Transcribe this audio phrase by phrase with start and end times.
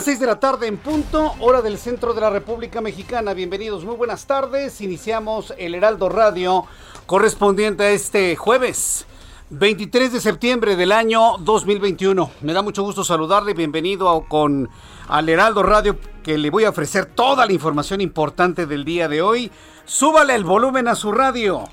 [0.00, 3.34] Las 6 de la tarde en punto, hora del centro de la República Mexicana.
[3.34, 4.80] Bienvenidos, muy buenas tardes.
[4.80, 6.64] Iniciamos el Heraldo Radio
[7.04, 9.04] correspondiente a este jueves
[9.50, 12.30] 23 de septiembre del año 2021.
[12.40, 13.52] Me da mucho gusto saludarle.
[13.52, 14.70] Bienvenido con
[15.06, 19.20] al Heraldo Radio que le voy a ofrecer toda la información importante del día de
[19.20, 19.52] hoy.
[19.84, 21.64] Súbale el volumen a su radio.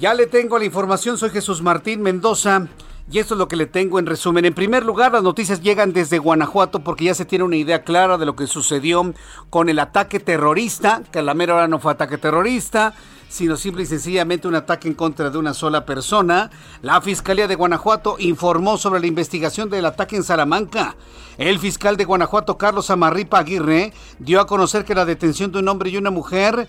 [0.00, 1.18] Ya le tengo la información.
[1.18, 2.68] Soy Jesús Martín Mendoza.
[3.10, 4.46] Y esto es lo que le tengo en resumen.
[4.46, 8.16] En primer lugar, las noticias llegan desde Guanajuato porque ya se tiene una idea clara
[8.16, 9.12] de lo que sucedió
[9.50, 12.94] con el ataque terrorista, que a la mera no fue ataque terrorista,
[13.28, 16.50] sino simple y sencillamente un ataque en contra de una sola persona.
[16.80, 20.96] La Fiscalía de Guanajuato informó sobre la investigación del ataque en Salamanca.
[21.36, 25.68] El fiscal de Guanajuato, Carlos Amarripa Aguirre, dio a conocer que la detención de un
[25.68, 26.68] hombre y una mujer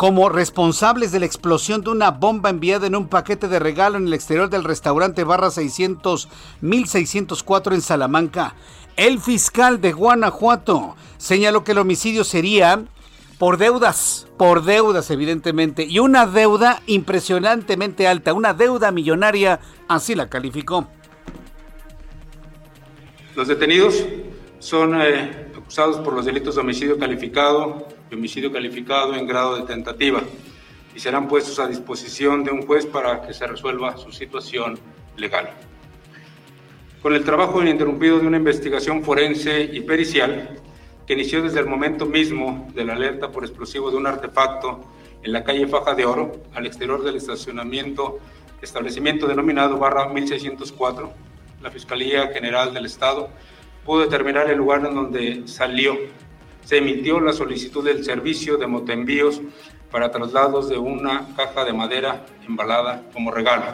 [0.00, 4.06] como responsables de la explosión de una bomba enviada en un paquete de regalo en
[4.06, 6.26] el exterior del restaurante Barra 600
[6.62, 8.54] 1604 en Salamanca.
[8.96, 12.82] El fiscal de Guanajuato señaló que el homicidio sería
[13.36, 20.30] por deudas, por deudas evidentemente, y una deuda impresionantemente alta, una deuda millonaria, así la
[20.30, 20.88] calificó.
[23.36, 24.02] Los detenidos
[24.60, 30.22] son eh, acusados por los delitos de homicidio calificado, homicidio calificado en grado de tentativa
[30.94, 34.78] y serán puestos a disposición de un juez para que se resuelva su situación
[35.16, 35.50] legal.
[37.02, 40.58] Con el trabajo ininterrumpido de una investigación forense y pericial
[41.06, 44.84] que inició desde el momento mismo de la alerta por explosivo de un artefacto
[45.22, 48.18] en la calle Faja de Oro, al exterior del estacionamiento,
[48.62, 51.12] establecimiento denominado barra 1604,
[51.62, 53.28] la Fiscalía General del Estado
[53.84, 55.96] pudo determinar el lugar en donde salió
[56.64, 59.40] se emitió la solicitud del servicio de motoenvíos
[59.90, 63.64] para traslados de una caja de madera embalada como regalo.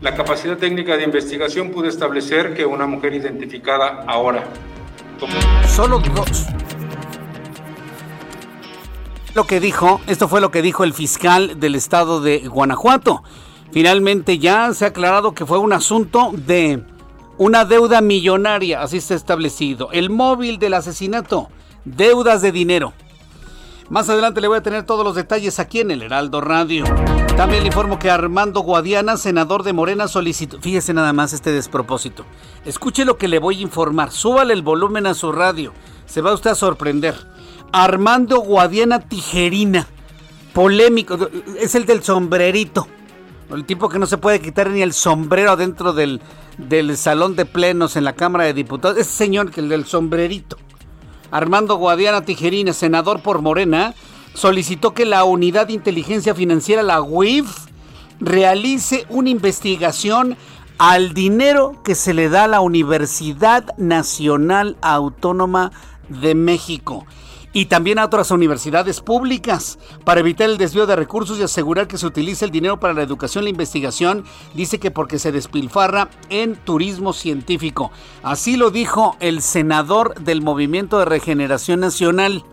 [0.00, 4.44] La capacidad técnica de investigación pudo establecer que una mujer identificada ahora.
[5.66, 6.46] Solo dos.
[9.34, 13.22] Lo que dijo, esto fue lo que dijo el fiscal del estado de Guanajuato.
[13.72, 16.82] Finalmente ya se ha aclarado que fue un asunto de
[17.38, 19.90] una deuda millonaria, así está establecido.
[19.92, 21.48] El móvil del asesinato,
[21.84, 22.92] deudas de dinero.
[23.88, 26.84] Más adelante le voy a tener todos los detalles aquí en el Heraldo Radio.
[27.36, 30.60] También le informo que Armando Guadiana, senador de Morena, solicitó.
[30.60, 32.24] Fíjese nada más este despropósito.
[32.64, 34.10] Escuche lo que le voy a informar.
[34.10, 35.72] Súbale el volumen a su radio.
[36.06, 37.14] Se va usted a sorprender.
[37.72, 39.86] Armando Guadiana Tijerina.
[40.54, 41.28] Polémico.
[41.60, 42.88] Es el del sombrerito.
[43.54, 46.20] El tipo que no se puede quitar ni el sombrero dentro del,
[46.58, 48.98] del salón de plenos en la Cámara de Diputados.
[48.98, 50.56] Ese señor, que el del sombrerito.
[51.30, 53.94] Armando Guadiana Tijerina, senador por Morena,
[54.34, 57.48] solicitó que la Unidad de Inteligencia Financiera, la UIF,
[58.20, 60.36] realice una investigación
[60.78, 65.72] al dinero que se le da a la Universidad Nacional Autónoma
[66.08, 67.06] de México
[67.56, 71.96] y también a otras universidades públicas para evitar el desvío de recursos y asegurar que
[71.96, 74.24] se utilice el dinero para la educación y la investigación.
[74.52, 77.90] Dice que porque se despilfarra en turismo científico.
[78.22, 82.44] Así lo dijo el senador del Movimiento de Regeneración Nacional.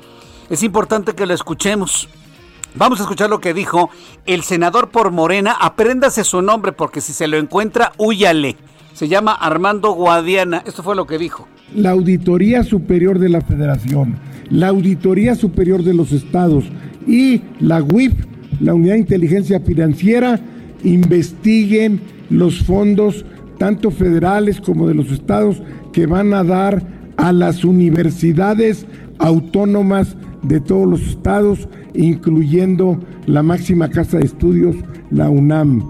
[0.49, 2.07] Es importante que lo escuchemos.
[2.73, 3.89] Vamos a escuchar lo que dijo
[4.25, 5.57] el senador por Morena.
[5.59, 8.55] Apréndase su nombre porque si se lo encuentra, huyale.
[8.93, 10.63] Se llama Armando Guadiana.
[10.65, 11.45] Esto fue lo que dijo.
[11.75, 14.15] La Auditoría Superior de la Federación
[14.49, 16.65] la Auditoría Superior de los Estados
[17.07, 18.13] y la UIF,
[18.59, 20.39] la Unidad de Inteligencia Financiera,
[20.83, 23.25] investiguen los fondos,
[23.57, 25.61] tanto federales como de los estados,
[25.91, 26.83] que van a dar
[27.17, 28.85] a las universidades
[29.17, 34.75] autónomas de todos los estados, incluyendo la máxima casa de estudios,
[35.09, 35.89] la UNAM.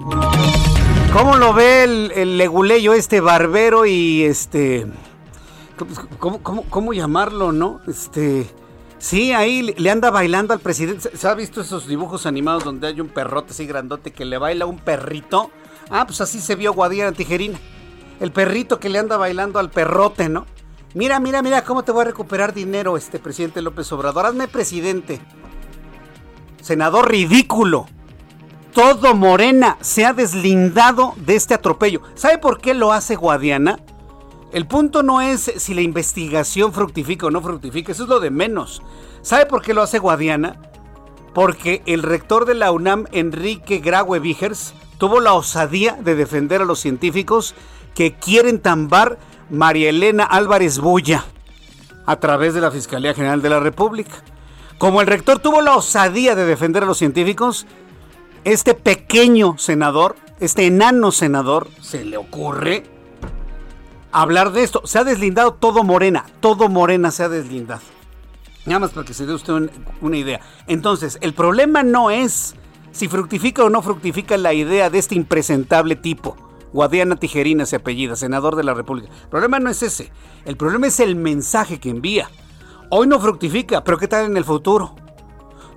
[1.12, 4.86] ¿Cómo lo ve el, leguleyo este barbero y este...
[6.20, 7.82] ¿cómo, cómo, llamarlo, no?
[7.88, 8.50] Este...
[9.00, 11.18] Sí, ahí le anda bailando al presidente.
[11.18, 14.66] ¿Se ha visto esos dibujos animados donde hay un perrote así grandote que le baila
[14.66, 15.52] un perrito?
[15.90, 17.60] Ah, pues así se vio Guadiana Tijerina.
[18.22, 20.46] El perrito que le anda bailando al perrote, ¿no?
[20.94, 24.26] Mira, mira, mira cómo te voy a recuperar dinero, este presidente López Obrador.
[24.26, 25.20] Hazme presidente.
[26.62, 27.88] Senador ridículo.
[28.74, 32.02] Todo Morena se ha deslindado de este atropello.
[32.16, 33.80] ¿Sabe por qué lo hace Guadiana?
[34.54, 38.30] El punto no es si la investigación fructifica o no fructifica, eso es lo de
[38.30, 38.84] menos.
[39.24, 40.62] ¿Sabe por qué lo hace Guadiana?
[41.34, 46.66] Porque el rector de la UNAM, Enrique Graue Vigers, tuvo la osadía de defender a
[46.66, 47.56] los científicos
[47.96, 49.18] que quieren tambar
[49.50, 51.26] María Elena Álvarez Bulla
[52.06, 54.24] a través de la Fiscalía General de la República.
[54.78, 57.66] Como el rector tuvo la osadía de defender a los científicos,
[58.44, 62.84] este pequeño senador, este enano senador, se le ocurre
[64.14, 64.82] hablar de esto.
[64.86, 67.82] Se ha deslindado todo Morena, todo Morena se ha deslindado.
[68.66, 69.70] Nada más para que se dé usted
[70.00, 70.40] una idea.
[70.68, 72.56] Entonces, el problema no es
[72.92, 76.38] si fructifica o no fructifica la idea de este impresentable tipo.
[76.72, 79.10] Guadiana Tijerina se apellida, senador de la República.
[79.24, 80.12] El problema no es ese.
[80.46, 82.30] El problema es el mensaje que envía.
[82.90, 84.96] Hoy no fructifica, pero ¿qué tal en el futuro?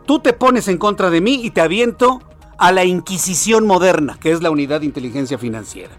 [0.07, 2.23] Tú te pones en contra de mí y te aviento
[2.59, 5.93] a la Inquisición moderna, que es la unidad de inteligencia financiera.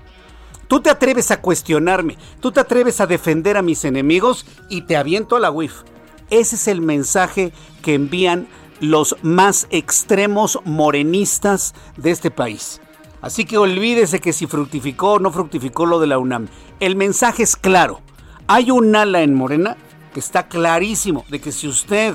[0.67, 4.97] Tú te atreves a cuestionarme, tú te atreves a defender a mis enemigos y te
[4.97, 5.83] aviento a la WIF.
[6.29, 8.47] Ese es el mensaje que envían
[8.81, 12.81] los más extremos morenistas de este país.
[13.21, 16.47] Así que olvídese que si fructificó o no fructificó lo de la UNAM.
[16.79, 18.01] El mensaje es claro.
[18.47, 19.77] Hay un ala en Morena
[20.13, 22.13] que está clarísimo de que si usted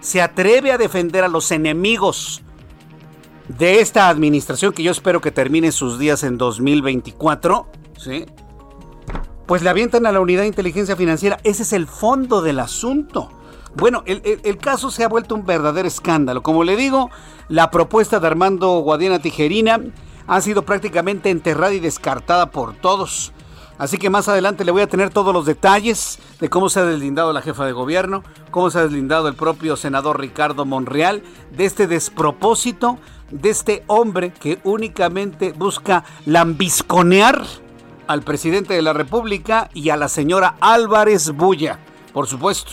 [0.00, 2.42] se atreve a defender a los enemigos
[3.48, 7.66] de esta administración, que yo espero que termine sus días en 2024,
[8.00, 8.26] ¿sí?
[9.46, 11.38] Pues le avientan a la unidad de inteligencia financiera.
[11.44, 13.30] Ese es el fondo del asunto.
[13.76, 16.42] Bueno, el, el, caso se ha vuelto un verdadero escándalo.
[16.42, 17.10] Como le digo,
[17.48, 19.80] la propuesta de Armando Guadiana Tijerina
[20.26, 23.32] ha sido prácticamente enterrada y descartada por todos.
[23.78, 26.84] Así que más adelante le voy a tener todos los detalles de cómo se ha
[26.84, 31.22] deslindado la jefa de gobierno, cómo se ha deslindado el propio senador Ricardo Monreal
[31.56, 32.98] de este despropósito,
[33.30, 37.42] de este hombre que únicamente busca lambisconear
[38.10, 41.78] al presidente de la República y a la señora Álvarez Bulla,
[42.12, 42.72] por supuesto.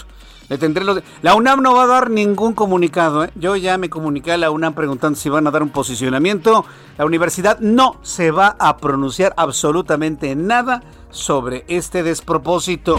[0.50, 0.84] Le tendré
[1.22, 3.24] La UNAM no va a dar ningún comunicado.
[3.24, 3.32] ¿eh?
[3.36, 6.66] Yo ya me comuniqué a la UNAM preguntando si van a dar un posicionamiento.
[6.98, 10.82] La universidad no se va a pronunciar absolutamente nada
[11.12, 12.96] sobre este despropósito.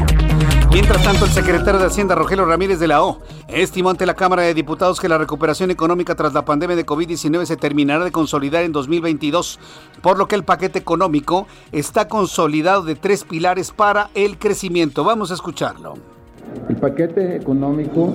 [0.71, 3.19] Mientras tanto, el secretario de Hacienda, Rogelio Ramírez de la O,
[3.49, 7.47] estimó ante la Cámara de Diputados que la recuperación económica tras la pandemia de COVID-19
[7.47, 9.59] se terminará de consolidar en 2022,
[10.03, 15.05] por lo que el paquete económico está consolidado de tres pilares para el crecimiento.
[15.05, 15.95] Vamos a escucharlo.
[16.69, 18.13] El paquete económico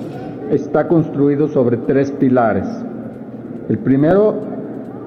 [0.48, 2.68] está construido sobre tres pilares.
[3.68, 4.40] El primero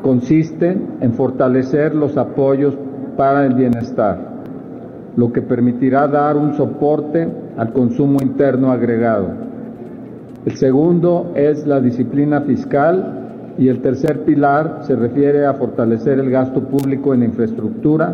[0.04, 2.74] consiste en fortalecer los apoyos
[3.16, 4.37] para el bienestar
[5.18, 7.28] lo que permitirá dar un soporte
[7.58, 9.30] al consumo interno agregado.
[10.46, 16.30] El segundo es la disciplina fiscal y el tercer pilar se refiere a fortalecer el
[16.30, 18.14] gasto público en infraestructura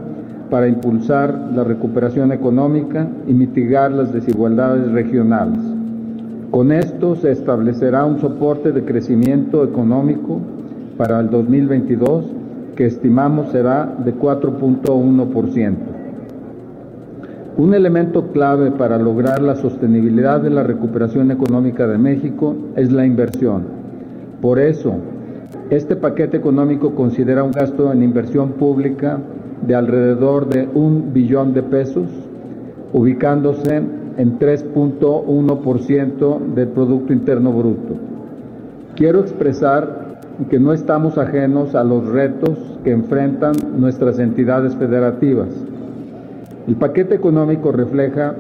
[0.50, 5.60] para impulsar la recuperación económica y mitigar las desigualdades regionales.
[6.52, 10.40] Con esto se establecerá un soporte de crecimiento económico
[10.98, 12.26] para el 2022
[12.76, 15.93] que estimamos será de 4.1%.
[17.56, 23.06] Un elemento clave para lograr la sostenibilidad de la recuperación económica de México es la
[23.06, 23.66] inversión.
[24.42, 24.96] Por eso,
[25.70, 29.20] este paquete económico considera un gasto en inversión pública
[29.68, 32.08] de alrededor de un billón de pesos,
[32.92, 33.84] ubicándose
[34.18, 37.98] en 3.1% del Producto Interno Bruto.
[38.96, 45.50] Quiero expresar que no estamos ajenos a los retos que enfrentan nuestras entidades federativas
[46.68, 48.36] el paquete económico refleja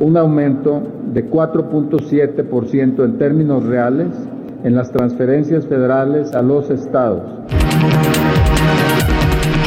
[0.00, 0.82] un aumento
[1.12, 4.08] de 4.7% en términos reales
[4.64, 7.22] en las transferencias federales a los estados.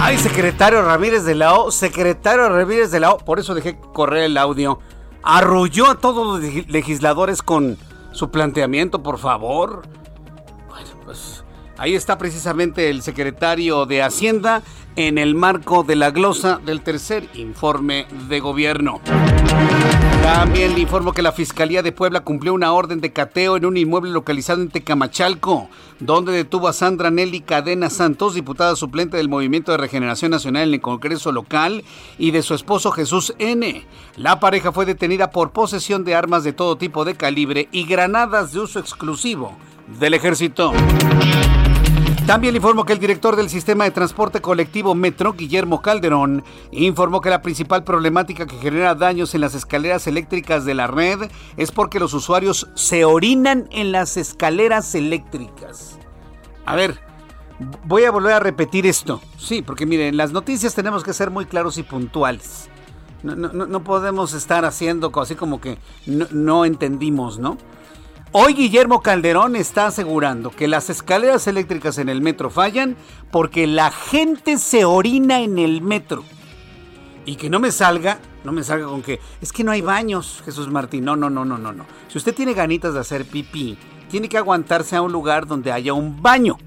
[0.02, 4.24] Ay, secretario Ramírez de la O, secretario Ramírez de la O, por eso dejé correr
[4.24, 4.80] el audio.
[5.22, 7.78] Arrulló a todos los legisladores con
[8.12, 9.84] su planteamiento, por favor.
[10.70, 11.44] Bueno, pues
[11.78, 14.64] ahí está precisamente el secretario de Hacienda
[14.96, 19.02] en el marco de la glosa del tercer informe de gobierno.
[20.24, 23.78] También le informo que la Fiscalía de Puebla cumplió una orden de cateo en un
[23.78, 29.72] inmueble localizado en Tecamachalco, donde detuvo a Sandra Nelly Cadena Santos, diputada suplente del Movimiento
[29.72, 31.84] de Regeneración Nacional en el Congreso local,
[32.18, 33.86] y de su esposo Jesús N.
[34.16, 38.52] La pareja fue detenida por posesión de armas de todo tipo de calibre y granadas
[38.52, 39.56] de uso exclusivo
[40.00, 40.74] del ejército.
[42.26, 47.22] También le informo que el director del sistema de transporte colectivo Metro, Guillermo Calderón, informó
[47.22, 51.72] que la principal problemática que genera daños en las escaleras eléctricas de la red es
[51.72, 56.00] porque los usuarios se orinan en las escaleras eléctricas.
[56.66, 57.00] A ver,
[57.86, 59.22] voy a volver a repetir esto.
[59.38, 62.70] Sí, porque miren, en las noticias tenemos que ser muy claros y puntuales.
[63.22, 65.78] No, podemos estar haciendo así como que
[66.08, 67.58] no entendimos, ¿no?
[68.38, 72.98] Hoy Guillermo Calderón está asegurando que las escaleras eléctricas en el metro fallan
[73.32, 76.26] porque la gente se orina en el metro.
[77.26, 80.42] Y que no me salga, no me salga con que es que no hay baños,
[80.44, 81.06] Jesús Martín.
[81.06, 81.86] No, no, no, no, no, no.
[82.10, 83.78] Si usted tiene ganitas de hacer pipí,
[84.10, 86.58] tiene que aguantarse a un lugar donde haya un baño.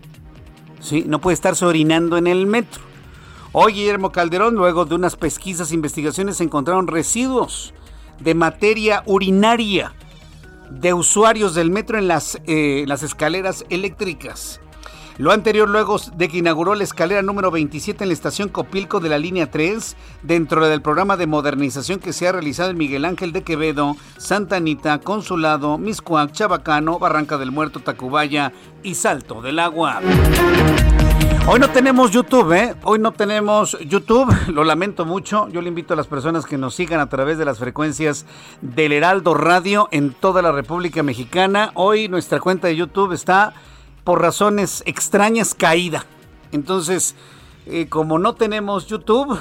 [0.81, 1.05] ¿Sí?
[1.07, 2.81] No puede estarse orinando en el metro.
[3.53, 7.75] Hoy Guillermo Calderón, luego de unas pesquisas e investigaciones, encontraron residuos
[8.21, 9.93] de materia urinaria
[10.71, 14.61] de usuarios del metro en las, eh, las escaleras eléctricas.
[15.19, 19.09] Lo anterior luego de que inauguró la escalera número 27 en la estación Copilco de
[19.09, 23.33] la línea 3, dentro del programa de modernización que se ha realizado en Miguel Ángel
[23.33, 28.53] de Quevedo, Santa Anita, Consulado, Miscuac, Chabacano, Barranca del Muerto, Tacubaya
[28.85, 30.01] y Salto del Agua.
[31.49, 32.77] Hoy no tenemos YouTube, ¿eh?
[32.85, 35.49] Hoy no tenemos YouTube, lo lamento mucho.
[35.49, 38.25] Yo le invito a las personas que nos sigan a través de las frecuencias
[38.61, 41.73] del Heraldo Radio en toda la República Mexicana.
[41.75, 43.55] Hoy nuestra cuenta de YouTube está
[44.09, 46.07] por razones extrañas caída.
[46.51, 47.15] Entonces,
[47.67, 49.39] eh, como no tenemos YouTube,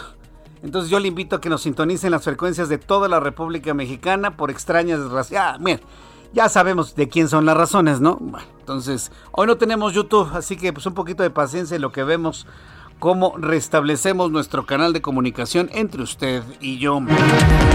[0.62, 4.36] entonces yo le invito a que nos sintonicen las frecuencias de toda la República Mexicana
[4.36, 5.42] por extrañas desgracias.
[5.42, 5.80] Ah, miren,
[6.34, 8.18] ya sabemos de quién son las razones, ¿no?
[8.20, 11.94] Bueno, entonces, hoy no tenemos YouTube, así que pues un poquito de paciencia en lo
[11.94, 12.46] que vemos
[13.00, 17.02] cómo restablecemos nuestro canal de comunicación entre usted y yo.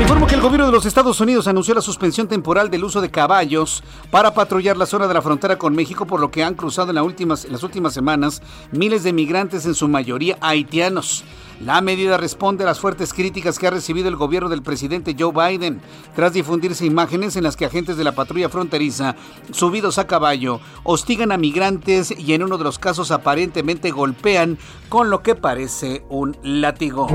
[0.01, 3.11] Informo que el gobierno de los Estados Unidos anunció la suspensión temporal del uso de
[3.11, 6.91] caballos para patrullar la zona de la frontera con México, por lo que han cruzado
[6.91, 11.25] en, en las últimas semanas miles de migrantes, en su mayoría haitianos.
[11.65, 15.33] La medida responde a las fuertes críticas que ha recibido el gobierno del presidente Joe
[15.33, 15.81] Biden
[16.17, 19.15] tras difundirse imágenes en las que agentes de la patrulla fronteriza,
[19.53, 25.09] subidos a caballo, hostigan a migrantes y en uno de los casos aparentemente golpean con
[25.09, 27.07] lo que parece un látigo.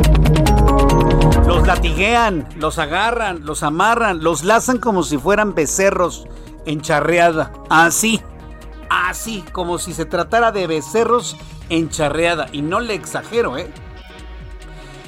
[1.46, 6.26] Los latiguean, los agarran, los amarran, los lazan como si fueran becerros
[6.66, 7.52] en charreada.
[7.70, 8.22] Así,
[8.90, 11.36] así, como si se tratara de becerros
[11.68, 12.48] en charreada.
[12.54, 13.70] Y no le exagero, ¿eh?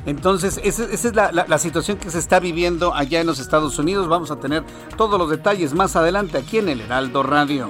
[0.06, 4.08] Entonces, esa, es la, situación que se está viviendo allá en los Estados Unidos.
[4.08, 4.64] Vamos a tener
[4.98, 7.70] todos los detalles más adelante aquí en el Heraldo Radio.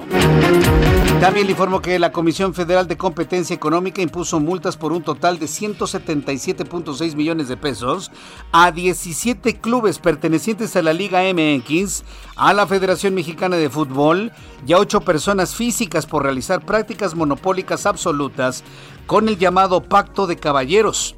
[1.20, 5.38] También le informo que la Comisión Federal de Competencia Económica impuso multas por un total
[5.38, 8.10] de 177.6 millones de pesos
[8.52, 12.04] a 17 clubes pertenecientes a la Liga MX,
[12.36, 14.32] a la Federación Mexicana de Fútbol
[14.66, 18.64] y a 8 personas físicas por realizar prácticas monopólicas absolutas
[19.06, 21.16] con el llamado Pacto de Caballeros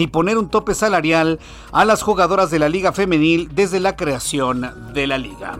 [0.00, 1.38] y poner un tope salarial
[1.72, 5.58] a las jugadoras de la Liga Femenil desde la creación de la liga.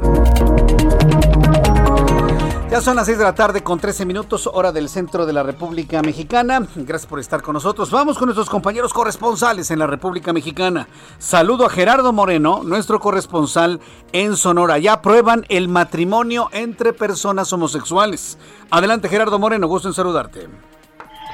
[2.71, 5.43] Ya son las 6 de la tarde con 13 minutos, hora del centro de la
[5.43, 6.67] República Mexicana.
[6.77, 7.91] Gracias por estar con nosotros.
[7.91, 10.87] Vamos con nuestros compañeros corresponsales en la República Mexicana.
[11.19, 13.81] Saludo a Gerardo Moreno, nuestro corresponsal
[14.13, 14.79] en Sonora.
[14.79, 18.39] Ya aprueban el matrimonio entre personas homosexuales.
[18.71, 20.49] Adelante Gerardo Moreno, gusto en saludarte.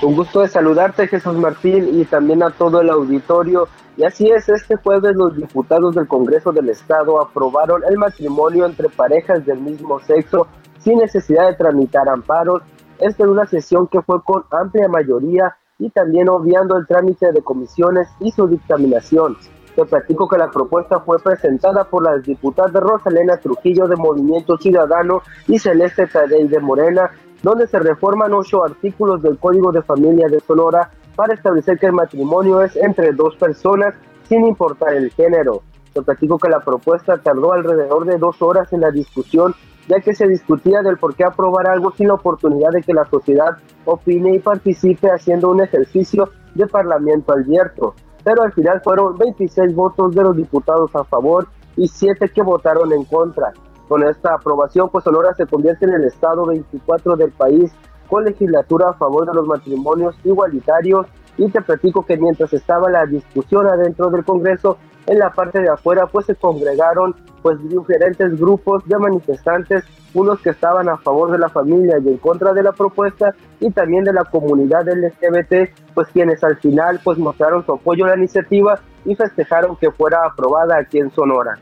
[0.03, 3.67] Un gusto de saludarte, Jesús Martín, y también a todo el auditorio.
[3.97, 8.91] Y así es, este jueves los diputados del Congreso del Estado aprobaron el matrimonio entre
[8.91, 10.49] parejas del mismo sexo
[10.81, 12.63] sin necesidad de tramitar amparos.
[12.99, 17.43] Esta es una sesión que fue con amplia mayoría y también obviando el trámite de
[17.43, 19.39] comisiones y su dictaminación.
[19.75, 25.23] Te platico que la propuesta fue presentada por las diputadas Rosalena Trujillo de Movimiento Ciudadano
[25.49, 27.11] y Celeste Tadei de Morena
[27.47, 31.93] donde se reforman ocho artículos del Código de Familia de Sonora para establecer que el
[31.93, 33.95] matrimonio es entre dos personas
[34.29, 35.63] sin importar el género.
[35.95, 39.55] Te platico que la propuesta tardó alrededor de dos horas en la discusión,
[39.87, 43.05] ya que se discutía del por qué aprobar algo sin la oportunidad de que la
[43.05, 47.95] sociedad opine y participe haciendo un ejercicio de parlamento abierto.
[48.25, 52.93] Pero al final fueron 26 votos de los diputados a favor y 7 que votaron
[52.93, 53.53] en contra.
[53.89, 57.73] Con esta aprobación, pues Sonora se convierte en el estado 24 del país
[58.09, 61.07] con legislatura a favor de los matrimonios igualitarios
[61.39, 65.69] y te platico que mientras estaba la discusión adentro del Congreso, en la parte de
[65.69, 71.39] afuera pues se congregaron pues diferentes grupos de manifestantes, unos que estaban a favor de
[71.39, 76.09] la familia y en contra de la propuesta y también de la comunidad LGBT, pues
[76.09, 80.79] quienes al final pues mostraron su apoyo a la iniciativa y festejaron que fuera aprobada
[80.79, 81.57] aquí en Sonora.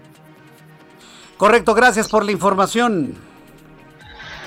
[1.36, 3.14] Correcto, gracias por la información.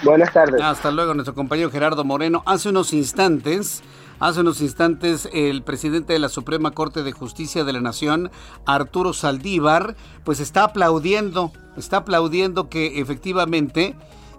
[0.04, 0.62] Buenas tardes.
[0.62, 2.44] Hasta luego, nuestro compañero Gerardo Moreno.
[2.46, 3.82] Hace unos instantes,
[4.20, 8.32] hace unos instantes, el presidente de la Suprema Corte de Justicia de la Nación,
[8.66, 13.96] Arturo Saldívar, pues está aplaudiendo, está aplaudiendo que efectivamente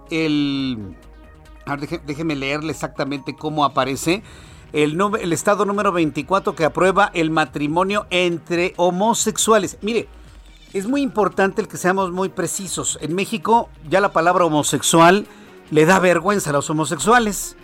[0.09, 0.95] el...
[1.65, 4.23] A ver, déjeme leerle exactamente cómo aparece.
[4.73, 9.77] El, el estado número 24 que aprueba el matrimonio entre homosexuales.
[9.81, 10.07] Mire,
[10.73, 12.99] es muy importante el que seamos muy precisos.
[13.01, 15.25] En México ya la palabra homosexual
[15.71, 17.55] le da vergüenza a los homosexuales.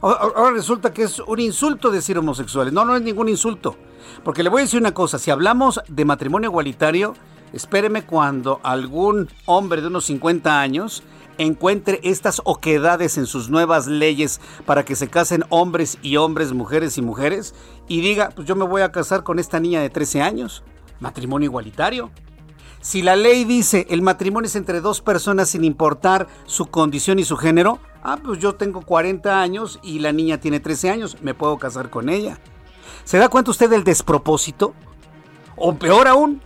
[0.00, 2.72] Ahora resulta que es un insulto decir homosexuales.
[2.72, 3.76] No, no es ningún insulto.
[4.24, 7.14] Porque le voy a decir una cosa, si hablamos de matrimonio igualitario,
[7.52, 11.02] espéreme cuando algún hombre de unos 50 años
[11.38, 16.98] encuentre estas oquedades en sus nuevas leyes para que se casen hombres y hombres, mujeres
[16.98, 17.54] y mujeres,
[17.88, 20.62] y diga, pues yo me voy a casar con esta niña de 13 años.
[21.00, 22.10] Matrimonio igualitario.
[22.80, 27.24] Si la ley dice el matrimonio es entre dos personas sin importar su condición y
[27.24, 31.34] su género, ah, pues yo tengo 40 años y la niña tiene 13 años, me
[31.34, 32.38] puedo casar con ella.
[33.04, 34.74] ¿Se da cuenta usted del despropósito?
[35.56, 36.40] O peor aún,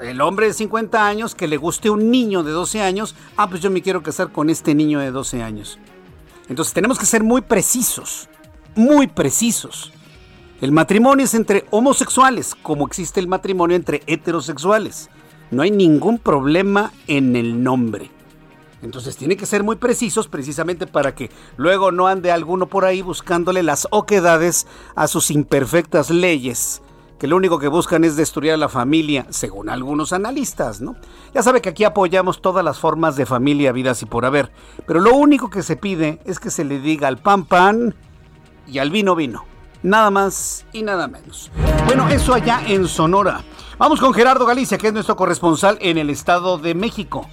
[0.00, 3.62] el hombre de 50 años que le guste un niño de 12 años, ah, pues
[3.62, 5.78] yo me quiero casar con este niño de 12 años.
[6.48, 8.28] Entonces tenemos que ser muy precisos,
[8.74, 9.92] muy precisos.
[10.62, 15.10] El matrimonio es entre homosexuales, como existe el matrimonio entre heterosexuales.
[15.50, 18.10] No hay ningún problema en el nombre.
[18.80, 23.02] Entonces tiene que ser muy precisos precisamente para que luego no ande alguno por ahí
[23.02, 26.80] buscándole las oquedades a sus imperfectas leyes,
[27.18, 30.96] que lo único que buscan es destruir a la familia, según algunos analistas, ¿no?
[31.34, 34.50] Ya sabe que aquí apoyamos todas las formas de familia, vidas y por haber,
[34.86, 37.94] pero lo único que se pide es que se le diga al pan pan
[38.66, 39.55] y al vino vino.
[39.82, 41.50] Nada más y nada menos.
[41.86, 43.42] Bueno, eso allá en Sonora.
[43.78, 47.28] Vamos con Gerardo Galicia, que es nuestro corresponsal en el Estado de México.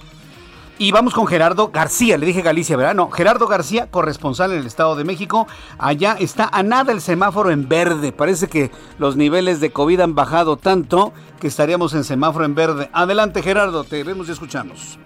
[0.76, 2.94] Y vamos con Gerardo García, le dije Galicia, ¿verdad?
[2.94, 5.46] No, Gerardo García, corresponsal en el Estado de México.
[5.78, 8.10] Allá está a nada el semáforo en verde.
[8.10, 12.90] Parece que los niveles de COVID han bajado tanto que estaríamos en semáforo en verde.
[12.92, 14.98] Adelante Gerardo, te vemos y escuchamos.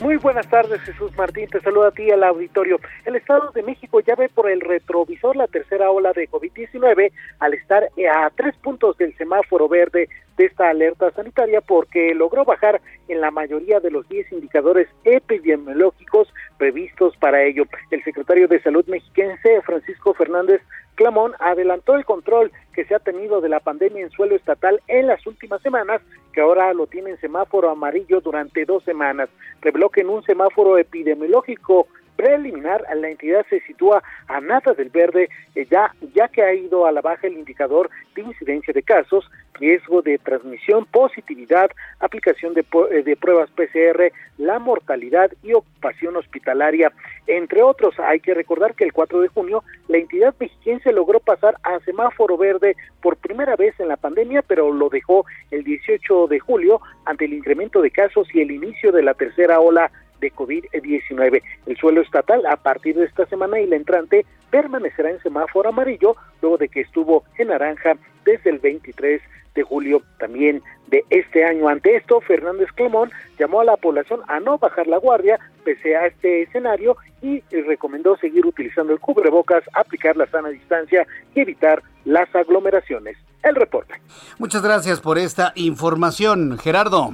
[0.00, 1.48] Muy buenas tardes, Jesús Martín.
[1.48, 2.78] Te saluda a ti al auditorio.
[3.06, 7.54] El Estado de México ya ve por el retrovisor la tercera ola de COVID-19 al
[7.54, 13.22] estar a tres puntos del semáforo verde de esta alerta sanitaria porque logró bajar en
[13.22, 16.28] la mayoría de los 10 indicadores epidemiológicos
[16.58, 17.64] previstos para ello.
[17.90, 20.60] El secretario de Salud mexiquense, Francisco Fernández
[20.96, 25.06] Clamón, adelantó el control que se ha tenido de la pandemia en suelo estatal en
[25.06, 29.28] las últimas semanas, que ahora lo tiene en semáforo amarillo durante dos semanas.
[29.60, 35.28] Reveló que en un semáforo epidemiológico preliminar, la entidad se sitúa a nada del verde,
[35.54, 39.30] eh, ya, ya que ha ido a la baja el indicador de incidencia de casos,
[39.58, 46.92] riesgo de transmisión, positividad, aplicación de, eh, de pruebas PCR, la mortalidad y ocupación hospitalaria,
[47.26, 47.98] entre otros.
[47.98, 52.36] Hay que recordar que el 4 de junio la entidad mexiquense logró pasar a semáforo
[52.36, 57.24] verde por primera vez en la pandemia, pero lo dejó el 18 de julio ante
[57.24, 61.42] el incremento de casos y el inicio de la tercera ola de COVID-19.
[61.66, 66.16] El suelo estatal a partir de esta semana y la entrante permanecerá en semáforo amarillo
[66.40, 69.20] luego de que estuvo en naranja desde el 23
[69.54, 71.68] de julio también de este año.
[71.68, 76.06] Ante esto, Fernández Clemón llamó a la población a no bajar la guardia pese a
[76.06, 82.32] este escenario y recomendó seguir utilizando el cubrebocas, aplicar la sana distancia y evitar las
[82.34, 83.16] aglomeraciones.
[83.42, 83.94] El reporte.
[84.38, 87.12] Muchas gracias por esta información, Gerardo.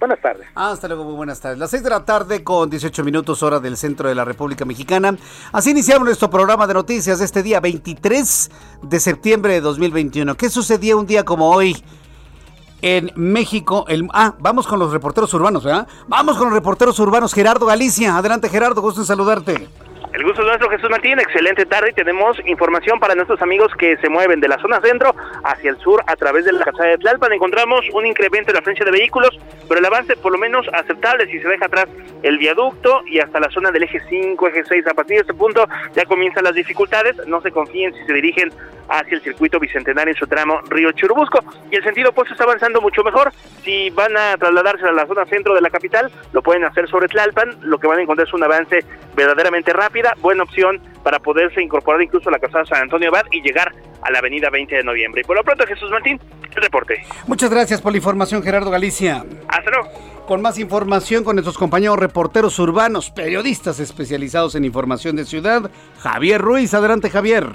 [0.00, 0.46] Buenas tardes.
[0.54, 1.58] Hasta luego, muy buenas tardes.
[1.58, 5.14] Las 6 de la tarde con 18 minutos hora del centro de la República Mexicana.
[5.52, 8.50] Así iniciamos nuestro programa de noticias de este día 23
[8.82, 10.38] de septiembre de 2021.
[10.38, 11.76] ¿Qué sucedía un día como hoy?
[12.80, 15.86] En México, el, ah, vamos con los reporteros urbanos, ¿verdad?
[16.08, 18.16] Vamos con los reporteros urbanos, Gerardo Galicia.
[18.16, 19.68] Adelante, Gerardo, gusto en saludarte.
[20.12, 21.20] El gusto es nuestro, Jesús Martín.
[21.20, 25.70] Excelente tarde tenemos información para nuestros amigos que se mueven de la zona centro hacia
[25.70, 27.32] el sur a través de la casa de Tlalpan.
[27.32, 31.26] Encontramos un incremento en la frecuencia de vehículos, pero el avance por lo menos aceptable
[31.26, 31.86] si se deja atrás
[32.24, 34.88] el viaducto y hasta la zona del eje 5, eje 6.
[34.88, 37.16] A partir de este punto ya comienzan las dificultades.
[37.28, 38.52] No se confíen si se dirigen
[38.88, 41.38] hacia el circuito bicentenario en su tramo Río Churubusco.
[41.70, 43.32] Y el sentido opuesto está avanzando mucho mejor.
[43.62, 47.06] Si van a trasladarse a la zona centro de la capital, lo pueden hacer sobre
[47.06, 47.58] Tlalpan.
[47.62, 51.62] Lo que van a encontrar es un avance verdaderamente rápido rápida, buena opción para poderse
[51.62, 54.84] incorporar incluso a la calzada San Antonio Abad y llegar a la avenida 20 de
[54.84, 55.22] noviembre.
[55.22, 56.20] Y por lo pronto, Jesús Martín,
[56.54, 57.02] el reporte.
[57.26, 59.24] Muchas gracias por la información, Gerardo Galicia.
[59.48, 59.88] Hasta luego.
[60.26, 66.40] Con más información con nuestros compañeros reporteros urbanos, periodistas especializados en información de ciudad, Javier
[66.40, 66.72] Ruiz.
[66.72, 67.46] Adelante, Javier.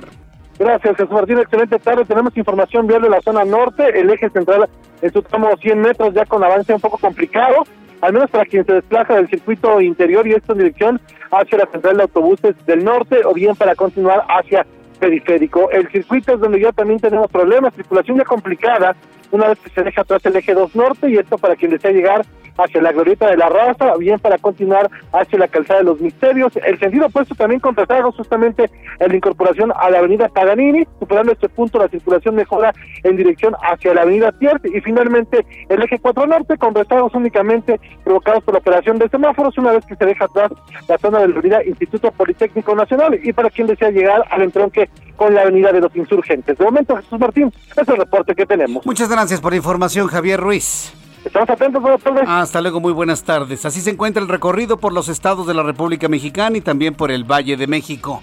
[0.59, 1.39] Gracias, Jesús Martín.
[1.39, 2.05] Excelente tarde.
[2.05, 3.97] Tenemos información vial de la zona norte.
[3.97, 4.69] El eje central
[5.01, 7.63] en su tramo 100 metros ya con avance un poco complicado,
[8.01, 11.65] al menos para quien se desplaza del circuito interior y esto en dirección hacia la
[11.67, 14.65] central de autobuses del norte o bien para continuar hacia
[14.99, 15.69] periférico.
[15.71, 18.95] El circuito es donde ya también tenemos problemas, circulación ya complicada
[19.31, 21.91] una vez que se deja atrás el eje 2 norte y esto para quien desea
[21.91, 22.25] llegar
[22.57, 26.53] hacia la glorieta de la raza, bien para continuar hacia la calzada de los misterios.
[26.55, 31.49] El sentido opuesto también contratado justamente en la incorporación a la avenida Paganini, superando este
[31.49, 36.27] punto la circulación mejora en dirección hacia la avenida Tierte y finalmente el eje 4
[36.27, 40.25] norte con retrasos únicamente provocados por la operación de semáforos una vez que se deja
[40.25, 40.51] atrás
[40.87, 44.89] la zona de la avenida Instituto Politécnico Nacional y para quien desea llegar al entronque
[45.15, 46.57] con la avenida de los insurgentes.
[46.57, 48.85] De momento, Jesús Martín, es el reporte que tenemos.
[48.85, 51.04] Muchas gracias por la información, Javier Ruiz.
[51.25, 52.23] Estamos atentos, buenas tardes.
[52.27, 53.65] Hasta luego, muy buenas tardes.
[53.65, 57.11] Así se encuentra el recorrido por los estados de la República Mexicana y también por
[57.11, 58.21] el Valle de México.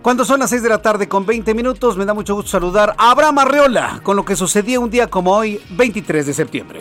[0.00, 2.94] Cuando son las 6 de la tarde con 20 minutos, me da mucho gusto saludar
[2.96, 6.80] a Abraham Arreola con lo que sucedía un día como hoy, 23 de septiembre.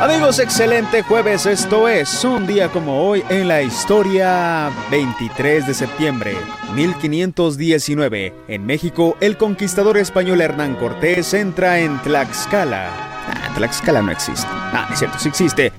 [0.00, 1.44] Amigos, excelente jueves.
[1.44, 6.36] Esto es un día como hoy en la historia 23 de septiembre
[6.72, 8.32] 1519.
[8.46, 12.90] En México, el conquistador español Hernán Cortés entra en Tlaxcala.
[12.90, 14.46] Ah, Tlaxcala no existe.
[14.48, 15.72] Ah, es cierto, sí existe.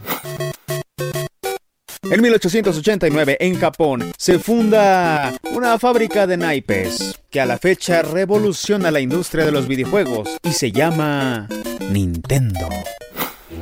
[2.04, 8.92] En 1889, en Japón, se funda una fábrica de naipes que a la fecha revoluciona
[8.92, 11.48] la industria de los videojuegos y se llama
[11.90, 12.68] Nintendo.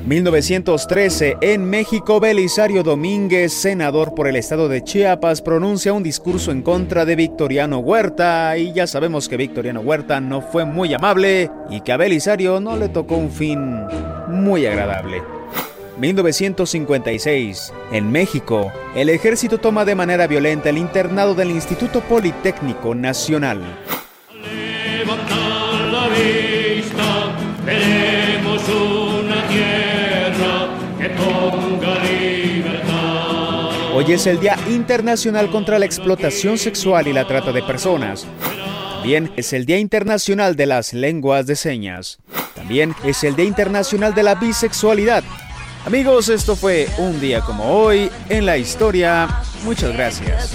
[0.05, 6.61] 1913, en México, Belisario Domínguez, senador por el estado de Chiapas, pronuncia un discurso en
[6.61, 11.81] contra de Victoriano Huerta y ya sabemos que Victoriano Huerta no fue muy amable y
[11.81, 13.59] que a Belisario no le tocó un fin
[14.27, 15.21] muy agradable.
[15.99, 17.73] 1956.
[17.91, 23.61] En México, el ejército toma de manera violenta el internado del Instituto Politécnico Nacional.
[33.99, 38.27] Hoy es el Día Internacional contra la Explotación Sexual y la Trata de Personas.
[38.93, 42.19] También es el Día Internacional de las Lenguas de Señas.
[42.53, 45.23] También es el Día Internacional de la Bisexualidad.
[45.83, 49.41] Amigos, esto fue un día como hoy en la historia.
[49.63, 50.53] Muchas gracias.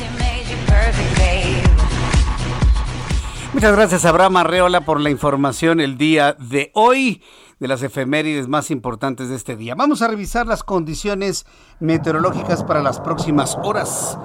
[3.52, 7.20] Muchas gracias Abraham Arreola por la información el día de hoy
[7.62, 9.76] de las efemérides más importantes de este día.
[9.76, 11.46] Vamos a revisar las condiciones
[11.78, 14.18] meteorológicas para las próximas horas.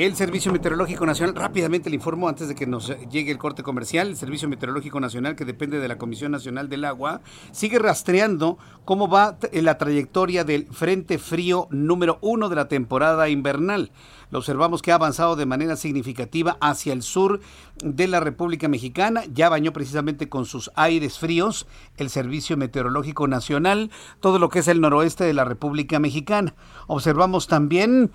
[0.00, 4.08] El Servicio Meteorológico Nacional, rápidamente le informo antes de que nos llegue el corte comercial,
[4.08, 7.20] el Servicio Meteorológico Nacional, que depende de la Comisión Nacional del Agua,
[7.52, 13.92] sigue rastreando cómo va la trayectoria del Frente Frío número uno de la temporada invernal.
[14.30, 17.40] Lo observamos que ha avanzado de manera significativa hacia el sur
[17.84, 19.24] de la República Mexicana.
[19.34, 21.66] Ya bañó precisamente con sus aires fríos
[21.98, 26.54] el Servicio Meteorológico Nacional, todo lo que es el noroeste de la República Mexicana.
[26.86, 28.12] Observamos también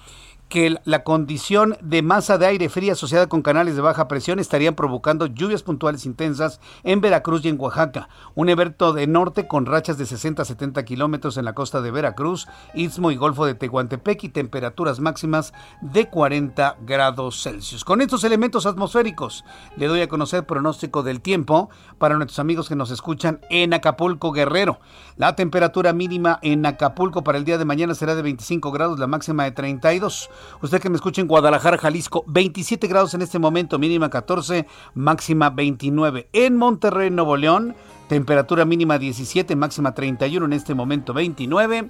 [0.50, 4.76] que la condición de masa de aire fría asociada con canales de baja presión estarían
[4.76, 8.10] provocando lluvias puntuales intensas en Veracruz y en Oaxaca.
[8.36, 11.92] Un evento de norte con rachas de 60 a 70 kilómetros en la costa de
[11.92, 17.84] Veracruz, Istmo y Golfo de Tehuantepec y temperaturas máximas de 40 grados Celsius.
[17.84, 19.44] Con estos elementos atmosféricos,
[19.78, 24.32] le doy a conocer pronóstico del tiempo para nuestros amigos que nos escuchan en Acapulco
[24.32, 24.80] Guerrero.
[25.18, 29.08] La temperatura mínima en Acapulco para el día de mañana será de 25 grados, la
[29.08, 30.30] máxima de 32.
[30.62, 35.50] Usted que me escucha en Guadalajara, Jalisco, 27 grados en este momento, mínima 14, máxima
[35.50, 36.30] 29.
[36.34, 37.76] En Monterrey, Nuevo León,
[38.08, 41.90] temperatura mínima 17, máxima 31, en este momento 29.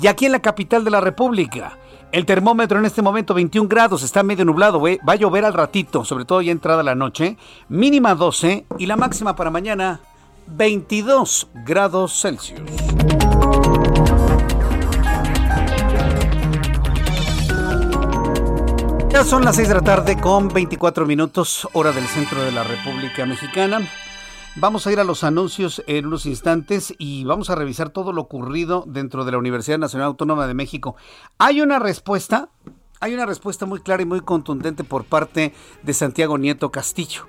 [0.00, 1.78] Y aquí en la capital de la República,
[2.12, 6.04] el termómetro en este momento 21 grados, está medio nublado, va a llover al ratito,
[6.04, 7.36] sobre todo ya entrada la noche,
[7.68, 10.00] mínima 12 y la máxima para mañana
[10.46, 12.60] 22 grados Celsius.
[19.12, 22.64] Ya son las 6 de la tarde con 24 minutos, hora del centro de la
[22.64, 23.86] República Mexicana.
[24.56, 28.22] Vamos a ir a los anuncios en unos instantes y vamos a revisar todo lo
[28.22, 30.96] ocurrido dentro de la Universidad Nacional Autónoma de México.
[31.36, 32.48] Hay una respuesta,
[33.00, 37.28] hay una respuesta muy clara y muy contundente por parte de Santiago Nieto Castillo,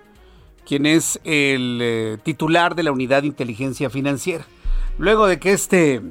[0.66, 4.46] quien es el eh, titular de la Unidad de Inteligencia Financiera.
[4.98, 6.02] Luego de que este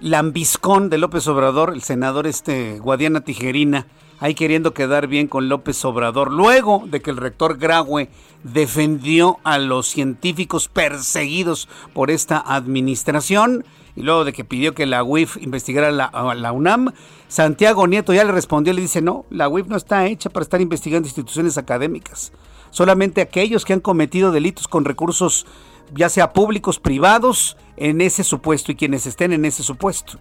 [0.00, 3.86] lambiscón de López Obrador, el senador este Guadiana Tijerina,
[4.18, 8.08] ahí queriendo quedar bien con López Obrador, luego de que el rector Graue
[8.42, 15.02] defendió a los científicos perseguidos por esta administración y luego de que pidió que la
[15.02, 16.92] UIF investigara la, a la UNAM,
[17.28, 20.60] Santiago Nieto ya le respondió, le dice, no, la UIF no está hecha para estar
[20.60, 22.32] investigando instituciones académicas,
[22.70, 25.46] solamente aquellos que han cometido delitos con recursos
[25.94, 30.18] ya sea públicos, privados, en ese supuesto y quienes estén en ese supuesto.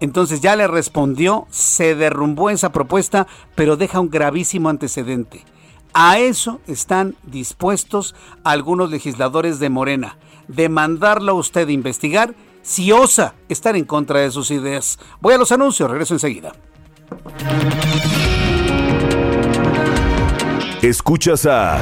[0.00, 5.44] Entonces ya le respondió, se derrumbó esa propuesta, pero deja un gravísimo antecedente.
[5.94, 13.76] A eso están dispuestos algunos legisladores de Morena, demandarlo a usted investigar si osa estar
[13.76, 14.98] en contra de sus ideas.
[15.20, 16.52] Voy a los anuncios, regreso enseguida.
[20.82, 21.80] Escuchas a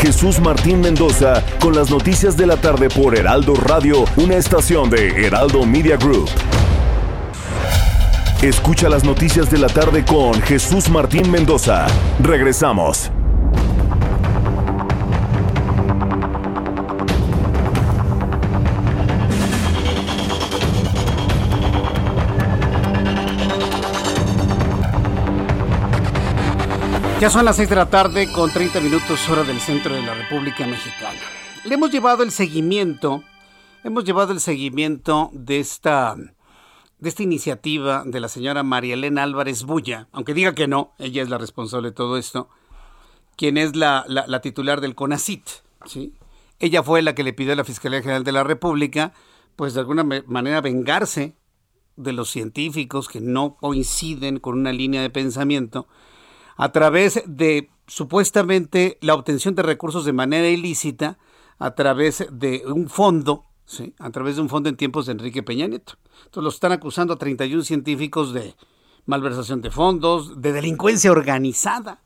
[0.00, 5.26] Jesús Martín Mendoza con las noticias de la tarde por Heraldo Radio, una estación de
[5.26, 6.28] Heraldo Media Group.
[8.42, 11.86] Escucha las noticias de la tarde con Jesús Martín Mendoza.
[12.22, 13.10] Regresamos.
[27.20, 30.14] Ya son las 6 de la tarde con 30 minutos hora del centro de la
[30.14, 31.20] República Mexicana.
[31.66, 33.22] Le hemos llevado el seguimiento,
[33.84, 36.16] hemos llevado el seguimiento de esta
[37.00, 41.22] de esta iniciativa de la señora María Elena Álvarez Bulla, aunque diga que no, ella
[41.22, 42.48] es la responsable de todo esto,
[43.36, 45.48] quien es la, la, titular del CONACIT.
[45.86, 46.14] ¿sí?
[46.58, 49.14] Ella fue la que le pidió a la Fiscalía General de la República,
[49.56, 51.36] pues de alguna manera vengarse
[51.96, 55.88] de los científicos que no coinciden con una línea de pensamiento
[56.56, 61.18] a través de supuestamente la obtención de recursos de manera ilícita
[61.58, 63.94] a través de un fondo ¿sí?
[63.98, 65.94] a través de un fondo en tiempos de Enrique Peña Nieto.
[66.24, 68.56] Entonces los están acusando a 31 científicos de
[69.06, 72.02] malversación de fondos, de delincuencia organizada.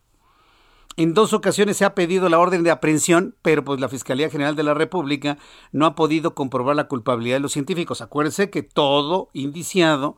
[0.96, 4.54] En dos ocasiones se ha pedido la orden de aprehensión, pero pues la Fiscalía General
[4.54, 5.38] de la República
[5.72, 8.00] no ha podido comprobar la culpabilidad de los científicos.
[8.00, 10.16] Acuérdense que todo indiciado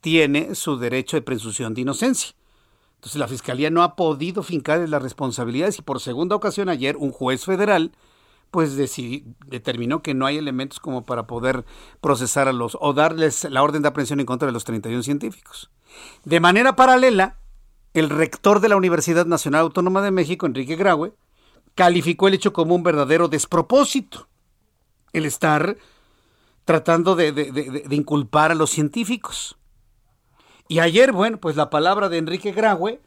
[0.00, 2.34] tiene su derecho de presunción de inocencia.
[2.94, 7.10] Entonces la Fiscalía no ha podido fincar las responsabilidades y por segunda ocasión ayer un
[7.10, 7.92] juez federal
[8.54, 8.76] pues
[9.48, 11.64] determinó que no hay elementos como para poder
[12.00, 15.72] procesar a los o darles la orden de aprehensión en contra de los 31 científicos.
[16.22, 17.36] De manera paralela,
[17.94, 21.14] el rector de la Universidad Nacional Autónoma de México, Enrique Graue,
[21.74, 24.28] calificó el hecho como un verdadero despropósito.
[25.12, 25.76] El estar
[26.64, 29.58] tratando de, de, inculpar a los científicos.
[30.68, 33.00] Y ayer, bueno, pues la palabra de Enrique Graue,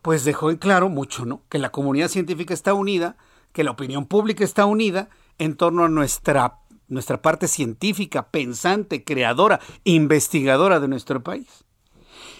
[0.00, 1.42] pues dejó en claro mucho, ¿no?
[1.48, 3.16] Que la comunidad científica está unida
[3.52, 9.60] que la opinión pública está unida en torno a nuestra, nuestra parte científica, pensante, creadora,
[9.84, 11.64] investigadora de nuestro país.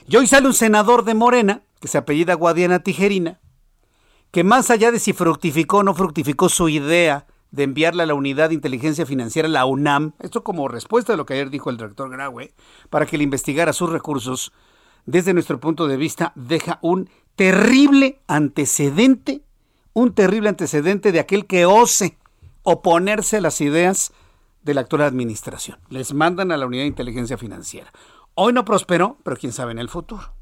[0.08, 3.40] Y hoy sale un senador de Morena, que se apellida Guadiana Tijerina,
[4.30, 8.14] que más allá de si fructificó o no fructificó su idea de enviarle a la
[8.14, 11.76] unidad de inteligencia financiera, la UNAM, esto como respuesta a lo que ayer dijo el
[11.76, 12.54] director Graue,
[12.88, 14.52] para que le investigara sus recursos,
[15.04, 19.44] desde nuestro punto de vista, deja un terrible antecedente
[19.94, 22.16] un terrible antecedente de aquel que ose
[22.62, 24.12] oponerse a las ideas
[24.62, 25.78] de la actual administración.
[25.88, 27.92] Les mandan a la unidad de inteligencia financiera.
[28.34, 30.32] Hoy no prosperó, pero quién sabe en el futuro.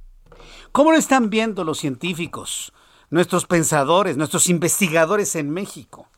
[0.72, 2.72] ¿Cómo lo están viendo los científicos,
[3.10, 6.08] nuestros pensadores, nuestros investigadores en México?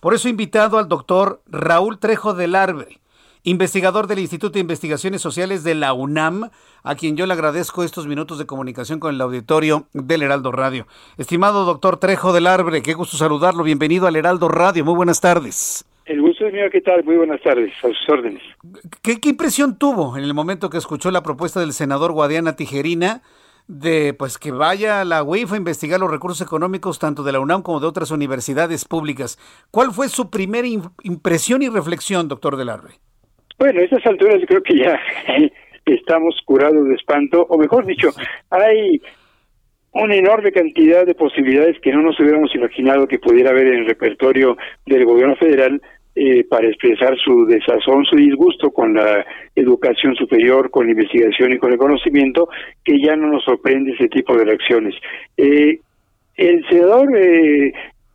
[0.00, 3.00] Por eso he invitado al doctor Raúl Trejo del Arbre,
[3.42, 6.50] investigador del Instituto de Investigaciones Sociales de la UNAM,
[6.82, 10.86] a quien yo le agradezco estos minutos de comunicación con el auditorio del Heraldo Radio.
[11.18, 13.62] Estimado doctor Trejo del Arbre, qué gusto saludarlo.
[13.62, 14.84] Bienvenido al Heraldo Radio.
[14.84, 15.84] Muy buenas tardes.
[16.10, 17.04] El gusto es mío, ¿qué tal?
[17.04, 18.42] Muy buenas tardes, a sus órdenes.
[19.00, 23.22] ¿Qué, impresión tuvo en el momento que escuchó la propuesta del senador Guadiana Tijerina
[23.68, 27.38] de pues que vaya a la UIF a investigar los recursos económicos tanto de la
[27.38, 29.38] UNAM como de otras universidades públicas?
[29.70, 30.66] ¿Cuál fue su primera
[31.04, 32.98] impresión y reflexión, doctor del Arbre?
[33.60, 34.98] Bueno, a estas alturas creo que ya
[35.84, 38.08] estamos curados de espanto, o mejor dicho,
[38.48, 39.02] hay
[39.92, 43.86] una enorme cantidad de posibilidades que no nos hubiéramos imaginado que pudiera haber en el
[43.86, 45.78] repertorio del gobierno federal
[46.14, 51.58] eh, para expresar su desazón, su disgusto con la educación superior, con la investigación y
[51.58, 52.48] con el conocimiento,
[52.82, 54.94] que ya no nos sorprende ese tipo de reacciones.
[55.36, 55.80] Eh,
[56.36, 57.74] el senador eh,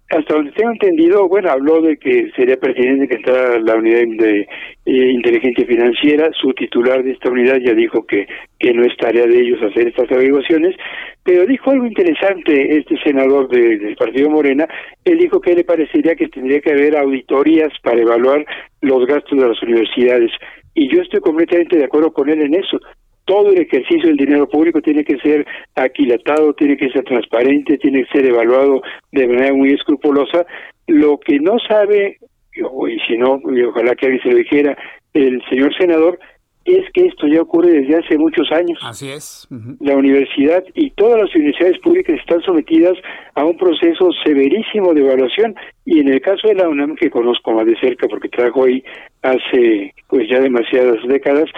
[0.10, 4.42] hasta donde tengo entendido, bueno, habló de que sería pertinente que entrara la unidad de
[4.86, 6.30] eh, inteligencia financiera.
[6.40, 8.28] Su titular de esta unidad ya dijo que,
[8.60, 10.76] que no es tarea de ellos hacer estas averiguaciones,
[11.24, 14.68] pero dijo algo interesante este senador del Partido Morena.
[15.04, 18.46] Él dijo que le parecería que tendría que haber auditorías para evaluar
[18.82, 20.32] los gastos de las universidades.
[20.76, 22.80] Y yo estoy completamente de acuerdo con él en eso
[23.26, 28.04] todo el ejercicio del dinero público tiene que ser aquilatado, tiene que ser transparente, tiene
[28.06, 30.46] que ser evaluado de manera muy escrupulosa.
[30.88, 32.20] Lo que no sabe,
[32.54, 34.78] y si no, ojalá que alguien se lo dijera,
[35.14, 36.20] el señor senador,
[36.66, 38.80] es que esto ya ocurre desde hace muchos años.
[38.82, 39.48] Así es.
[39.80, 42.98] La universidad y todas las universidades públicas están sometidas
[43.36, 47.52] a un proceso severísimo de evaluación y en el caso de la UNAM, que conozco
[47.52, 48.84] más de cerca porque trabajo ahí
[49.22, 51.50] hace pues ya demasiadas décadas,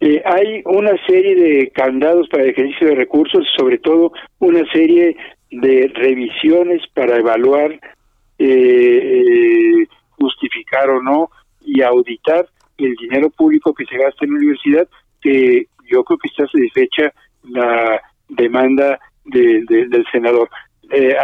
[0.00, 5.16] eh, hay una serie de candados para el ejercicio de recursos, sobre todo una serie
[5.50, 7.72] de revisiones para evaluar,
[8.38, 11.30] eh, eh, justificar o no
[11.64, 12.46] y auditar
[12.84, 14.88] el dinero público que se gasta en la universidad,
[15.20, 17.12] que yo creo que está satisfecha
[17.44, 20.48] la demanda del senador.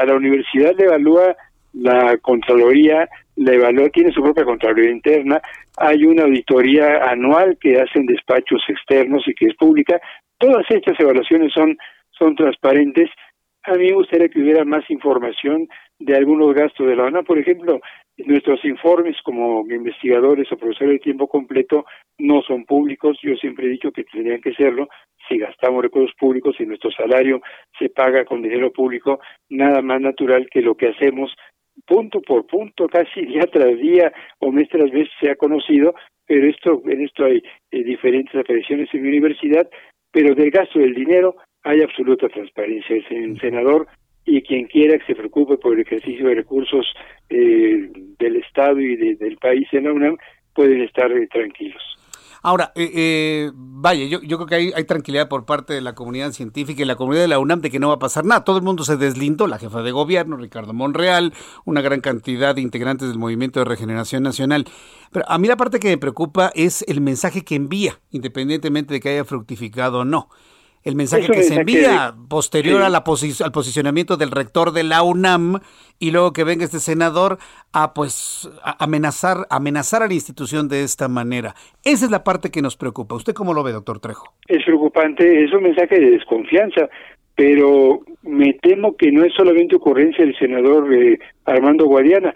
[0.00, 1.34] a la universidad le evalúa
[1.72, 5.40] la Contraloría la evalúa, tiene su propia Contraloría interna,
[5.76, 10.00] hay una auditoría anual que hacen despachos externos y que es pública.
[10.38, 11.76] Todas estas evaluaciones son,
[12.18, 13.10] son transparentes.
[13.64, 17.24] A mí me gustaría que hubiera más información de algunos gastos de la ONU.
[17.24, 17.80] Por ejemplo,
[18.18, 21.84] nuestros informes como investigadores o profesores de tiempo completo
[22.18, 23.18] no son públicos.
[23.22, 24.88] Yo siempre he dicho que tendrían que serlo.
[25.28, 27.40] Si gastamos recursos públicos y nuestro salario
[27.78, 31.34] se paga con dinero público, nada más natural que lo que hacemos
[31.84, 35.94] punto por punto, casi día tras día o mes tras mes se ha conocido,
[36.26, 39.68] pero esto en esto hay eh, diferentes apariciones en mi universidad,
[40.10, 42.96] pero del gasto del dinero hay absoluta transparencia.
[43.10, 43.88] El senador
[44.26, 46.84] y quien quiera que se preocupe por el ejercicio de recursos
[47.30, 50.16] eh, del Estado y del país en la UNAM
[50.52, 51.82] pueden estar eh, tranquilos.
[52.42, 55.94] Ahora, eh, eh, vaya, yo, yo creo que hay, hay, tranquilidad por parte de la
[55.94, 58.44] comunidad científica y la comunidad de la UNAM de que no va a pasar nada.
[58.44, 61.32] Todo el mundo se deslindó, la jefa de gobierno, Ricardo Monreal,
[61.64, 64.64] una gran cantidad de integrantes del Movimiento de Regeneración Nacional.
[65.10, 69.00] Pero a mí la parte que me preocupa es el mensaje que envía, independientemente de
[69.00, 70.28] que haya fructificado o no
[70.86, 75.58] el mensaje que se envía posterior a la al posicionamiento del rector de la UNAM
[75.98, 77.38] y luego que venga este senador
[77.72, 81.56] a pues amenazar amenazar a la institución de esta manera.
[81.84, 83.16] Esa es la parte que nos preocupa.
[83.16, 84.32] ¿Usted cómo lo ve, doctor Trejo?
[84.46, 86.88] Es preocupante, es un mensaje de desconfianza,
[87.34, 92.32] pero me temo que no es solamente ocurrencia del senador eh, Armando Guadiana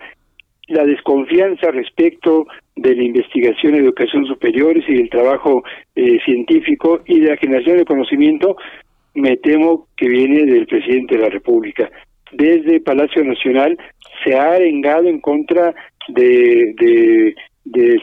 [0.70, 5.62] la desconfianza respecto de la investigación en educación superiores y del trabajo
[5.96, 8.56] eh, científico y de la generación de conocimiento,
[9.14, 11.90] me temo que viene del presidente de la República.
[12.32, 13.76] Desde Palacio Nacional
[14.24, 15.74] se ha arengado en contra
[16.08, 17.34] de,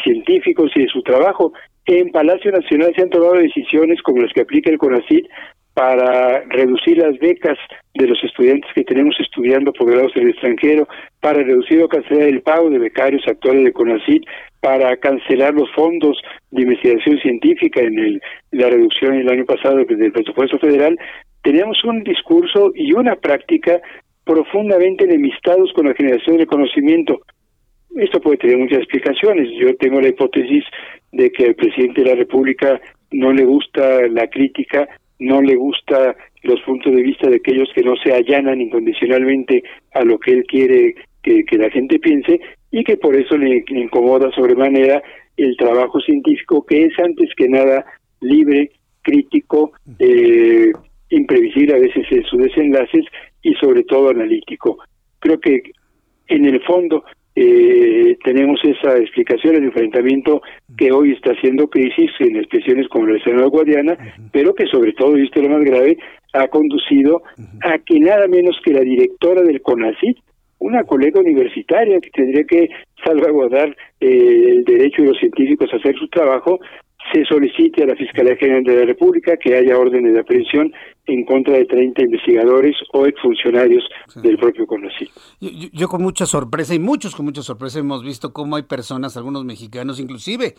[0.03, 1.53] científicos y de su trabajo.
[1.85, 5.25] En Palacio Nacional se han tomado decisiones como las que aplica el CONACYT
[5.77, 7.55] para reducir las becas
[7.93, 10.87] de los estudiantes que tenemos estudiando posgrados en el extranjero,
[11.19, 14.23] para reducir o cancelar el pago de becarios actuales de CONACYT,
[14.59, 16.17] para cancelar los fondos
[16.49, 18.21] de investigación científica en el,
[18.53, 20.97] la reducción el año pasado del presupuesto federal,
[21.43, 23.79] tenemos un discurso y una práctica
[24.23, 27.19] profundamente enemistados con la generación de conocimiento.
[27.95, 29.47] Esto puede tener muchas explicaciones.
[29.59, 30.63] Yo tengo la hipótesis
[31.11, 36.15] de que al presidente de la República no le gusta la crítica no le gusta
[36.43, 40.45] los puntos de vista de aquellos que no se allanan incondicionalmente a lo que él
[40.45, 42.39] quiere que, la gente piense
[42.71, 45.01] y que por eso le, incomoda sobremanera
[45.35, 47.85] el trabajo científico que es antes que nada
[48.21, 50.71] libre, crítico, eh,
[51.09, 53.05] imprevisible a veces en sus desenlaces
[53.41, 54.77] y sobre todo analítico.
[55.19, 55.61] Creo que
[56.27, 57.03] en el fondo
[57.39, 60.41] eh, tenemos esa explicación, el enfrentamiento
[60.75, 63.95] que hoy está haciendo crisis en expresiones como la de Senado Guadiana,
[64.31, 65.99] pero que sobre todo, y esto es lo más grave,
[66.33, 67.21] ha conducido
[67.61, 70.17] a que nada menos que la directora del CONACYT,
[70.57, 72.69] una colega universitaria que tendría que
[73.05, 73.69] salvaguardar
[73.99, 76.59] eh, el derecho de los científicos a hacer su trabajo,
[77.11, 80.73] se solicite a la Fiscalía General de la República que haya órdenes de aprehensión
[81.05, 83.83] en contra de 30 investigadores o exfuncionarios
[84.15, 85.09] del propio CONACYT.
[85.39, 89.45] Yo, con mucha sorpresa, y muchos con mucha sorpresa, hemos visto cómo hay personas, algunos
[89.45, 90.55] mexicanos, inclusive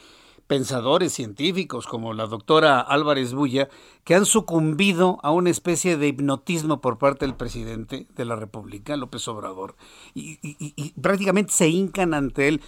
[0.47, 3.69] pensadores científicos como la doctora Álvarez Bulla,
[4.05, 8.97] que han sucumbido a una especie de hipnotismo por parte del presidente de la República,
[8.97, 9.75] López Obrador,
[10.15, 10.39] y
[11.03, 12.63] prácticamente se hincan ante él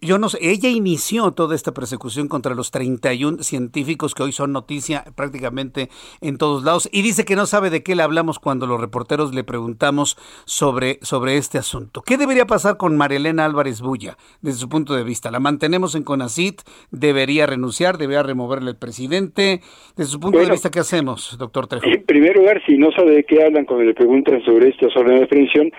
[0.00, 4.52] yo no sé, ella inició toda esta persecución contra los 31 científicos que hoy son
[4.52, 5.88] noticia prácticamente
[6.20, 9.34] en todos lados y dice que no sabe de qué le hablamos cuando los reporteros
[9.34, 12.02] le preguntamos sobre, sobre este asunto.
[12.02, 15.30] ¿Qué debería pasar con Marielena Álvarez Bulla desde su punto de vista?
[15.30, 16.62] ¿La mantenemos en CONACIT?
[16.90, 17.98] ¿Debería renunciar?
[17.98, 19.60] ¿Debería removerle el presidente?
[19.96, 21.86] Desde su punto de vista, ¿qué hacemos, doctor Trejo?
[21.86, 25.22] En primer lugar, si no sabe de qué hablan cuando le preguntan sobre estas órdenes
[25.22, 25.70] de prevención,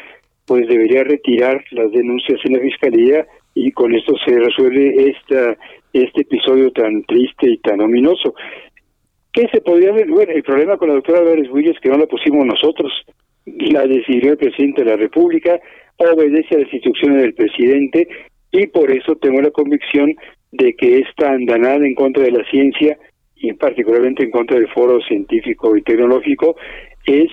[0.45, 5.57] pues debería retirar las denuncias en la fiscalía y con esto se resuelve esta
[5.93, 8.35] este episodio tan triste y tan ominoso.
[9.31, 10.07] ¿Qué se podría ver?
[10.09, 12.91] Bueno, el problema con la doctora Álvarez Bulla es que no la pusimos nosotros,
[13.45, 15.59] la decidió el presidente de la República,
[15.97, 18.07] obedece a las instrucciones del presidente
[18.51, 20.13] y por eso tengo la convicción
[20.51, 22.97] de que esta andanada en contra de la ciencia
[23.35, 26.55] y particularmente en contra del foro científico y tecnológico
[27.05, 27.31] es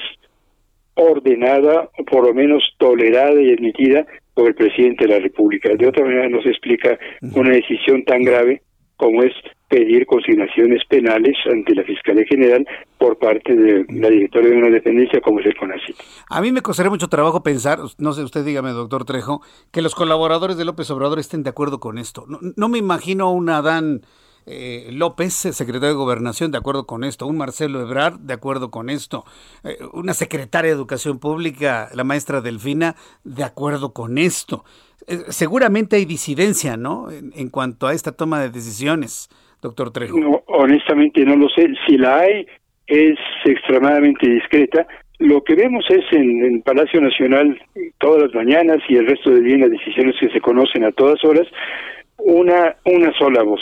[0.95, 5.71] ordenada o por lo menos tolerada y admitida por el presidente de la República.
[5.77, 6.99] De otra manera no se explica
[7.35, 8.63] una decisión tan grave
[8.97, 9.33] como es
[9.69, 12.65] pedir consignaciones penales ante la Fiscalía General
[12.99, 15.97] por parte de la directora de una dependencia como es el CONACYT.
[16.29, 19.41] A mí me costaría mucho trabajo pensar, no sé, usted dígame, doctor Trejo,
[19.73, 22.27] que los colaboradores de López Obrador estén de acuerdo con esto.
[22.29, 24.03] No, no me imagino un Adán
[24.47, 28.91] eh, López, secretario de Gobernación, de acuerdo con esto, un Marcelo Ebrard, de acuerdo con
[28.91, 29.25] esto,
[29.65, 34.65] eh, una secretaria de Educación Pública, la maestra Delfina, de acuerdo con esto.
[35.07, 37.09] Eh, seguramente hay disidencia, ¿no?
[37.11, 39.29] En, cuanto a esta toma de decisiones,
[39.61, 40.19] doctor Trejo.
[40.19, 41.69] No, honestamente no lo sé.
[41.87, 42.47] Si la hay,
[42.87, 44.87] es extremadamente discreta.
[45.19, 47.61] Lo que vemos es en, Palacio Nacional
[47.99, 51.23] todas las mañanas y el resto del día las decisiones que se conocen a todas
[51.25, 51.47] horas,
[52.19, 53.61] una, una sola voz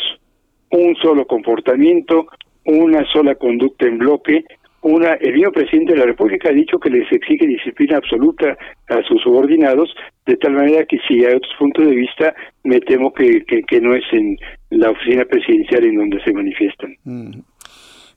[0.71, 2.27] un solo comportamiento,
[2.65, 4.45] una sola conducta en bloque.
[4.83, 8.57] Una, el mismo presidente de la República ha dicho que les exige disciplina absoluta
[8.89, 9.95] a sus subordinados,
[10.25, 13.95] de tal manera que si hay otros puntos de vista, me temo que, que, no
[13.95, 14.39] es en
[14.71, 16.97] la oficina presidencial en donde se manifiestan.
[17.05, 17.41] Mm.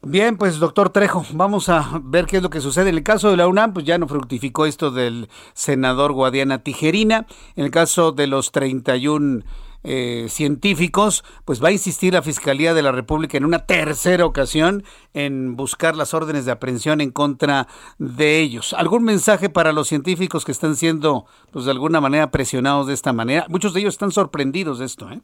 [0.06, 2.90] Bien, pues doctor Trejo, vamos a ver qué es lo que sucede.
[2.90, 7.26] En el caso de la UNAM, pues ya no fructificó esto del senador Guadiana Tijerina.
[7.56, 9.44] En el caso de los 31
[9.84, 14.84] eh, científicos, pues va a insistir la Fiscalía de la República en una tercera ocasión
[15.14, 17.68] en buscar las órdenes de aprehensión en contra
[17.98, 18.74] de ellos.
[18.74, 23.14] ¿Algún mensaje para los científicos que están siendo, pues de alguna manera, presionados de esta
[23.14, 23.46] manera?
[23.50, 25.20] Muchos de ellos están sorprendidos de esto, ¿eh?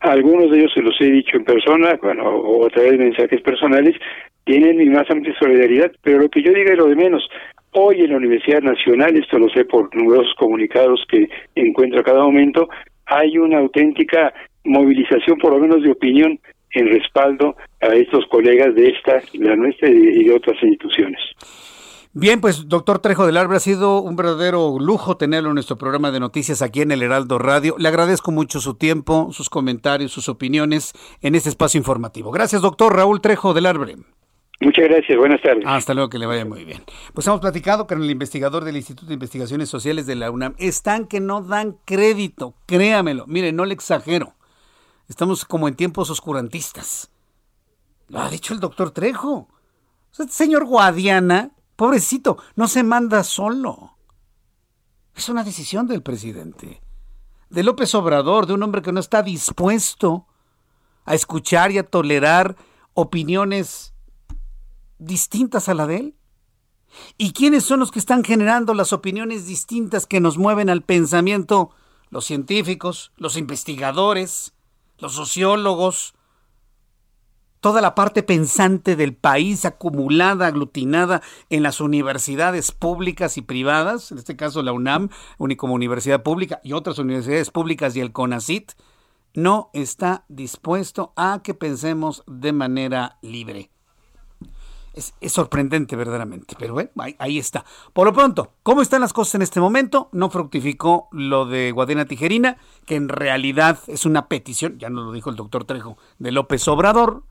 [0.00, 3.42] Algunos de ellos se los he dicho en persona, bueno, o a través de mensajes
[3.42, 3.94] personales,
[4.44, 7.22] tienen mi más amplia solidaridad, pero lo que yo diga es lo de menos.
[7.72, 12.22] Hoy en la Universidad Nacional, esto lo sé por numerosos comunicados que encuentro a cada
[12.22, 12.68] momento,
[13.10, 14.32] hay una auténtica
[14.64, 16.38] movilización, por lo menos de opinión,
[16.72, 21.20] en respaldo a estos colegas de esta, la nuestra y de otras instituciones.
[22.12, 26.10] Bien, pues doctor Trejo del Arbre, ha sido un verdadero lujo tenerlo en nuestro programa
[26.10, 27.76] de noticias aquí en el Heraldo Radio.
[27.78, 30.92] Le agradezco mucho su tiempo, sus comentarios, sus opiniones
[31.22, 32.32] en este espacio informativo.
[32.32, 33.94] Gracias, doctor Raúl Trejo del Arbre.
[34.62, 35.64] Muchas gracias, buenas tardes.
[35.66, 36.82] Hasta luego, que le vaya muy bien.
[37.14, 40.54] Pues hemos platicado con el investigador del Instituto de Investigaciones Sociales de la UNAM.
[40.58, 43.24] Están que no dan crédito, créamelo.
[43.26, 44.34] Mire, no le exagero.
[45.08, 47.10] Estamos como en tiempos oscurantistas.
[48.08, 49.48] Lo ha dicho el doctor Trejo.
[50.12, 53.96] este señor Guadiana, pobrecito, no se manda solo.
[55.16, 56.82] Es una decisión del presidente.
[57.48, 60.26] De López Obrador, de un hombre que no está dispuesto
[61.06, 62.56] a escuchar y a tolerar
[62.92, 63.89] opiniones
[65.00, 66.14] distintas a la de él?
[67.18, 71.70] ¿Y quiénes son los que están generando las opiniones distintas que nos mueven al pensamiento?
[72.10, 74.54] Los científicos, los investigadores,
[74.98, 76.14] los sociólogos,
[77.60, 84.18] toda la parte pensante del país acumulada, aglutinada en las universidades públicas y privadas, en
[84.18, 85.10] este caso la UNAM,
[85.56, 88.72] como universidad pública, y otras universidades públicas y el CONACIT,
[89.34, 93.70] no está dispuesto a que pensemos de manera libre.
[94.92, 97.64] Es, sorprendente verdaderamente, pero bueno, ahí, está.
[97.92, 100.08] Por lo pronto, ¿cómo están las cosas en este momento?
[100.12, 105.12] No fructificó lo de Guadena Tijerina, que en realidad es una petición, ya nos lo
[105.12, 107.22] dijo el doctor Trejo, de López Obrador.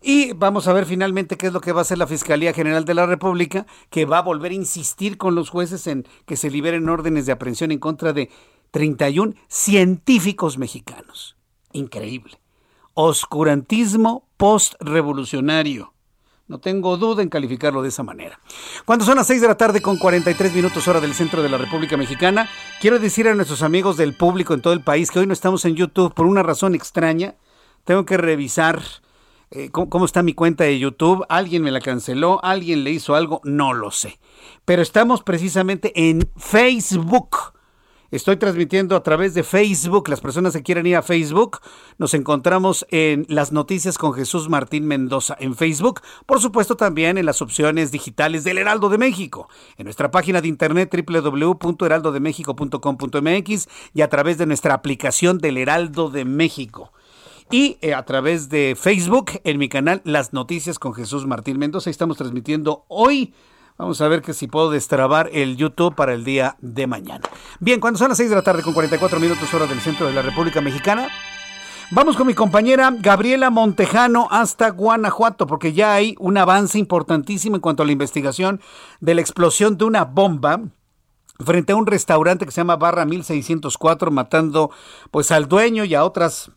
[0.00, 2.84] Y vamos a ver finalmente qué es lo que va a hacer la Fiscalía General
[2.84, 6.50] de la República, que va a volver a insistir con los jueces en que se
[6.50, 8.30] liberen órdenes de aprehensión en contra de
[8.70, 11.36] 31 científicos mexicanos.
[11.72, 12.38] Increíble.
[12.94, 15.93] Oscurantismo postrevolucionario
[16.46, 18.38] no tengo duda en calificarlo de esa manera.
[18.84, 21.58] Cuando son las 6 de la tarde con 43 minutos hora del centro de la
[21.58, 22.48] República Mexicana,
[22.80, 25.64] quiero decir a nuestros amigos del público en todo el país que hoy no estamos
[25.64, 27.34] en YouTube por una razón extraña.
[27.84, 28.82] Tengo que revisar
[29.50, 31.24] eh, cómo, cómo está mi cuenta de YouTube.
[31.28, 34.18] Alguien me la canceló, alguien le hizo algo, no lo sé.
[34.64, 37.53] Pero estamos precisamente en Facebook.
[38.14, 40.08] Estoy transmitiendo a través de Facebook.
[40.08, 41.58] Las personas que quieran ir a Facebook,
[41.98, 46.00] nos encontramos en las noticias con Jesús Martín Mendoza en Facebook.
[46.24, 49.48] Por supuesto, también en las opciones digitales del Heraldo de México.
[49.78, 56.24] En nuestra página de internet www.heraldodemexico.com.mx y a través de nuestra aplicación del Heraldo de
[56.24, 56.92] México
[57.50, 61.90] y eh, a través de Facebook en mi canal Las Noticias con Jesús Martín Mendoza.
[61.90, 63.34] Estamos transmitiendo hoy
[63.76, 67.22] Vamos a ver que si puedo destrabar el YouTube para el día de mañana.
[67.58, 70.12] Bien, cuando son las 6 de la tarde con 44 minutos hora del centro de
[70.12, 71.08] la República Mexicana,
[71.90, 77.62] vamos con mi compañera Gabriela Montejano hasta Guanajuato, porque ya hay un avance importantísimo en
[77.62, 78.60] cuanto a la investigación
[79.00, 80.60] de la explosión de una bomba
[81.44, 84.70] frente a un restaurante que se llama Barra 1604, matando
[85.10, 86.52] pues al dueño y a otras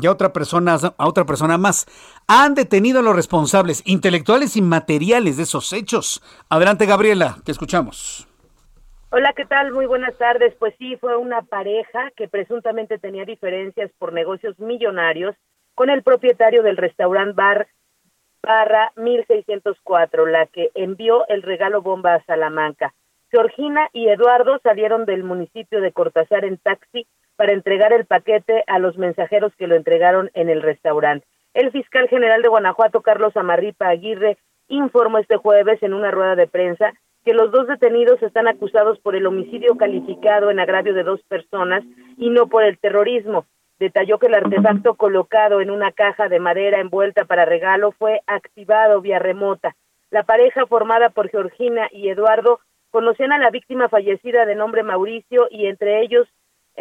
[0.00, 1.86] y a otra persona, a otra persona más.
[2.26, 6.22] Han detenido a los responsables intelectuales y materiales de esos hechos.
[6.48, 8.28] Adelante, Gabriela, te escuchamos.
[9.10, 9.72] Hola, ¿qué tal?
[9.72, 10.54] Muy buenas tardes.
[10.58, 15.34] Pues sí, fue una pareja que presuntamente tenía diferencias por negocios millonarios
[15.74, 17.68] con el propietario del restaurante bar
[18.42, 22.94] barra 1604, la que envió el regalo bomba a Salamanca.
[23.30, 27.06] Georgina y Eduardo salieron del municipio de Cortázar en taxi
[27.38, 31.24] para entregar el paquete a los mensajeros que lo entregaron en el restaurante.
[31.54, 36.48] El fiscal general de Guanajuato, Carlos Amarripa Aguirre, informó este jueves en una rueda de
[36.48, 36.92] prensa
[37.24, 41.84] que los dos detenidos están acusados por el homicidio calificado en agravio de dos personas
[42.16, 43.46] y no por el terrorismo.
[43.78, 49.00] Detalló que el artefacto colocado en una caja de madera envuelta para regalo fue activado
[49.00, 49.76] vía remota.
[50.10, 52.58] La pareja formada por Georgina y Eduardo
[52.90, 56.26] conocían a la víctima fallecida de nombre Mauricio y entre ellos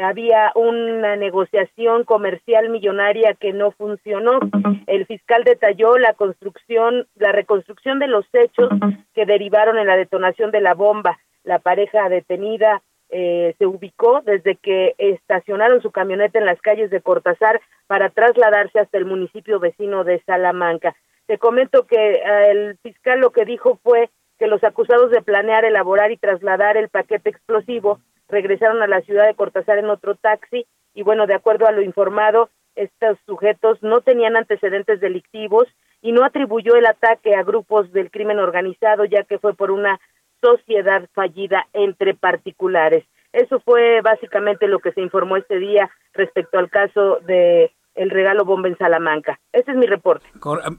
[0.01, 4.39] había una negociación comercial millonaria que no funcionó.
[4.85, 8.69] El fiscal detalló la construcción, la reconstrucción de los hechos
[9.13, 11.17] que derivaron en la detonación de la bomba.
[11.43, 17.01] La pareja detenida eh, se ubicó desde que estacionaron su camioneta en las calles de
[17.01, 20.95] Cortázar para trasladarse hasta el municipio vecino de Salamanca.
[21.25, 22.21] Te comento que eh,
[22.51, 26.89] el fiscal lo que dijo fue que los acusados de planear, elaborar y trasladar el
[26.89, 27.99] paquete explosivo
[28.29, 31.81] regresaron a la ciudad de Cortázar en otro taxi y bueno, de acuerdo a lo
[31.81, 35.67] informado, estos sujetos no tenían antecedentes delictivos
[36.01, 39.99] y no atribuyó el ataque a grupos del crimen organizado ya que fue por una
[40.41, 43.03] sociedad fallida entre particulares.
[43.33, 48.45] Eso fue básicamente lo que se informó este día respecto al caso de el regalo
[48.45, 49.39] bomba en Salamanca.
[49.51, 50.25] Ese es mi reporte.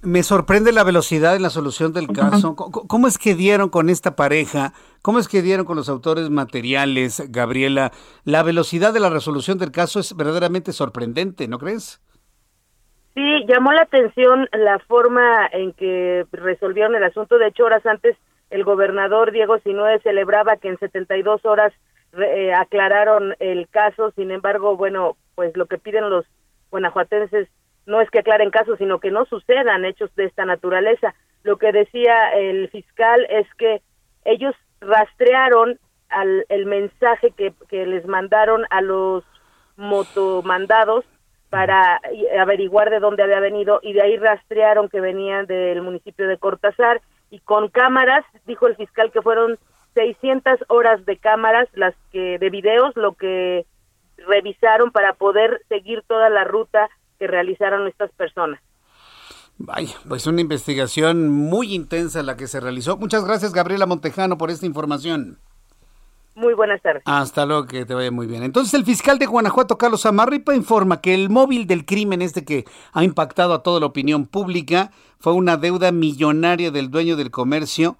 [0.03, 2.55] Me sorprende la velocidad en la solución del caso.
[2.55, 4.73] ¿Cómo es que dieron con esta pareja?
[5.03, 7.91] ¿Cómo es que dieron con los autores materiales, Gabriela?
[8.25, 12.01] La velocidad de la resolución del caso es verdaderamente sorprendente, ¿no crees?
[13.15, 17.37] Sí, llamó la atención la forma en que resolvieron el asunto.
[17.39, 18.17] De hecho, horas antes,
[18.51, 21.73] el gobernador Diego Sinue celebraba que en 72 horas
[22.17, 24.13] eh, aclararon el caso.
[24.13, 26.25] Sin embargo, bueno, pues lo que piden los
[26.71, 27.49] guanajuatenses
[27.87, 31.15] no es que aclaren casos, sino que no sucedan hechos de esta naturaleza.
[31.43, 33.81] Lo que decía el fiscal es que
[34.25, 35.79] ellos rastrearon
[36.11, 39.25] al, el mensaje que, que les mandaron a los
[39.77, 41.05] motomandados
[41.51, 42.01] para
[42.39, 47.01] averiguar de dónde había venido y de ahí rastrearon que venían del municipio de Cortázar
[47.31, 49.59] y con cámaras, dijo el fiscal que fueron
[49.95, 53.67] 600 horas de cámaras, las que de videos, lo que
[54.27, 56.89] revisaron para poder seguir toda la ruta
[57.19, 58.61] que realizaron estas personas.
[59.59, 62.97] Vaya, pues una investigación muy intensa la que se realizó.
[62.97, 65.39] Muchas gracias, Gabriela Montejano, por esta información.
[66.37, 67.03] Muy buenas tardes.
[67.05, 68.45] Hasta luego, que te vaya muy bien.
[68.45, 72.65] Entonces, el fiscal de Guanajuato, Carlos Amarripa, informa que el móvil del crimen, este que
[72.93, 77.99] ha impactado a toda la opinión pública, fue una deuda millonaria del dueño del comercio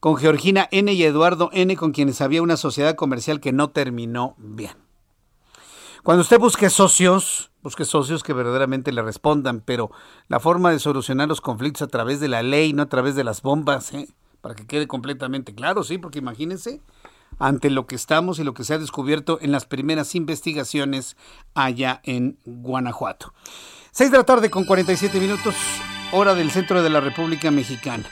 [0.00, 0.92] con Georgina N.
[0.92, 4.87] y Eduardo N., con quienes había una sociedad comercial que no terminó bien.
[6.02, 9.90] Cuando usted busque socios, busque socios que verdaderamente le respondan, pero
[10.28, 13.24] la forma de solucionar los conflictos a través de la ley, no a través de
[13.24, 14.08] las bombas, ¿eh?
[14.40, 16.80] para que quede completamente claro, sí, porque imagínense,
[17.38, 21.16] ante lo que estamos y lo que se ha descubierto en las primeras investigaciones
[21.54, 23.34] allá en Guanajuato.
[23.90, 25.54] Seis de la tarde con 47 minutos,
[26.12, 28.04] hora del centro de la República Mexicana.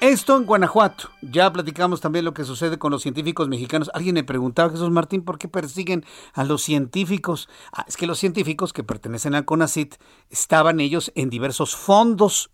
[0.00, 1.10] Esto en Guanajuato.
[1.22, 3.90] Ya platicamos también lo que sucede con los científicos mexicanos.
[3.94, 7.48] Alguien me preguntaba, Jesús Martín, ¿por qué persiguen a los científicos?
[7.72, 9.96] Ah, es que los científicos que pertenecen al CONACIT
[10.30, 12.52] estaban ellos en diversos fondos.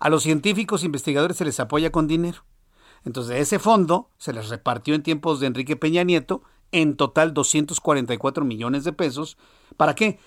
[0.00, 2.44] A los científicos investigadores se les apoya con dinero.
[3.04, 6.40] Entonces, de ese fondo se les repartió en tiempos de Enrique Peña Nieto
[6.72, 9.36] en total 244 millones de pesos.
[9.76, 10.18] ¿Para qué?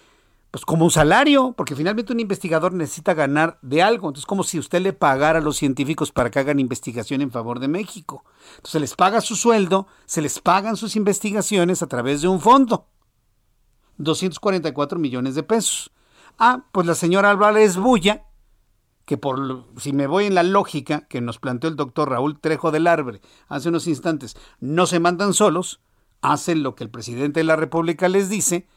[0.52, 4.10] Pues como un salario, porque finalmente un investigador necesita ganar de algo.
[4.10, 7.60] Entonces, como si usted le pagara a los científicos para que hagan investigación en favor
[7.60, 8.26] de México.
[8.58, 12.42] Entonces, se les paga su sueldo, se les pagan sus investigaciones a través de un
[12.42, 12.88] fondo.
[13.98, 15.92] 244 millones de pesos.
[16.38, 18.26] Ah, pues la señora Álvarez Bulla,
[19.06, 22.72] que por si me voy en la lógica que nos planteó el doctor Raúl Trejo
[22.72, 25.82] del Arbre hace unos instantes, no se mandan solos,
[26.22, 28.68] hacen lo que el presidente de la República les dice,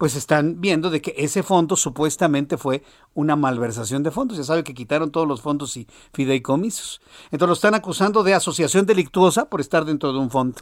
[0.00, 2.82] pues están viendo de que ese fondo supuestamente fue
[3.12, 4.38] una malversación de fondos.
[4.38, 7.02] Ya sabe que quitaron todos los fondos y fideicomisos.
[7.24, 10.58] Entonces lo están acusando de asociación delictuosa por estar dentro de un fondo,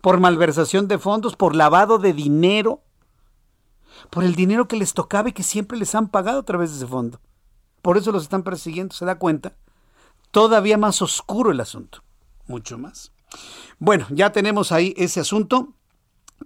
[0.00, 2.84] por malversación de fondos, por lavado de dinero,
[4.10, 6.76] por el dinero que les tocaba y que siempre les han pagado a través de
[6.76, 7.20] ese fondo.
[7.82, 9.56] Por eso los están persiguiendo, ¿se da cuenta?
[10.30, 12.04] Todavía más oscuro el asunto,
[12.46, 13.10] mucho más.
[13.80, 15.74] Bueno, ya tenemos ahí ese asunto.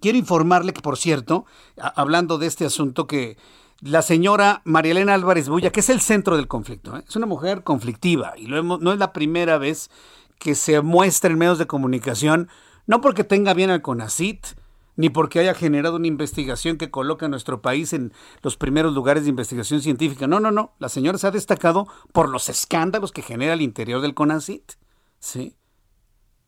[0.01, 1.45] Quiero informarle que, por cierto,
[1.77, 3.37] hablando de este asunto, que
[3.81, 7.05] la señora María Elena Álvarez Bulla, que es el centro del conflicto, ¿eh?
[7.07, 9.91] es una mujer conflictiva y lo no es la primera vez
[10.39, 12.49] que se muestra en medios de comunicación,
[12.87, 14.47] no porque tenga bien al CONACIT,
[14.97, 18.13] ni porque haya generado una investigación que coloca a nuestro país en
[18.43, 20.27] los primeros lugares de investigación científica.
[20.27, 20.75] No, no, no.
[20.79, 24.73] La señora se ha destacado por los escándalos que genera el interior del CONACIT.
[25.19, 25.57] ¿sí?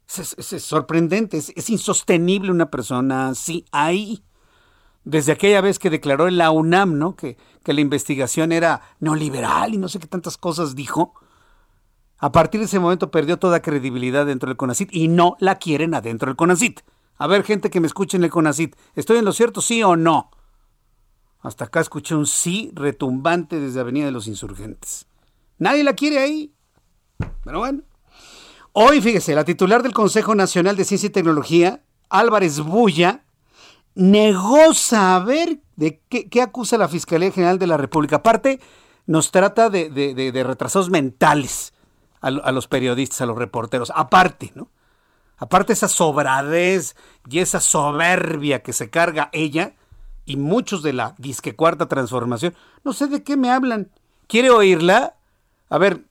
[0.07, 4.23] Es, sorprendente, es, insostenible una persona así ahí.
[5.05, 7.17] Desde aquella vez que declaró en la UNAM, ¿no?
[7.17, 11.15] Que, que la investigación era neoliberal y no sé qué tantas cosas dijo.
[12.19, 15.95] A partir de ese momento perdió toda credibilidad dentro del CONACIT y no la quieren
[15.95, 16.81] adentro del CONACIT.
[17.17, 19.97] A ver, gente que me escuche en el CONACIT, ¿estoy en lo cierto, sí o
[19.97, 20.31] no?
[21.41, 25.07] Hasta acá escuché un sí retumbante desde Avenida de los Insurgentes.
[25.59, 26.55] Nadie la quiere ahí.
[27.45, 27.83] Pero bueno.
[28.77, 33.23] Hoy, fíjese, la titular del Consejo Nacional de Ciencia y Tecnología, Álvarez Bulla,
[33.95, 38.17] negó saber de qué, acusa la Fiscalía General de la República.
[38.17, 38.59] Aparte,
[39.07, 41.73] nos trata de, retrasados mentales
[42.21, 43.93] a, a, los periodistas, a los reporteros.
[43.95, 44.71] Aparte, ¿no?
[45.37, 46.97] Aparte esa sobradez
[47.31, 49.75] y esa soberbia que se carga ella
[50.25, 53.93] y muchos de la disque cuarta transformación, no sé de qué me hablan.
[54.27, 55.15] ¿Quiere oírla?
[55.69, 56.03] A ver,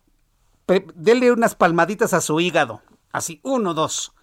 [0.95, 2.81] dele unas palmaditas a su hígado.
[3.11, 4.13] Así, uno, dos.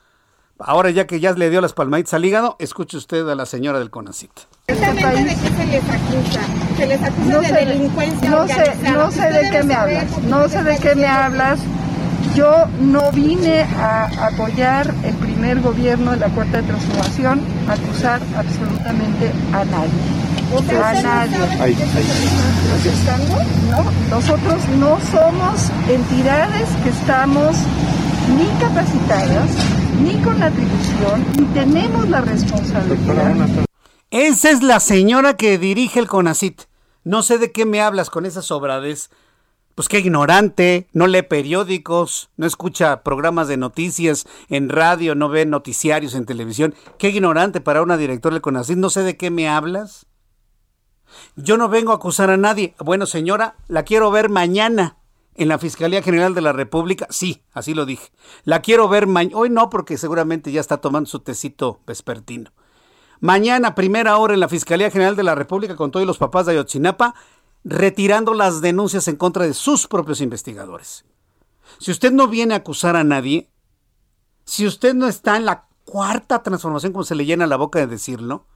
[0.59, 3.79] Ahora ya que ya le dio las palmaditas al hígado, escuche usted a la señora
[3.79, 4.31] del CONACIT.
[4.67, 6.41] Exactamente de qué se les acusa.
[6.77, 10.19] Se les acusa de delincuencia no Sé, no sé de qué me hablas.
[10.25, 11.61] No sé de qué me hablas.
[12.35, 19.33] Yo no vine a apoyar el primer gobierno de la Cuarta Transformación, a acusar absolutamente
[19.53, 21.39] a nadie a nadie.
[23.71, 27.57] No, nosotros no somos entidades que estamos
[28.37, 29.51] ni capacitadas,
[30.03, 33.35] ni con atribución, ni tenemos la responsabilidad.
[34.11, 36.63] Esa es la señora que dirige el CONACIT.
[37.05, 39.11] No sé de qué me hablas con esa sobradez.
[39.75, 45.47] Pues qué ignorante, no lee periódicos, no escucha programas de noticias en radio, no ve
[45.47, 46.75] noticiarios en televisión.
[46.99, 48.77] Qué ignorante para una directora del CONACIT.
[48.77, 50.07] No sé de qué me hablas.
[51.37, 52.75] Yo no vengo a acusar a nadie.
[52.79, 54.99] Bueno, señora, la quiero ver mañana
[55.35, 57.07] en la Fiscalía General de la República.
[57.11, 58.11] Sí, así lo dije.
[58.45, 59.37] La quiero ver mañana.
[59.37, 62.53] Hoy no, porque seguramente ya está tomando su tecito vespertino.
[63.21, 66.53] Mañana, primera hora en la Fiscalía General de la República con todos los papás de
[66.53, 67.15] Ayotzinapa,
[67.65, 71.05] retirando las denuncias en contra de sus propios investigadores.
[71.79, 73.51] Si usted no viene a acusar a nadie,
[74.45, 77.87] si usted no está en la cuarta transformación, como se le llena la boca de
[77.87, 78.47] decirlo,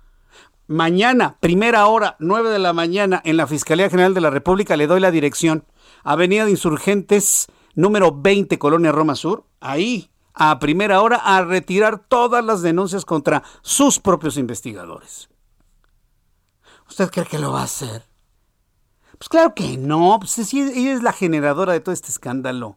[0.67, 4.87] Mañana, primera hora, 9 de la mañana, en la Fiscalía General de la República, le
[4.87, 5.67] doy la dirección.
[6.03, 9.45] Avenida de Insurgentes, número 20, Colonia Roma Sur.
[9.61, 15.29] Ahí, a primera hora, a retirar todas las denuncias contra sus propios investigadores.
[16.89, 18.07] ¿Usted cree que lo va a hacer?
[19.25, 22.77] Pues claro que no, pues ella es la generadora de todo este escándalo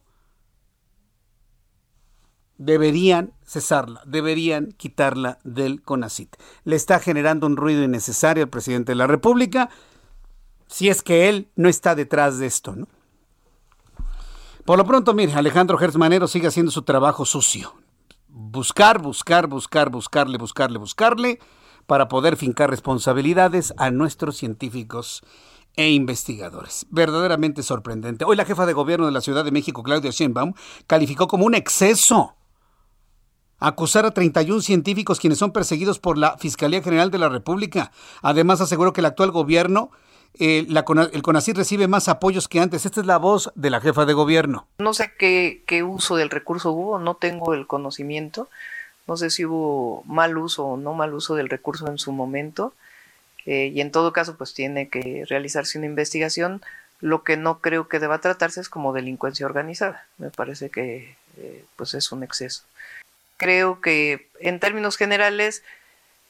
[2.57, 6.37] deberían cesarla, deberían quitarla del CONACIT.
[6.63, 9.69] Le está generando un ruido innecesario al presidente de la República,
[10.67, 12.77] si es que él no está detrás de esto.
[14.63, 17.75] Por lo pronto, mire, Alejandro Gersmanero sigue haciendo su trabajo sucio.
[18.29, 21.39] Buscar, buscar, buscar, buscarle, buscarle, buscarle,
[21.87, 25.23] para poder fincar responsabilidades a nuestros científicos
[25.77, 26.85] e investigadores.
[26.89, 28.25] Verdaderamente sorprendente.
[28.25, 30.53] Hoy la jefa de gobierno de la Ciudad de México, Claudia Sheinbaum,
[30.87, 32.35] calificó como un exceso
[33.59, 37.91] acusar a 31 científicos quienes son perseguidos por la Fiscalía General de la República.
[38.21, 39.91] Además, aseguró que el actual gobierno,
[40.39, 42.85] eh, el CONACYT recibe más apoyos que antes.
[42.85, 44.67] Esta es la voz de la jefa de gobierno.
[44.79, 48.49] No sé qué, qué uso del recurso hubo, no tengo el conocimiento.
[49.07, 52.73] No sé si hubo mal uso o no mal uso del recurso en su momento.
[53.47, 56.61] Eh, y en todo caso pues tiene que realizarse una investigación.
[56.99, 60.05] Lo que no creo que deba tratarse es como delincuencia organizada.
[60.17, 62.63] Me parece que eh, pues es un exceso.
[63.37, 65.63] Creo que en términos generales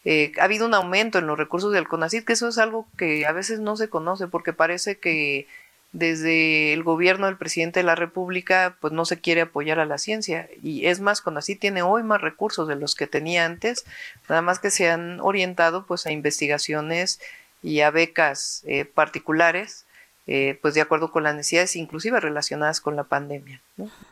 [0.05, 3.25] eh, ha habido un aumento en los recursos del CONACYT, que eso es algo que
[3.25, 5.47] a veces no se conoce porque parece que
[5.91, 9.97] desde el gobierno del presidente de la República pues no se quiere apoyar a la
[9.97, 13.85] ciencia y es más CONACYT tiene hoy más recursos de los que tenía antes,
[14.29, 17.19] nada más que se han orientado pues a investigaciones
[17.63, 19.87] y a becas eh, particulares
[20.29, 23.61] eh, pues de acuerdo con las necesidades, inclusive relacionadas con la pandemia.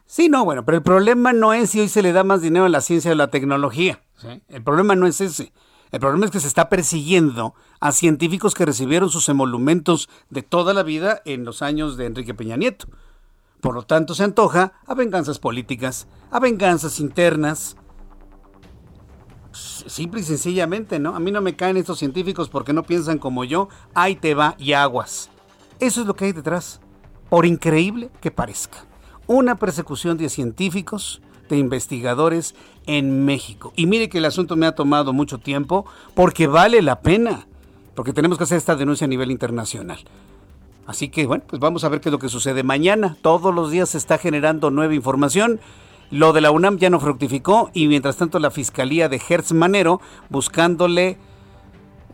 [0.05, 2.63] Sí, no, bueno, pero el problema no es si hoy se le da más dinero
[2.63, 3.99] a la ciencia o a la tecnología.
[4.47, 5.51] El problema no es ese.
[5.91, 10.73] El problema es que se está persiguiendo a científicos que recibieron sus emolumentos de toda
[10.73, 12.87] la vida en los años de Enrique Peña Nieto.
[13.61, 17.77] Por lo tanto, se antoja a venganzas políticas, a venganzas internas.
[19.51, 21.15] Simple y sencillamente, ¿no?
[21.15, 23.69] A mí no me caen estos científicos porque no piensan como yo.
[23.93, 25.29] Ahí te va y aguas.
[25.79, 26.79] Eso es lo que hay detrás,
[27.29, 28.85] por increíble que parezca.
[29.27, 32.55] Una persecución de científicos, de investigadores
[32.87, 33.73] en México.
[33.75, 37.47] Y mire que el asunto me ha tomado mucho tiempo porque vale la pena,
[37.95, 39.99] porque tenemos que hacer esta denuncia a nivel internacional.
[40.87, 43.17] Así que bueno, pues vamos a ver qué es lo que sucede mañana.
[43.21, 45.59] Todos los días se está generando nueva información.
[46.11, 49.99] Lo de la UNAM ya no fructificó y mientras tanto la Fiscalía de Hertz Manero
[50.29, 51.17] buscándole...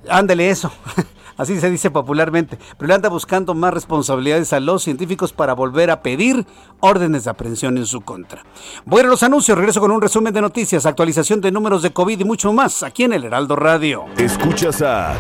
[0.09, 0.71] Ándale eso.
[1.41, 5.89] así se dice popularmente, pero le anda buscando más responsabilidades a los científicos para volver
[5.89, 6.45] a pedir
[6.79, 8.43] órdenes de aprehensión en su contra.
[8.85, 12.23] Bueno, los anuncios, regreso con un resumen de noticias, actualización de números de COVID y
[12.23, 14.05] mucho más aquí en el Heraldo Radio.
[14.17, 15.15] Escuchas a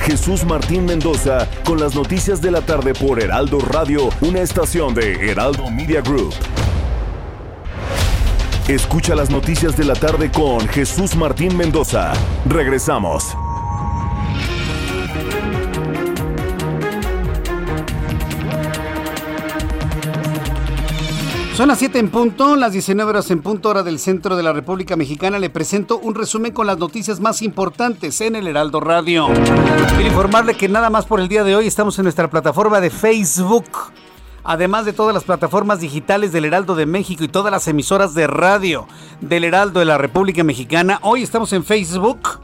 [0.00, 5.30] Jesús Martín Mendoza con las noticias de la tarde por Heraldo Radio, una estación de
[5.30, 6.34] Heraldo Media Group.
[8.68, 12.12] Escucha las noticias de la tarde con Jesús Martín Mendoza.
[12.46, 13.36] Regresamos.
[21.54, 24.52] Son las 7 en punto, las 19 horas en punto hora del centro de la
[24.52, 25.38] República Mexicana.
[25.38, 29.28] Le presento un resumen con las noticias más importantes en el Heraldo Radio.
[29.28, 32.90] Quiero informarle que nada más por el día de hoy estamos en nuestra plataforma de
[32.90, 33.66] Facebook.
[34.42, 38.26] Además de todas las plataformas digitales del Heraldo de México y todas las emisoras de
[38.26, 38.88] radio
[39.20, 42.40] del Heraldo de la República Mexicana, hoy estamos en Facebook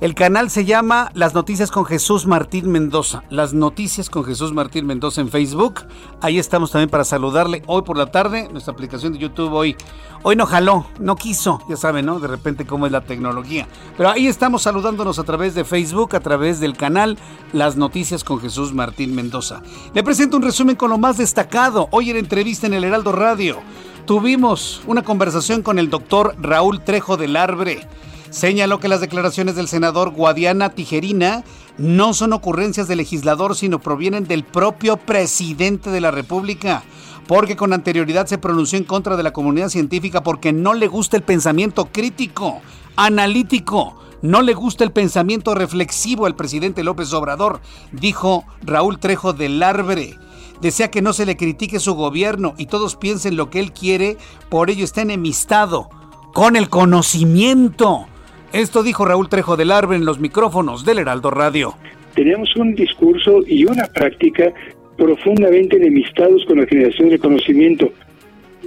[0.00, 3.24] el canal se llama Las Noticias con Jesús Martín Mendoza.
[3.30, 5.86] Las Noticias con Jesús Martín Mendoza en Facebook.
[6.20, 8.48] Ahí estamos también para saludarle hoy por la tarde.
[8.52, 9.76] Nuestra aplicación de YouTube hoy,
[10.22, 11.60] hoy no jaló, no quiso.
[11.68, 12.20] Ya saben, ¿no?
[12.20, 13.66] De repente cómo es la tecnología.
[13.96, 17.18] Pero ahí estamos saludándonos a través de Facebook, a través del canal
[17.52, 19.62] Las Noticias con Jesús Martín Mendoza.
[19.94, 21.88] Le presento un resumen con lo más destacado.
[21.90, 23.58] Hoy en entrevista en el Heraldo Radio.
[24.06, 27.86] Tuvimos una conversación con el doctor Raúl Trejo del Arbre
[28.30, 31.44] señaló que las declaraciones del senador Guadiana Tijerina
[31.78, 36.82] no son ocurrencias del legislador, sino provienen del propio presidente de la República,
[37.26, 41.16] porque con anterioridad se pronunció en contra de la comunidad científica porque no le gusta
[41.16, 42.60] el pensamiento crítico,
[42.96, 47.60] analítico, no le gusta el pensamiento reflexivo al presidente López Obrador,
[47.92, 50.16] dijo Raúl Trejo del Arbre.
[50.60, 54.18] Desea que no se le critique su gobierno y todos piensen lo que él quiere,
[54.48, 55.88] por ello está enemistado
[56.34, 58.06] con el conocimiento
[58.52, 61.74] esto dijo Raúl Trejo del Arbe en los micrófonos del Heraldo Radio.
[62.14, 64.52] Tenemos un discurso y una práctica
[64.96, 67.92] profundamente enemistados con la generación de conocimiento.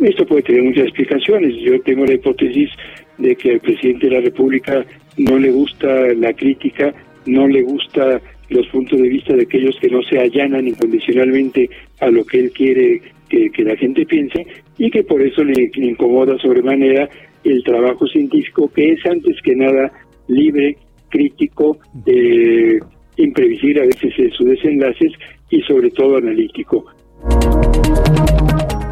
[0.01, 1.55] Esto puede tener muchas explicaciones.
[1.61, 2.69] Yo tengo la hipótesis
[3.17, 4.85] de que al presidente de la República
[5.17, 6.93] no le gusta la crítica,
[7.25, 11.69] no le gusta los puntos de vista de aquellos que no se allanan incondicionalmente
[11.99, 14.45] a lo que él quiere que la gente piense
[14.77, 17.09] y que por eso le incomoda sobremanera
[17.43, 19.91] el trabajo científico que es antes que nada
[20.27, 20.77] libre,
[21.09, 22.79] crítico, eh,
[23.17, 25.11] imprevisible a veces en sus desenlaces
[25.49, 26.85] y sobre todo analítico.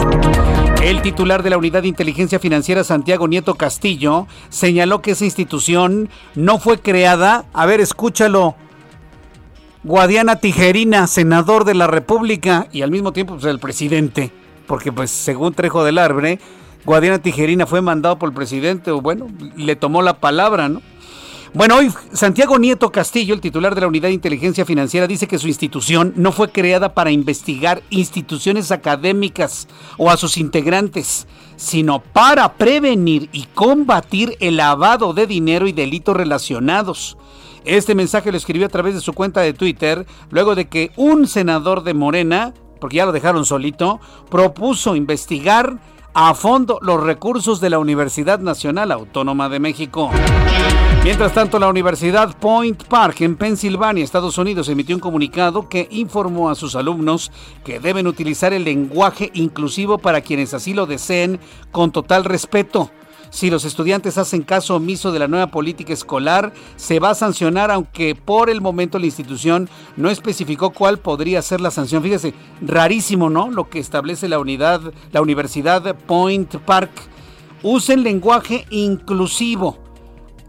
[0.82, 6.10] El titular de la Unidad de Inteligencia Financiera, Santiago Nieto Castillo, señaló que esa institución
[6.34, 8.54] no fue creada, a ver, escúchalo,
[9.82, 14.32] Guadiana Tijerina, senador de la República y al mismo tiempo pues, el presidente,
[14.66, 16.38] porque pues según Trejo del Arbre,
[16.84, 20.82] Guadiana Tijerina fue mandado por el presidente, o bueno, le tomó la palabra, ¿no?
[21.54, 25.38] Bueno, hoy Santiago Nieto Castillo, el titular de la Unidad de Inteligencia Financiera, dice que
[25.38, 32.52] su institución no fue creada para investigar instituciones académicas o a sus integrantes, sino para
[32.54, 37.16] prevenir y combatir el lavado de dinero y delitos relacionados.
[37.64, 41.26] Este mensaje lo escribió a través de su cuenta de Twitter luego de que un
[41.26, 44.00] senador de Morena, porque ya lo dejaron solito,
[44.30, 45.78] propuso investigar
[46.14, 50.10] a fondo los recursos de la Universidad Nacional Autónoma de México.
[51.04, 56.50] Mientras tanto, la Universidad Point Park en Pensilvania, Estados Unidos, emitió un comunicado que informó
[56.50, 57.30] a sus alumnos
[57.64, 61.38] que deben utilizar el lenguaje inclusivo para quienes así lo deseen
[61.70, 62.90] con total respeto.
[63.36, 67.70] Si los estudiantes hacen caso omiso de la nueva política escolar, se va a sancionar,
[67.70, 69.68] aunque por el momento la institución
[69.98, 72.02] no especificó cuál podría ser la sanción.
[72.02, 72.32] Fíjese,
[72.62, 73.50] rarísimo, ¿no?
[73.50, 74.80] Lo que establece la unidad,
[75.12, 76.90] la Universidad Point Park.
[77.62, 79.76] Usen lenguaje inclusivo.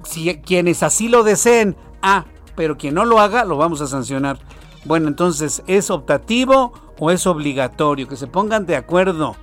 [0.05, 2.23] Si quienes así lo deseen, ah,
[2.55, 4.39] pero quien no lo haga, lo vamos a sancionar.
[4.85, 8.07] Bueno, entonces, ¿es optativo o es obligatorio?
[8.07, 9.35] Que se pongan de acuerdo.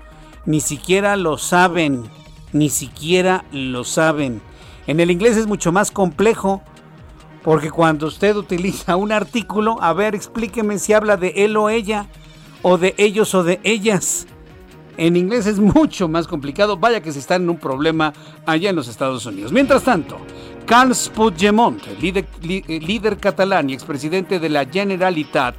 [0.47, 2.09] Ni siquiera lo saben
[2.55, 4.41] ni siquiera lo saben.
[4.87, 6.63] En el inglés es mucho más complejo
[7.43, 12.07] porque cuando usted utiliza un artículo, a ver, explíqueme si habla de él o ella,
[12.63, 14.27] o de ellos o de ellas.
[14.97, 18.15] En inglés es mucho más complicado, vaya que se está en un problema
[18.47, 19.53] allá en los Estados Unidos.
[19.53, 20.17] Mientras tanto,
[20.65, 25.57] Carles Puigdemont, líder, líder catalán y expresidente de la Generalitat,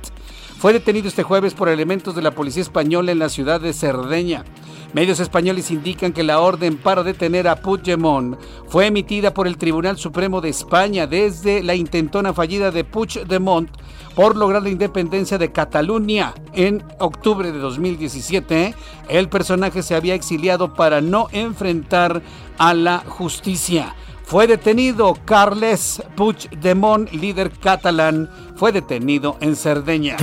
[0.65, 4.45] fue detenido este jueves por elementos de la policía española en la ciudad de Cerdeña.
[4.93, 8.35] Medios españoles indican que la orden para detener a Puigdemont
[8.67, 13.69] fue emitida por el Tribunal Supremo de España desde la intentona fallida de Puigdemont
[14.15, 18.73] por lograr la independencia de Cataluña en octubre de 2017.
[19.07, 22.23] El personaje se había exiliado para no enfrentar
[22.57, 23.93] a la justicia.
[24.25, 30.17] Fue detenido Carles Puigdemont, líder catalán, fue detenido en Cerdeña.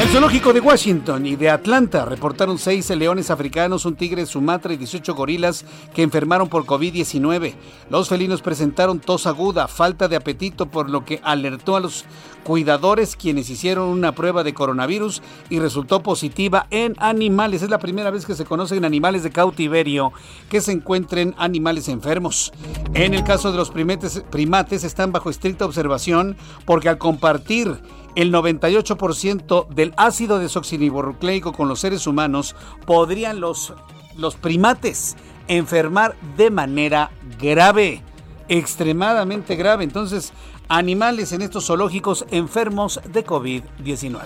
[0.00, 4.72] El zoológico de Washington y de Atlanta reportaron seis leones africanos, un tigre de Sumatra
[4.72, 7.52] y 18 gorilas que enfermaron por COVID-19.
[7.90, 12.06] Los felinos presentaron tos aguda, falta de apetito, por lo que alertó a los
[12.44, 15.20] cuidadores quienes hicieron una prueba de coronavirus
[15.50, 17.60] y resultó positiva en animales.
[17.60, 20.14] Es la primera vez que se conocen animales de cautiverio
[20.48, 22.54] que se encuentren animales enfermos.
[22.94, 27.76] En el caso de los primates, primates están bajo estricta observación porque al compartir
[28.14, 32.56] el 98% del ácido desoxirribonucleico con los seres humanos,
[32.86, 33.74] podrían los,
[34.16, 35.16] los primates
[35.48, 38.02] enfermar de manera grave,
[38.48, 39.84] extremadamente grave.
[39.84, 40.32] Entonces,
[40.68, 44.20] animales en estos zoológicos enfermos de COVID-19.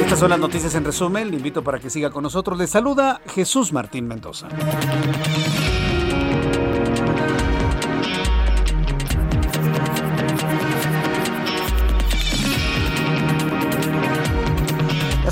[0.00, 1.30] Estas son las noticias en resumen.
[1.30, 2.58] Le invito para que siga con nosotros.
[2.58, 4.48] Le saluda Jesús Martín Mendoza.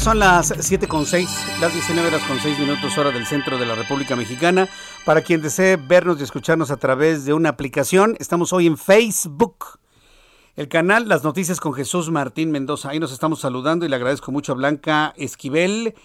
[0.07, 3.67] Son las 7 con 6, las 19 horas con 6 minutos hora del centro de
[3.67, 4.69] la República Mexicana.
[5.05, 9.81] Para quien desee vernos y escucharnos a través de una aplicación, estamos hoy en Facebook.
[10.55, 12.91] El canal Las Noticias con Jesús Martín Mendoza.
[12.91, 15.97] Ahí nos estamos saludando y le agradezco mucho a Blanca Esquivel.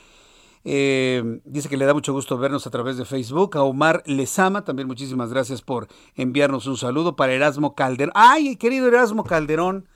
[0.63, 3.55] Eh, dice que le da mucho gusto vernos a través de Facebook.
[3.55, 7.15] A Omar Lezama, también muchísimas gracias por enviarnos un saludo.
[7.15, 8.13] Para Erasmo Calderón.
[8.15, 9.90] ¡Ay, querido Erasmo Calderón!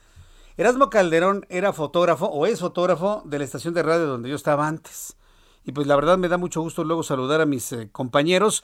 [0.57, 4.67] Erasmo Calderón era fotógrafo o es fotógrafo de la estación de radio donde yo estaba
[4.67, 5.17] antes.
[5.65, 8.63] Y pues la verdad me da mucho gusto luego saludar a mis eh, compañeros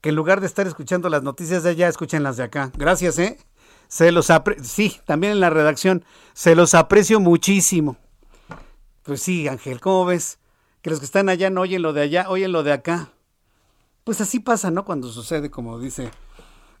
[0.00, 2.72] que en lugar de estar escuchando las noticias de allá, escuchen las de acá.
[2.76, 3.38] Gracias, ¿eh?
[3.88, 4.28] Se los
[4.62, 6.04] sí, también en la redacción.
[6.32, 7.96] Se los aprecio muchísimo.
[9.02, 10.38] Pues sí, Ángel, ¿cómo ves?
[10.82, 13.10] Que los que están allá no oyen lo de allá, oyen lo de acá.
[14.04, 14.84] Pues así pasa, ¿no?
[14.84, 16.10] Cuando sucede, como dice,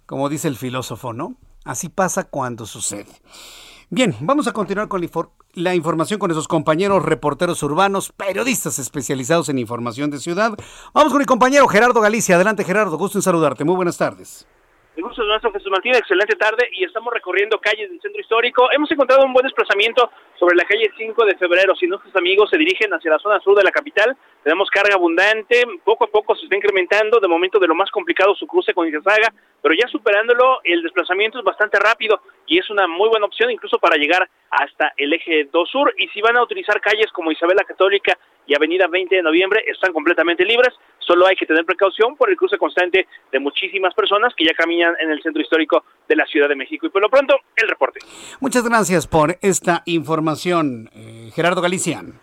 [0.06, 1.36] como dice el filósofo, ¿no?
[1.64, 3.20] Así pasa cuando sucede.
[3.90, 5.02] Bien, vamos a continuar con
[5.54, 10.52] la información con esos compañeros reporteros urbanos, periodistas especializados en información de ciudad.
[10.92, 12.34] Vamos con mi compañero Gerardo Galicia.
[12.34, 13.64] Adelante, Gerardo, gusto en saludarte.
[13.64, 14.46] Muy buenas tardes.
[14.98, 15.94] El gusto es nuestro, Jesús Martín.
[15.94, 18.68] Excelente tarde y estamos recorriendo calles del centro histórico.
[18.72, 21.76] Hemos encontrado un buen desplazamiento sobre la calle 5 de febrero.
[21.76, 25.62] Si nuestros amigos se dirigen hacia la zona sur de la capital, tenemos carga abundante.
[25.84, 27.20] Poco a poco se está incrementando.
[27.20, 29.32] De momento, de lo más complicado, su cruce con Izazaga,
[29.62, 33.78] pero ya superándolo, el desplazamiento es bastante rápido y es una muy buena opción incluso
[33.78, 35.94] para llegar hasta el eje 2 sur.
[35.96, 38.18] Y si van a utilizar calles como Isabela Católica
[38.48, 40.74] y Avenida 20 de Noviembre están completamente libres.
[40.98, 44.94] Solo hay que tener precaución por el cruce constante de muchísimas personas que ya caminan
[45.00, 46.86] en el centro histórico de la Ciudad de México.
[46.86, 48.00] Y por lo pronto, el reporte.
[48.40, 52.14] Muchas gracias por esta información, eh, Gerardo Galician.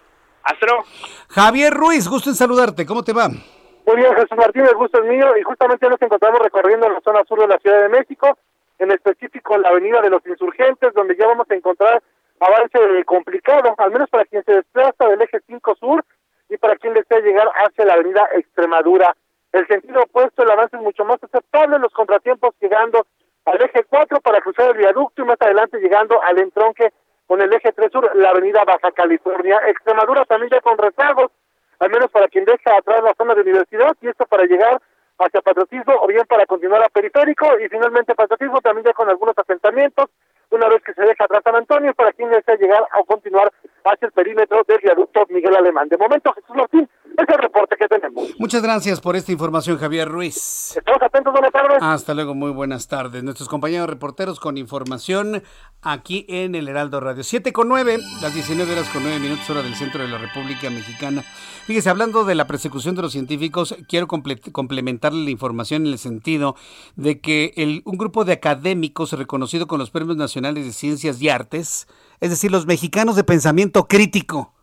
[0.43, 0.84] Hasta luego.
[1.30, 2.86] Javier Ruiz, gusto en saludarte.
[2.86, 3.30] ¿Cómo te va?
[3.30, 5.38] Muy bien, Jesús Martínez, gusto es mío.
[5.39, 8.36] Y justamente nos encontramos recorriendo la zona sur de la Ciudad de México,
[8.80, 12.01] en específico la Avenida de los Insurgentes, donde ya vamos a encontrar
[12.39, 16.03] avance complicado, al menos para quien se desplaza del eje 5 sur
[16.49, 19.15] y para quien desea llegar hacia la avenida Extremadura.
[19.51, 23.05] El sentido opuesto, el avance es mucho más aceptable, los contratiempos llegando
[23.45, 26.91] al eje 4 para cruzar el viaducto y más adelante llegando al entronque
[27.27, 29.59] con el eje 3 sur, la avenida Baja California.
[29.67, 31.31] Extremadura también ya con rezagos,
[31.79, 34.81] al menos para quien deja atrás la zona de universidad y esto para llegar
[35.17, 39.37] hacia Patriotismo o bien para continuar a Periférico y finalmente Patriotismo también ya con algunos
[39.37, 40.09] asentamientos
[40.56, 43.51] una vez que se deja atrás San Antonio para quien desea llegar o continuar
[43.84, 45.88] hacia el perímetro del viaducto Miguel Alemán.
[45.89, 48.34] De momento, Jesús Martín, es el reporte que tenemos.
[48.39, 50.76] Muchas gracias por esta información, Javier Ruiz.
[50.76, 51.78] Estamos atentos, buenas tardes.
[51.82, 53.24] Hasta luego, muy buenas tardes.
[53.24, 55.43] Nuestros compañeros reporteros con información
[55.82, 57.24] aquí en el Heraldo Radio.
[57.24, 60.70] 7 con 9, las 19 horas con 9 minutos, hora del centro de la República
[60.70, 61.24] Mexicana.
[61.66, 66.56] Fíjese, hablando de la persecución de los científicos, quiero complementarle la información en el sentido
[66.95, 71.29] de que el, un grupo de académicos reconocido con los premios nacionales de ciencias y
[71.29, 71.87] artes,
[72.19, 74.53] es decir, los mexicanos de pensamiento crítico,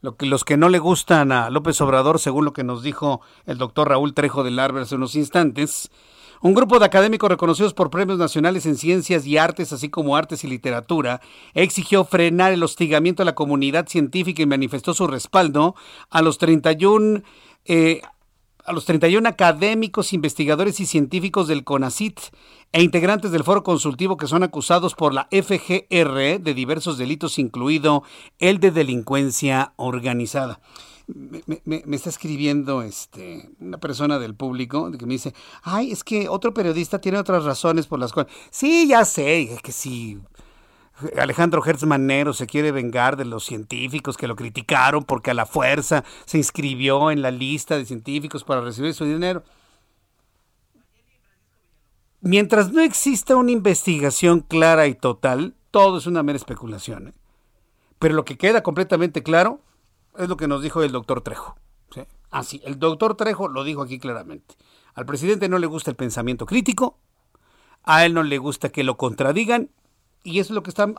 [0.00, 3.20] lo que, los que no le gustan a López Obrador, según lo que nos dijo
[3.46, 5.90] el doctor Raúl Trejo del Arber hace unos instantes,
[6.40, 10.42] un grupo de académicos reconocidos por premios nacionales en ciencias y artes, así como artes
[10.42, 11.20] y literatura,
[11.54, 15.76] exigió frenar el hostigamiento a la comunidad científica y manifestó su respaldo
[16.10, 17.22] a los 31
[17.64, 18.02] eh,
[18.64, 22.20] a los 31 académicos, investigadores y científicos del CONACIT
[22.72, 28.02] e integrantes del foro consultivo que son acusados por la FGR de diversos delitos, incluido
[28.38, 30.60] el de delincuencia organizada.
[31.64, 36.54] Me, está escribiendo este una persona del público que me dice, ay, es que otro
[36.54, 38.32] periodista tiene otras razones por las cuales...
[38.50, 40.18] Sí, ya sé, que sí,
[41.18, 45.46] Alejandro Hertz Manero se quiere vengar de los científicos que lo criticaron porque a la
[45.46, 49.42] fuerza se inscribió en la lista de científicos para recibir su dinero.
[52.20, 57.08] Mientras no exista una investigación clara y total, todo es una mera especulación.
[57.08, 57.12] ¿eh?
[57.98, 59.60] Pero lo que queda completamente claro
[60.16, 61.56] es lo que nos dijo el doctor Trejo.
[62.30, 64.54] Así, el doctor Trejo lo dijo aquí claramente.
[64.94, 66.98] Al presidente no le gusta el pensamiento crítico,
[67.82, 69.70] a él no le gusta que lo contradigan
[70.24, 70.94] y eso es lo que están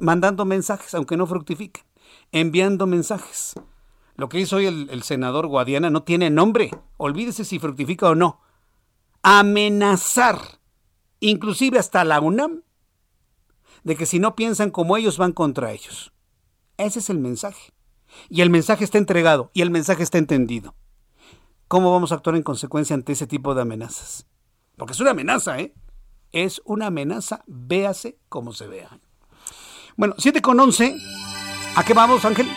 [0.00, 1.84] mandando mensajes, aunque no fructifiquen,
[2.32, 3.54] enviando mensajes.
[4.16, 8.40] Lo que hizo hoy el, senador Guadiana no tiene nombre, olvídese si fructifica o no.
[9.22, 10.38] Amenazar,
[11.20, 12.62] inclusive hasta la UNAM,
[13.82, 16.12] de que si no piensan como ellos van contra ellos.
[16.76, 17.72] Ese es el mensaje.
[18.28, 20.74] Y el mensaje está entregado y el mensaje está entendido.
[21.68, 24.26] ¿Cómo vamos a actuar en consecuencia ante ese tipo de amenazas?
[24.76, 25.72] Porque es una amenaza, ¿eh?
[26.32, 28.98] Es una amenaza, véase como se vea.
[29.96, 30.96] Bueno, 7 con 11.
[31.76, 32.48] ¿A qué vamos, Ángel?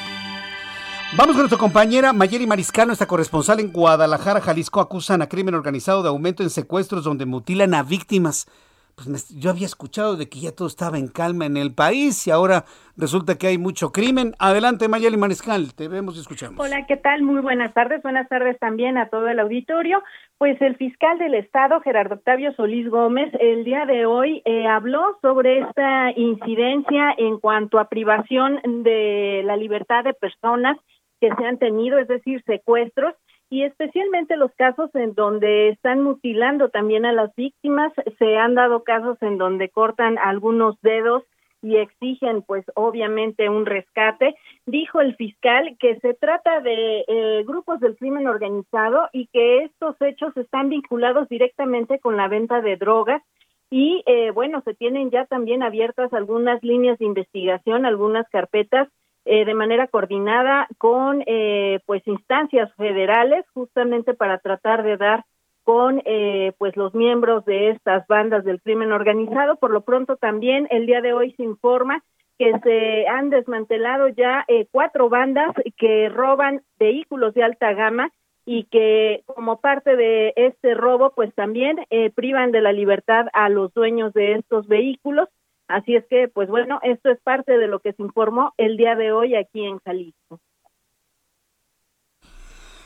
[1.15, 4.81] Vamos con nuestra compañera Mayeri Mariscal, nuestra corresponsal en Guadalajara, Jalisco.
[4.81, 8.47] Acusan a crimen organizado de aumento en secuestros donde mutilan a víctimas
[8.95, 12.31] pues yo había escuchado de que ya todo estaba en calma en el país y
[12.31, 12.65] ahora
[12.95, 14.33] resulta que hay mucho crimen.
[14.39, 16.63] Adelante, Mayeli Mariscal, te vemos y escuchamos.
[16.63, 17.23] Hola, ¿qué tal?
[17.23, 18.01] Muy buenas tardes.
[18.03, 20.03] Buenas tardes también a todo el auditorio.
[20.37, 25.17] Pues el fiscal del Estado, Gerardo Octavio Solís Gómez, el día de hoy eh, habló
[25.21, 30.77] sobre esta incidencia en cuanto a privación de la libertad de personas
[31.19, 33.15] que se han tenido, es decir, secuestros
[33.53, 38.83] y especialmente los casos en donde están mutilando también a las víctimas, se han dado
[38.83, 41.21] casos en donde cortan algunos dedos
[41.61, 44.33] y exigen pues obviamente un rescate.
[44.65, 49.97] Dijo el fiscal que se trata de eh, grupos del crimen organizado y que estos
[50.01, 53.21] hechos están vinculados directamente con la venta de drogas
[53.69, 58.89] y eh, bueno, se tienen ya también abiertas algunas líneas de investigación, algunas carpetas
[59.25, 65.23] eh, de manera coordinada con eh, pues instancias federales justamente para tratar de dar
[65.63, 69.55] con eh, pues los miembros de estas bandas del crimen organizado.
[69.55, 72.03] Por lo pronto también el día de hoy se informa
[72.37, 78.09] que se han desmantelado ya cuatro bandas que roban vehículos de alta gama
[78.45, 81.77] y que como parte de este robo pues también
[82.15, 85.29] privan de la libertad a los dueños de estos vehículos
[85.67, 88.95] Así es que, pues bueno, esto es parte de lo que se informó el día
[88.95, 90.39] de hoy aquí en Jalisco.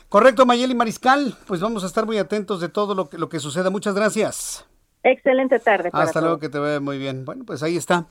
[0.08, 1.34] Correcto, Mayeli Mariscal.
[1.46, 3.68] Pues vamos a estar muy atentos de todo lo que, lo que suceda.
[3.68, 4.66] Muchas gracias.
[5.02, 5.90] Excelente tarde.
[5.92, 7.24] Hasta luego, que te vea muy bien.
[7.24, 8.06] Bueno, pues ahí está.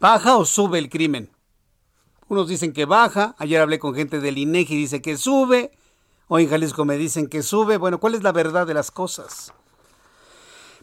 [0.00, 1.30] ¿Baja o sube el crimen?
[2.28, 5.70] Unos dicen que baja, ayer hablé con gente del INEGI y dice que sube,
[6.28, 7.76] hoy en Jalisco me dicen que sube.
[7.76, 9.52] Bueno, ¿cuál es la verdad de las cosas?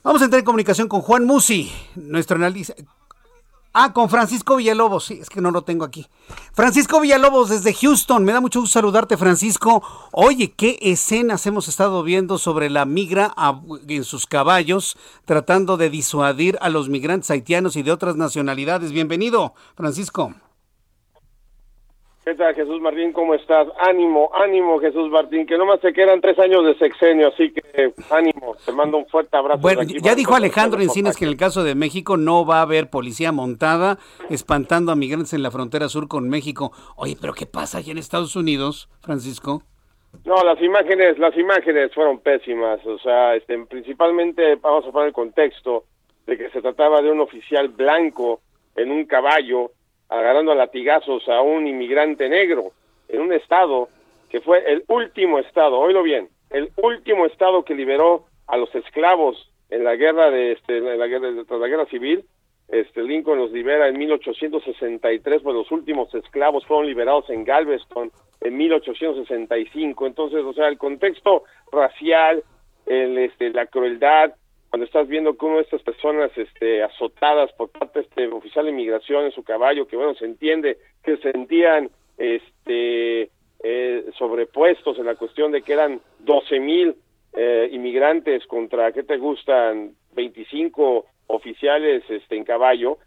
[0.01, 2.73] Vamos a entrar en comunicación con Juan Musi, nuestro analista.
[3.73, 6.07] Ah, con Francisco Villalobos, sí, es que no lo tengo aquí.
[6.53, 9.83] Francisco Villalobos desde Houston, me da mucho gusto saludarte Francisco.
[10.11, 13.33] Oye, qué escenas hemos estado viendo sobre la migra
[13.87, 18.91] en sus caballos, tratando de disuadir a los migrantes haitianos y de otras nacionalidades.
[18.91, 20.33] Bienvenido, Francisco.
[22.29, 23.11] ¿Qué tal, Jesús Martín?
[23.11, 23.67] ¿Cómo estás?
[23.79, 28.55] Ánimo, ánimo, Jesús Martín, que nomás te quedan tres años de sexenio, así que ánimo,
[28.63, 29.59] te mando un fuerte abrazo.
[29.59, 32.91] Bueno, ya dijo Alejandro Encinas que en el caso de México no va a haber
[32.91, 33.97] policía montada
[34.29, 36.71] espantando a migrantes en la frontera sur con México.
[36.97, 39.63] Oye, pero ¿qué pasa allá en Estados Unidos, Francisco?
[40.23, 45.13] No, las imágenes, las imágenes fueron pésimas, o sea, este, principalmente vamos a poner el
[45.13, 45.85] contexto
[46.27, 48.41] de que se trataba de un oficial blanco
[48.75, 49.71] en un caballo
[50.09, 52.71] agarrando a latigazos a un inmigrante negro
[53.07, 53.89] en un estado
[54.29, 59.49] que fue el último estado, oílo bien, el último estado que liberó a los esclavos
[59.69, 62.25] en la guerra de este la guerra tras la guerra civil.
[62.67, 68.57] Este Lincoln los libera en 1863, pues los últimos esclavos fueron liberados en Galveston en
[68.57, 70.05] 1865.
[70.05, 72.43] Entonces, o sea, el contexto racial,
[72.85, 74.33] el este la crueldad,
[74.69, 79.25] cuando estás viendo que estas personas este, azotadas por parte de este oficial de inmigración
[79.25, 83.29] en su caballo, que bueno, se entiende que se sentían este,
[83.63, 86.95] eh, sobrepuestos en la cuestión de que eran 12 mil
[87.33, 89.93] eh, inmigrantes contra, ¿qué te gustan?
[90.13, 92.97] 25 oficiales este, en caballo,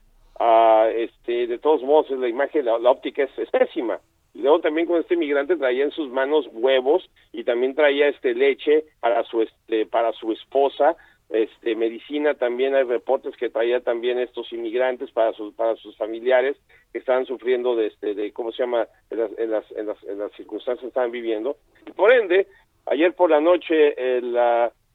[0.41, 4.01] uh, este, de todos modos la imagen, la, óptica es, pésima.
[4.35, 8.35] Y luego también con este inmigrante traía en sus manos huevos y también traía este
[8.35, 10.97] leche para su este para su esposa
[11.31, 16.57] este, medicina también hay reportes que traía también estos inmigrantes para sus para sus familiares
[16.93, 20.33] que estaban sufriendo de este de cómo se llama en las en las, en las,
[20.33, 21.57] circunstancias que estaban viviendo.
[21.87, 22.49] Y por ende
[22.87, 24.37] ayer por la noche el,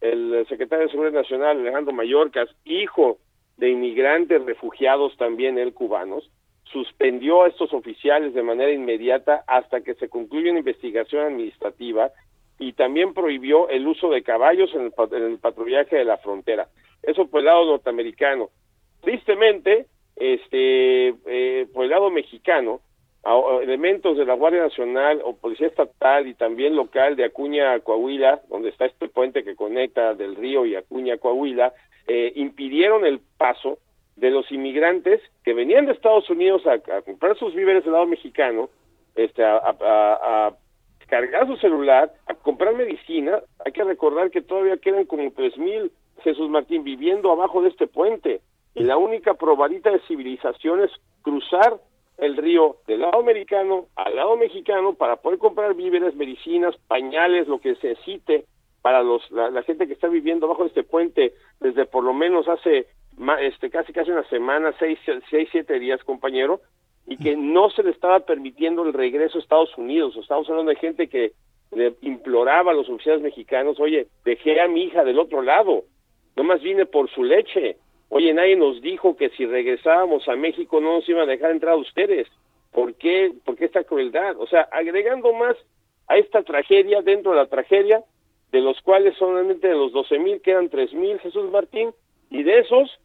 [0.02, 3.18] el secretario de seguridad nacional Alejandro Mayorkas hijo
[3.58, 6.30] de inmigrantes refugiados también el cubanos
[6.72, 12.12] suspendió a estos oficiales de manera inmediata hasta que se concluya una investigación administrativa
[12.60, 14.92] y también prohibió el uso de caballos en
[15.22, 16.68] el, patrullaje de la frontera.
[17.04, 18.50] Eso por el lado norteamericano.
[19.02, 19.86] Tristemente,
[20.16, 22.82] este, eh, por el lado mexicano,
[23.62, 28.70] elementos de la Guardia Nacional o Policía Estatal y también local de Acuña, Coahuila, donde
[28.70, 31.74] está este puente que conecta del río y Acuña, Coahuila,
[32.08, 33.80] eh, impidieron el paso
[34.16, 38.70] de los inmigrantes que venían de Estados Unidos a, comprar sus víveres del lado mexicano,
[39.16, 40.54] este, a, a,
[41.08, 45.92] cargar su celular, a comprar medicina, hay que recordar que todavía quedan como tres mil
[46.24, 48.42] Jesús Martín viviendo abajo de este puente.
[48.76, 50.92] Y la única probadita de civilización es
[51.24, 51.80] cruzar
[52.18, 57.60] el río del lado americano al lado mexicano para poder comprar víveres, medicinas, pañales, lo
[57.60, 58.46] que se necesite
[58.82, 62.48] para los la, gente que está viviendo abajo de este puente desde por lo menos
[62.48, 62.88] hace
[63.42, 65.00] este casi casi una semana, seis,
[65.30, 66.62] seis siete días, compañero,
[67.08, 70.16] y que no se le estaba permitiendo el regreso a Estados Unidos.
[70.18, 71.32] Estamos hablando de gente que
[71.72, 75.84] le imploraba a los oficiales mexicanos, oye, dejé a mi hija del otro lado,
[76.36, 77.78] nomás vine por su leche.
[78.10, 81.74] Oye, nadie nos dijo que si regresábamos a México no nos iban a dejar entrar
[81.74, 82.28] a ustedes.
[82.72, 83.32] ¿Por qué?
[83.44, 84.38] ¿Por qué esta crueldad?
[84.40, 85.56] O sea, agregando más
[86.08, 88.04] a esta tragedia dentro de la tragedia,
[88.52, 91.92] de los cuales solamente de los 12 mil quedan tres mil, Jesús Martín,
[92.30, 92.98] y de esos,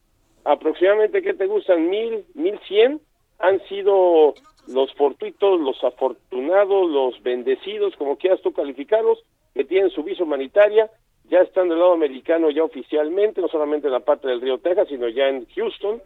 [0.44, 1.88] aproximadamente, ¿qué te gustan?
[1.88, 3.00] Mil, mil cien
[3.42, 4.34] han sido
[4.68, 9.22] los fortuitos, los afortunados, los bendecidos, como quieras tú calificarlos,
[9.52, 10.88] que tienen su visa humanitaria,
[11.24, 14.88] ya están del lado americano ya oficialmente, no solamente en la parte del río Texas,
[14.88, 16.00] sino ya en Houston,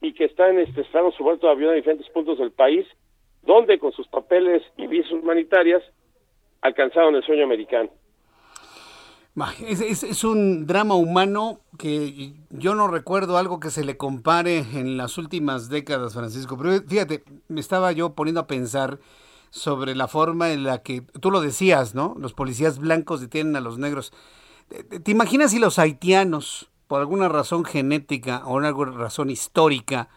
[0.00, 2.86] y que están este, están sueltos de avión a diferentes puntos del país,
[3.42, 5.82] donde con sus papeles y visas humanitarias
[6.60, 7.90] alcanzaron el sueño americano.
[9.66, 15.16] Es, un drama humano que yo no recuerdo algo que se le compare en las
[15.16, 16.58] últimas décadas, Francisco.
[16.58, 18.98] Pero fíjate, me estaba yo poniendo a pensar
[19.48, 22.14] sobre la forma en la que, tú lo decías, ¿no?
[22.18, 24.12] Los policías blancos detienen a los negros.
[25.02, 30.10] ¿Te imaginas si los haitianos, por alguna razón genética o alguna razón histórica,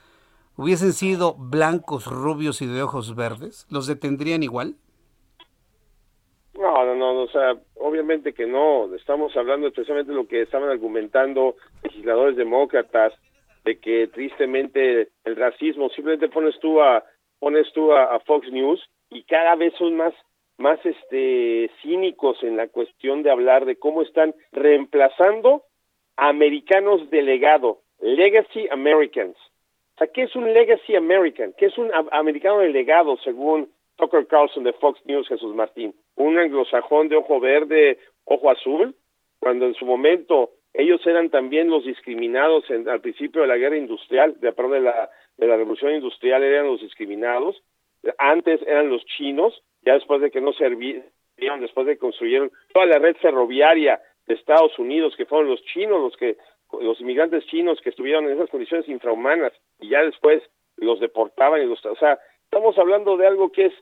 [0.58, 3.66] hubiesen sido blancos, rubios y de ojos verdes?
[3.70, 4.76] ¿Los detendrían igual?
[6.54, 8.94] No, no, no, o sea, obviamente que no.
[8.96, 13.14] Estamos hablando especialmente de lo que estaban argumentando legisladores demócratas,
[13.64, 17.04] de que tristemente el racismo, simplemente pones tú a
[17.40, 20.14] pones tú a, Fox News y cada vez son más
[20.58, 25.64] más este cínicos en la cuestión de hablar de cómo están reemplazando
[26.16, 29.36] a americanos de legado, legacy Americans.
[29.96, 31.54] O sea, ¿qué es un legacy American?
[31.58, 35.94] ¿Qué es un americano de legado, según Tucker Carlson de Fox News, Jesús Martín?
[36.16, 38.96] Un anglosajón de ojo verde, ojo azul,
[39.40, 43.78] cuando en su momento ellos eran también los discriminados en, al principio de la guerra
[43.78, 47.62] industrial, de, de la, de la revolución industrial eran los discriminados,
[48.18, 51.04] antes eran los chinos, ya después de que no servían,
[51.60, 56.02] después de que construyeron toda la red ferroviaria de Estados Unidos, que fueron los chinos
[56.02, 56.38] los que
[56.82, 60.44] los inmigrantes chinos que estuvieron en esas condiciones infrahumanas y ya después
[60.78, 63.74] los deportaban y los o sea estamos hablando de algo que es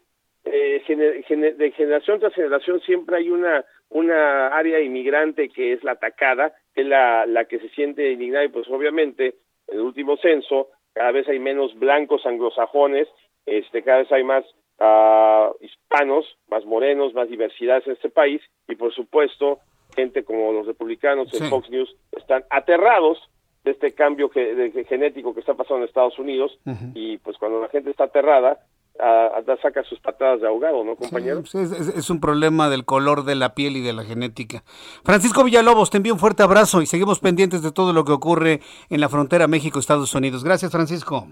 [0.45, 6.53] eh, de generación tras generación siempre hay una una área inmigrante que es la atacada
[6.73, 9.35] que es la la que se siente indignada y pues obviamente
[9.67, 13.07] en el último censo cada vez hay menos blancos anglosajones
[13.45, 14.43] este cada vez hay más
[14.79, 19.59] uh, hispanos más morenos más diversidad en este país y por supuesto
[19.95, 23.17] gente como los republicanos en Fox News están aterrados
[23.63, 26.59] de este cambio que, genético que está pasando en Estados Unidos
[26.93, 28.59] y pues cuando la gente está aterrada
[28.99, 31.39] a, saca sus patadas de ahogado, ¿no, compañero?
[31.39, 34.63] es, es, un problema del color de la piel y de la genética.
[35.03, 38.59] Francisco Villalobos, te envío un fuerte abrazo y seguimos pendientes de todo lo que ocurre
[38.89, 40.43] en la frontera México-Estados Unidos.
[40.43, 41.27] Gracias, Francisco.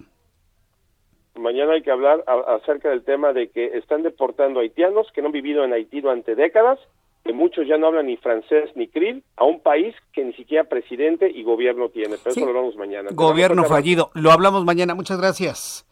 [1.36, 5.34] Mañana hay que hablar acerca del tema de que están deportando haitianos que no han
[5.34, 6.80] vivido en Haití durante décadas
[7.24, 10.64] que muchos ya no hablan ni francés ni krill, a un país que ni siquiera
[10.64, 12.16] presidente y gobierno tiene.
[12.18, 13.10] Pero eso lo hablamos mañana.
[13.14, 14.10] Gobierno fallido.
[14.16, 14.96] Lo hablamos mañana.
[14.96, 15.86] Muchas gracias.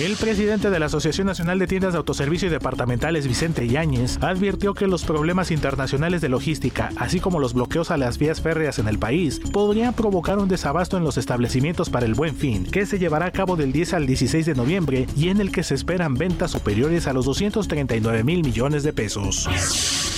[0.00, 4.72] El presidente de la Asociación Nacional de Tiendas de Autoservicio y Departamentales, Vicente Yáñez, advirtió
[4.72, 8.88] que los problemas internacionales de logística, así como los bloqueos a las vías férreas en
[8.88, 12.98] el país, podrían provocar un desabasto en los establecimientos para el buen fin, que se
[12.98, 16.14] llevará a cabo del 10 al 16 de noviembre y en el que se esperan
[16.14, 19.50] ventas superiores a los 239 mil millones de pesos.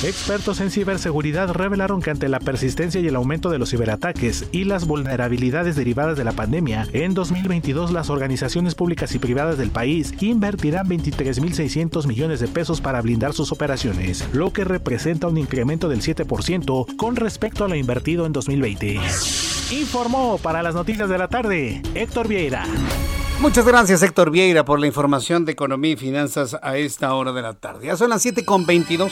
[0.04, 4.62] Expertos en ciberseguridad revelaron que ante la persistencia y el aumento de los ciberataques y
[4.62, 10.14] las vulnerabilidades derivadas de la pandemia, en 2022 las organizaciones públicas y privadas del país
[10.20, 16.02] invertirán 23.600 millones de pesos para blindar sus operaciones, lo que representa un incremento del
[16.02, 19.00] 7% con respecto a lo invertido en 2020.
[19.72, 22.64] Informó para las noticias de la tarde Héctor Vieira.
[23.40, 27.42] Muchas gracias Héctor Vieira por la información de economía y finanzas a esta hora de
[27.42, 27.86] la tarde.
[27.86, 29.10] Ya son las 7.22.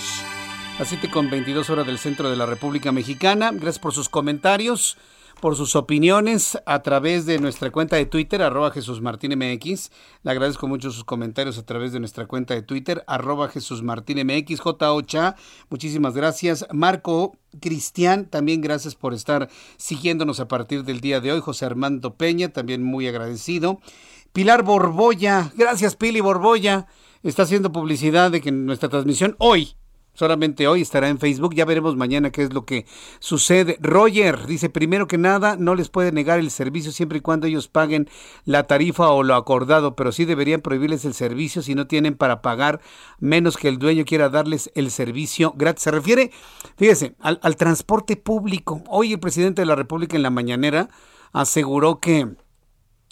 [0.78, 3.50] Las 7.22 horas del centro de la República Mexicana.
[3.52, 4.96] Gracias por sus comentarios
[5.40, 9.90] por sus opiniones a través de nuestra cuenta de Twitter, arroba Jesús Martín MX.
[10.22, 14.18] Le agradezco mucho sus comentarios a través de nuestra cuenta de Twitter, arroba Jesús Martín
[14.26, 15.36] MX, J
[15.70, 16.66] Muchísimas gracias.
[16.72, 19.48] Marco Cristian, también gracias por estar
[19.78, 21.40] siguiéndonos a partir del día de hoy.
[21.40, 23.80] José Armando Peña, también muy agradecido.
[24.32, 26.86] Pilar Borboya, gracias Pili Borboya,
[27.22, 29.74] está haciendo publicidad de que nuestra transmisión hoy
[30.20, 31.55] Solamente hoy estará en Facebook.
[31.55, 32.84] Ya veremos mañana qué es lo que
[33.20, 33.78] sucede.
[33.80, 37.68] Roger dice, primero que nada, no les puede negar el servicio siempre y cuando ellos
[37.68, 38.06] paguen
[38.44, 42.42] la tarifa o lo acordado, pero sí deberían prohibirles el servicio si no tienen para
[42.42, 42.82] pagar,
[43.18, 45.84] menos que el dueño quiera darles el servicio gratis.
[45.84, 46.32] Se refiere,
[46.76, 48.84] fíjese, al, al transporte público.
[48.88, 50.90] Hoy el presidente de la República en la mañanera
[51.32, 52.28] aseguró que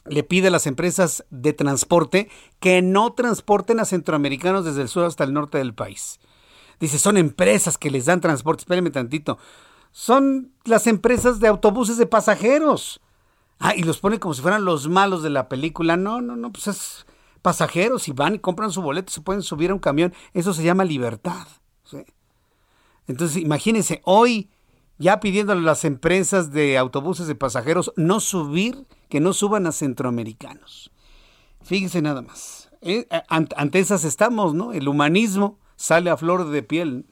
[0.05, 2.29] le pide a las empresas de transporte
[2.61, 6.21] que no transporten a centroamericanos desde el sur hasta el norte del país.
[6.81, 8.63] Dice, son empresas que les dan transporte.
[8.63, 9.39] Espérenme tantito.
[9.91, 13.01] Son las empresas de autobuses de pasajeros.
[13.59, 15.97] Ah, y los pone como si fueran los malos de la película.
[15.97, 17.07] No, no, no, pues es
[17.43, 20.13] pasajeros y van y compran su boleto, se pueden subir a un camión.
[20.35, 21.47] Eso se llama libertad.
[23.07, 24.51] Entonces, imagínense, hoy
[24.99, 29.73] ya pidiéndole a las empresas de autobuses de pasajeros no subir, que no suban a
[29.73, 30.91] centroamericanos.
[31.63, 32.71] Fíjense nada más.
[32.83, 34.73] Eh, ante esas estamos, ¿no?
[34.73, 37.07] El humanismo sale a flor de piel.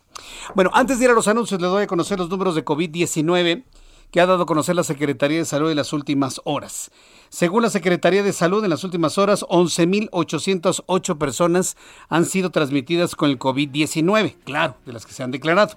[0.54, 3.64] Bueno, antes de ir a los anuncios, les doy a conocer los números de COVID-19
[4.10, 6.90] que ha dado a conocer la Secretaría de Salud en las últimas horas.
[7.28, 11.76] Según la Secretaría de Salud, en las últimas horas, 11.808 personas
[12.08, 15.76] han sido transmitidas con el COVID-19, claro, de las que se han declarado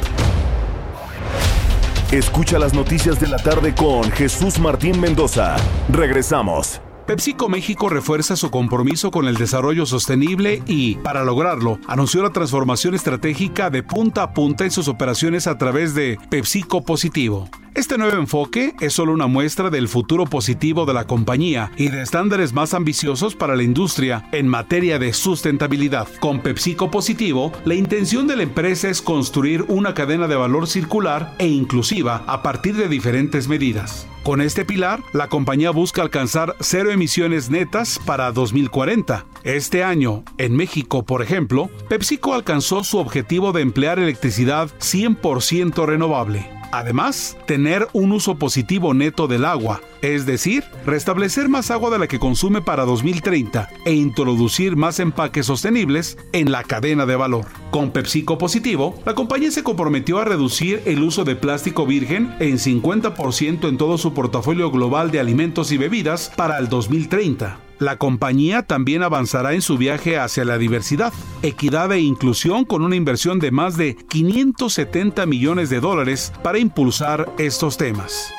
[2.11, 5.57] Escucha las noticias de la tarde con Jesús Martín Mendoza.
[5.89, 6.79] Regresamos.
[7.09, 12.93] PepsiCo México refuerza su compromiso con el desarrollo sostenible y, para lograrlo, anunció la transformación
[12.93, 17.49] estratégica de punta a punta en sus operaciones a través de PepsiCo Positivo.
[17.79, 22.01] Este nuevo enfoque es solo una muestra del futuro positivo de la compañía y de
[22.01, 26.09] estándares más ambiciosos para la industria en materia de sustentabilidad.
[26.19, 31.33] Con PepsiCo Positivo, la intención de la empresa es construir una cadena de valor circular
[31.37, 34.05] e inclusiva a partir de diferentes medidas.
[34.23, 39.25] Con este pilar, la compañía busca alcanzar cero emisiones netas para 2040.
[39.45, 46.58] Este año, en México, por ejemplo, PepsiCo alcanzó su objetivo de emplear electricidad 100% renovable.
[46.71, 52.07] Además, tener un uso positivo neto del agua, es decir, restablecer más agua de la
[52.07, 57.45] que consume para 2030 e introducir más empaques sostenibles en la cadena de valor.
[57.71, 62.57] Con PepsiCo Positivo, la compañía se comprometió a reducir el uso de plástico virgen en
[62.57, 67.68] 50% en todo su portafolio global de alimentos y bebidas para el 2030.
[67.79, 72.97] La compañía también avanzará en su viaje hacia la diversidad, equidad e inclusión con una
[72.97, 78.33] inversión de más de 570 millones de dólares para impulsar estos temas.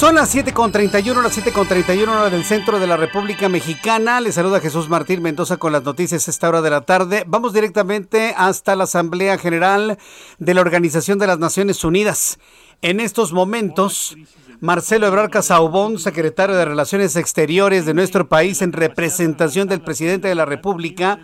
[0.00, 4.18] Son las 7.31, las 7.31 hora del centro de la República Mexicana.
[4.22, 7.24] Les saluda Jesús Martín Mendoza con las noticias a esta hora de la tarde.
[7.26, 9.98] Vamos directamente hasta la Asamblea General
[10.38, 12.38] de la Organización de las Naciones Unidas.
[12.80, 14.16] En estos momentos,
[14.60, 20.34] Marcelo Ebrard Casaubón, secretario de Relaciones Exteriores de nuestro país en representación del presidente de
[20.34, 21.20] la República,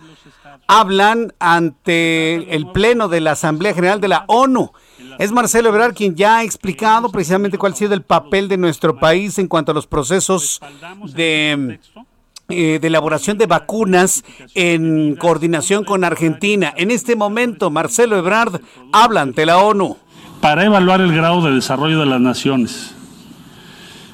[0.67, 4.71] hablan ante el Pleno de la Asamblea General de la ONU.
[5.19, 8.97] Es Marcelo Ebrard quien ya ha explicado precisamente cuál ha sido el papel de nuestro
[8.97, 10.61] país en cuanto a los procesos
[11.15, 11.79] de,
[12.49, 14.23] eh, de elaboración de vacunas
[14.53, 16.73] en coordinación con Argentina.
[16.77, 18.61] En este momento, Marcelo Ebrard
[18.93, 19.97] habla ante la ONU.
[20.39, 22.93] Para evaluar el grado de desarrollo de las naciones.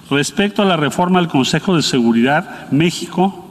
[0.10, 3.46] Respecto a la reforma del Consejo de Seguridad, México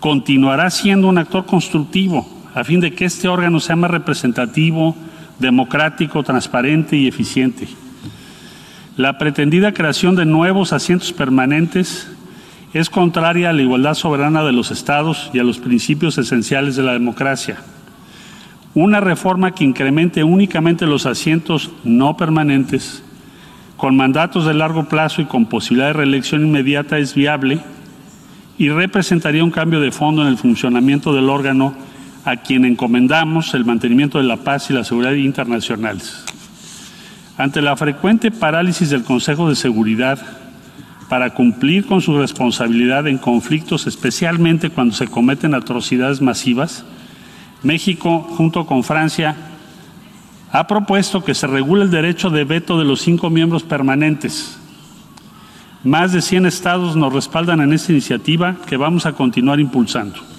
[0.00, 4.96] continuará siendo un actor constructivo a fin de que este órgano sea más representativo,
[5.40, 7.66] democrático, transparente y eficiente.
[8.96, 12.08] La pretendida creación de nuevos asientos permanentes
[12.72, 16.82] es contraria a la igualdad soberana de los estados y a los principios esenciales de
[16.82, 17.56] la democracia.
[18.74, 23.02] Una reforma que incremente únicamente los asientos no permanentes
[23.76, 27.60] con mandatos de largo plazo y con posibilidad de reelección inmediata es viable
[28.58, 31.74] y representaría un cambio de fondo en el funcionamiento del órgano
[32.30, 36.24] a quien encomendamos el mantenimiento de la paz y la seguridad internacionales.
[37.36, 40.20] Ante la frecuente parálisis del Consejo de Seguridad
[41.08, 46.84] para cumplir con su responsabilidad en conflictos, especialmente cuando se cometen atrocidades masivas,
[47.64, 49.34] México, junto con Francia,
[50.52, 54.56] ha propuesto que se regule el derecho de veto de los cinco miembros permanentes.
[55.82, 60.29] Más de 100 estados nos respaldan en esta iniciativa que vamos a continuar impulsando.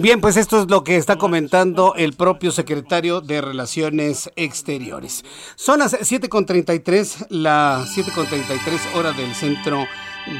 [0.00, 5.24] Bien, pues esto es lo que está comentando el propio secretario de Relaciones Exteriores.
[5.56, 9.86] Son las 7.33, la 7.33 hora del centro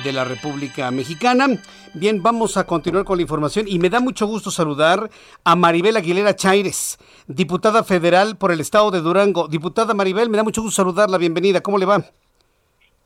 [0.05, 1.49] de la República Mexicana.
[1.93, 5.11] Bien, vamos a continuar con la información y me da mucho gusto saludar
[5.43, 9.49] a Maribel Aguilera Chaires, diputada federal por el estado de Durango.
[9.49, 12.05] Diputada Maribel, me da mucho gusto saludarla, bienvenida, ¿cómo le va?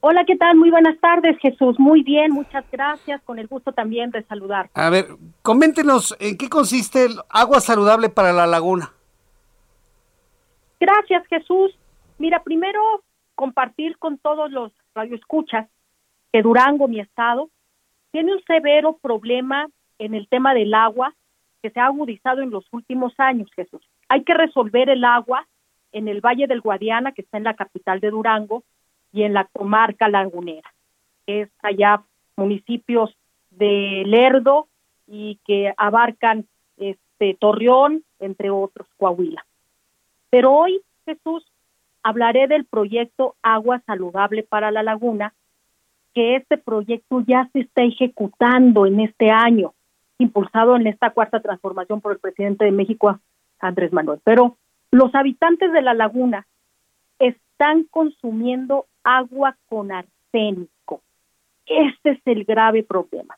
[0.04, 0.56] Hola, ¿qué tal?
[0.56, 1.78] Muy buenas tardes, Jesús.
[1.78, 3.22] Muy bien, muchas gracias.
[3.22, 4.68] Con el gusto también de saludar.
[4.74, 5.06] A ver,
[5.42, 8.92] coméntenos en qué consiste el agua saludable para la laguna.
[10.80, 11.78] Gracias, Jesús.
[12.18, 12.80] Mira, primero
[13.36, 15.68] compartir con todos los radioescuchas
[16.32, 17.48] que Durango, mi estado,
[18.10, 19.68] tiene un severo problema
[20.00, 21.14] en el tema del agua
[21.62, 23.88] que se ha agudizado en los últimos años, Jesús.
[24.08, 25.46] Hay que resolver el agua
[25.92, 28.64] en el Valle del Guadiana, que está en la capital de Durango,
[29.12, 30.72] y en la comarca lagunera,
[31.26, 32.02] es allá
[32.36, 33.14] municipios
[33.50, 34.68] de Lerdo
[35.06, 39.44] y que abarcan este Torreón, entre otros, Coahuila.
[40.30, 41.44] Pero hoy, Jesús,
[42.02, 45.34] hablaré del proyecto Agua Saludable para la Laguna,
[46.14, 49.74] que este proyecto ya se está ejecutando en este año,
[50.18, 53.18] impulsado en esta cuarta transformación por el presidente de México,
[53.58, 54.20] Andrés Manuel.
[54.24, 54.56] Pero
[54.90, 56.46] los habitantes de la laguna
[57.18, 61.02] están consumiendo agua con arsénico.
[61.66, 63.36] Este es el grave problema.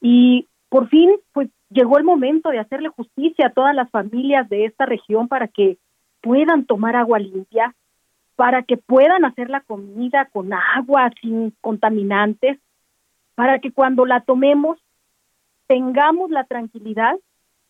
[0.00, 4.64] Y por fin, pues llegó el momento de hacerle justicia a todas las familias de
[4.66, 5.78] esta región para que
[6.20, 7.74] puedan tomar agua limpia,
[8.34, 12.58] para que puedan hacer la comida con agua sin contaminantes,
[13.34, 14.78] para que cuando la tomemos
[15.66, 17.16] tengamos la tranquilidad,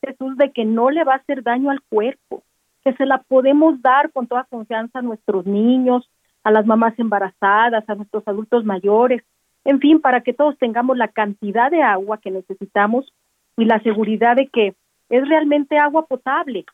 [0.05, 2.43] Jesús, de que no le va a hacer daño al cuerpo,
[2.85, 6.09] que se la podemos dar con toda confianza a nuestros niños,
[6.47, 9.21] a las mamás embarazadas, a nuestros adultos mayores,
[9.65, 13.13] en fin, para que todos tengamos la cantidad de agua que necesitamos
[13.57, 14.77] y la seguridad de que
[15.09, 16.65] es realmente agua potable.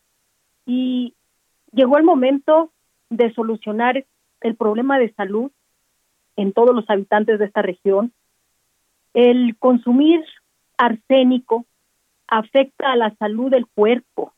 [0.67, 1.15] Y
[1.73, 2.71] llegó el momento
[3.09, 4.05] de solucionar
[4.43, 5.51] el problema de salud
[6.37, 8.13] en todos los habitantes de esta región.
[9.15, 10.23] El consumir
[10.77, 11.65] arsénico
[12.29, 14.35] afecta a la salud del cuerpo,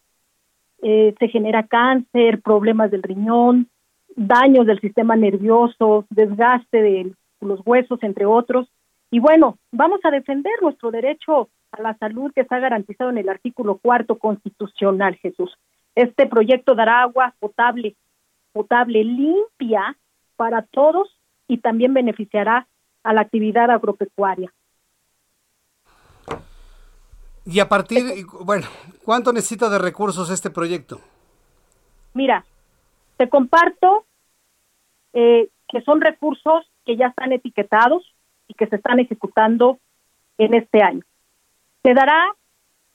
[0.81, 3.69] eh, se genera cáncer, problemas del riñón,
[4.17, 8.69] daños del sistema nervioso, desgaste de los huesos, entre otros.
[9.11, 13.29] Y bueno, vamos a defender nuestro derecho a la salud que está garantizado en el
[13.29, 15.57] artículo cuarto constitucional, Jesús.
[15.95, 17.97] Este proyecto dará agua potable,
[18.53, 19.97] potable, limpia
[20.37, 21.09] para todos
[21.47, 22.67] y también beneficiará
[23.03, 24.53] a la actividad agropecuaria.
[27.47, 28.03] Y a partir,
[28.41, 28.67] bueno,
[29.05, 31.01] ¿cuánto necesita de recursos este proyecto?
[32.15, 32.45] Mira,
[33.17, 34.05] te comparto
[35.13, 38.15] eh, que son recursos que ya están etiquetados
[38.49, 39.79] y que se están ejecutando
[40.39, 41.03] en este año.
[41.83, 42.35] Se dará,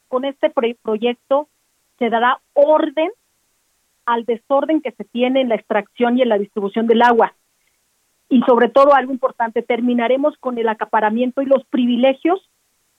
[0.08, 0.52] con este
[0.82, 1.48] proyecto,
[1.98, 3.10] se dará orden
[4.06, 7.34] al desorden que se tiene en la extracción y en la distribución del agua.
[8.28, 12.50] Y sobre todo, algo importante, terminaremos con el acaparamiento y los privilegios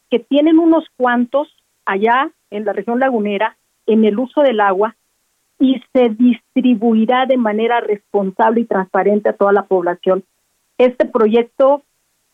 [0.08, 1.48] que tienen unos cuantos
[1.84, 3.56] allá en la región lagunera
[3.86, 4.96] en el uso del agua
[5.60, 10.24] y se distribuirá de manera responsable y transparente a toda la población.
[10.78, 11.82] Este proyecto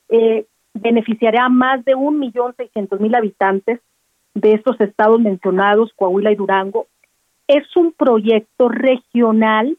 [0.08, 3.80] eh, beneficiará a más de un millón seiscientos mil habitantes
[4.34, 6.86] de estos estados mencionados, Coahuila y Durango.
[7.48, 9.76] Es un proyecto regional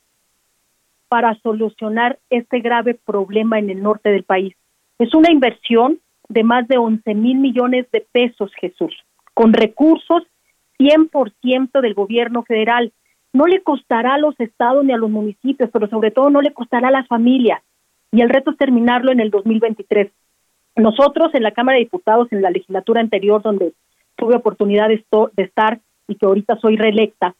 [1.07, 4.55] para solucionar este grave problema en el norte del país.
[4.99, 8.93] Es una inversión de más de 11 mil millones de pesos, Jesús,
[9.33, 10.23] con recursos
[10.79, 12.91] 100% del gobierno federal
[13.37, 16.53] no le costará a los estados ni a los municipios, pero sobre todo no le
[16.53, 17.61] costará a las familias.
[18.11, 20.11] Y el reto es terminarlo en el 2023.
[20.75, 23.73] Nosotros en la Cámara de Diputados, en la legislatura anterior, donde
[24.15, 25.03] tuve oportunidad de,
[25.43, 27.35] estar y que ahorita soy reelecta,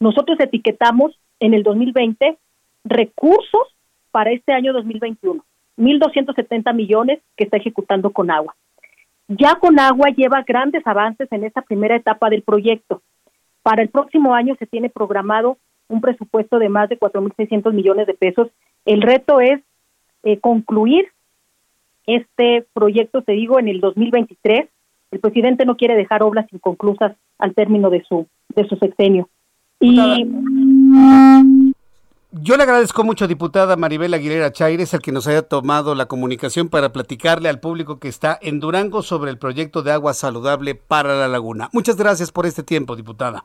[0.00, 2.36] nosotros etiquetamos en el 2020
[2.84, 3.74] recursos
[4.10, 5.42] para este año 2021,
[5.78, 8.54] 1.270 millones que está ejecutando con agua.
[9.28, 13.00] ya con agua lleva grandes avances en esta primera etapa del proyecto.
[13.62, 15.58] Para el próximo año se tiene programado
[15.88, 18.48] un presupuesto de más de 4.600 millones de pesos.
[18.84, 19.60] El reto es
[20.24, 21.08] eh, concluir
[22.06, 24.68] este proyecto, te digo, en el 2023.
[25.10, 29.28] El presidente no quiere dejar obras inconclusas al término de su de su sexenio.
[29.80, 30.24] Y
[32.32, 36.70] yo le agradezco mucho, diputada Maribel Aguilera Chaires, el que nos haya tomado la comunicación
[36.70, 41.14] para platicarle al público que está en Durango sobre el proyecto de agua saludable para
[41.14, 41.68] la laguna.
[41.74, 43.44] Muchas gracias por este tiempo, diputada.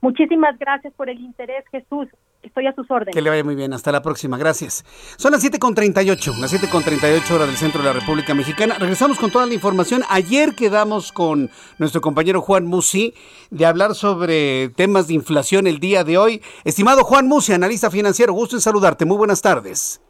[0.00, 2.08] Muchísimas gracias por el interés, Jesús.
[2.42, 3.14] Estoy a sus órdenes.
[3.14, 3.72] Que le vaya muy bien.
[3.72, 4.38] Hasta la próxima.
[4.38, 4.84] Gracias.
[5.18, 8.76] Son las 7.38, las 7.38 horas del centro de la República Mexicana.
[8.78, 10.02] Regresamos con toda la información.
[10.08, 13.12] Ayer quedamos con nuestro compañero Juan Musi
[13.50, 16.40] de hablar sobre temas de inflación el día de hoy.
[16.64, 19.04] Estimado Juan Musi, analista financiero, gusto en saludarte.
[19.04, 20.00] Muy buenas tardes.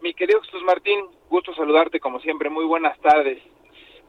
[0.00, 0.98] Mi querido Jesús Martín,
[1.28, 2.48] gusto saludarte como siempre.
[2.48, 3.38] Muy buenas tardes.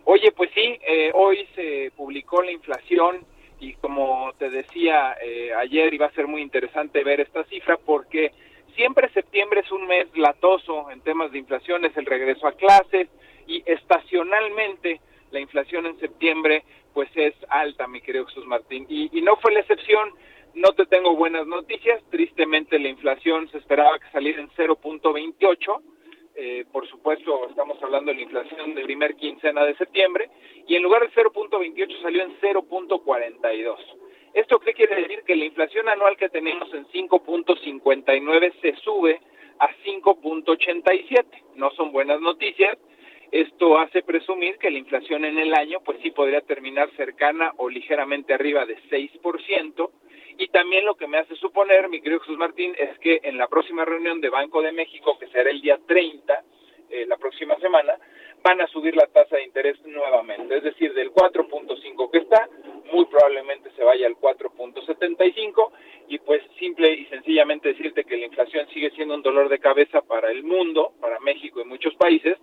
[0.06, 3.26] Oye, pues sí, eh, hoy se publicó la inflación
[3.60, 8.32] y como te decía eh, ayer iba a ser muy interesante ver esta cifra porque
[8.76, 13.10] siempre septiembre es un mes latoso en temas de inflación, es el regreso a clases
[13.48, 15.02] y estacionalmente
[15.32, 16.64] la inflación en septiembre
[16.94, 18.86] pues es alta, mi querido Jesús Martín.
[18.90, 20.14] Y, y no fue la excepción,
[20.56, 25.82] no te tengo buenas noticias, tristemente la inflación se esperaba que saliera en 0.28,
[26.38, 30.30] eh, por supuesto estamos hablando de la inflación de primer quincena de septiembre,
[30.68, 33.78] y en lugar de 0.28 salió en 0.42.
[34.34, 35.24] ¿Esto qué quiere decir?
[35.26, 39.20] Que la inflación anual que tenemos en 5.59 se sube
[39.58, 41.26] a 5.87.
[41.56, 42.78] No son buenas noticias.
[43.32, 47.68] Esto hace presumir que la inflación en el año pues sí podría terminar cercana o
[47.68, 49.90] ligeramente arriba de 6%,
[50.38, 53.48] y también lo que me hace suponer, mi querido Jesús Martín, es que en la
[53.48, 56.44] próxima reunión de Banco de México, que será el día 30,
[56.90, 57.96] eh, la próxima semana,
[58.44, 60.58] van a subir la tasa de interés nuevamente.
[60.58, 62.48] Es decir, del 4.5 que está,
[62.94, 65.72] muy probablemente se vaya al 4.75
[66.08, 70.02] y pues simple y sencillamente decirte que la inflación sigue siendo un dolor de cabeza
[70.02, 72.38] para el mundo, para México y muchos países.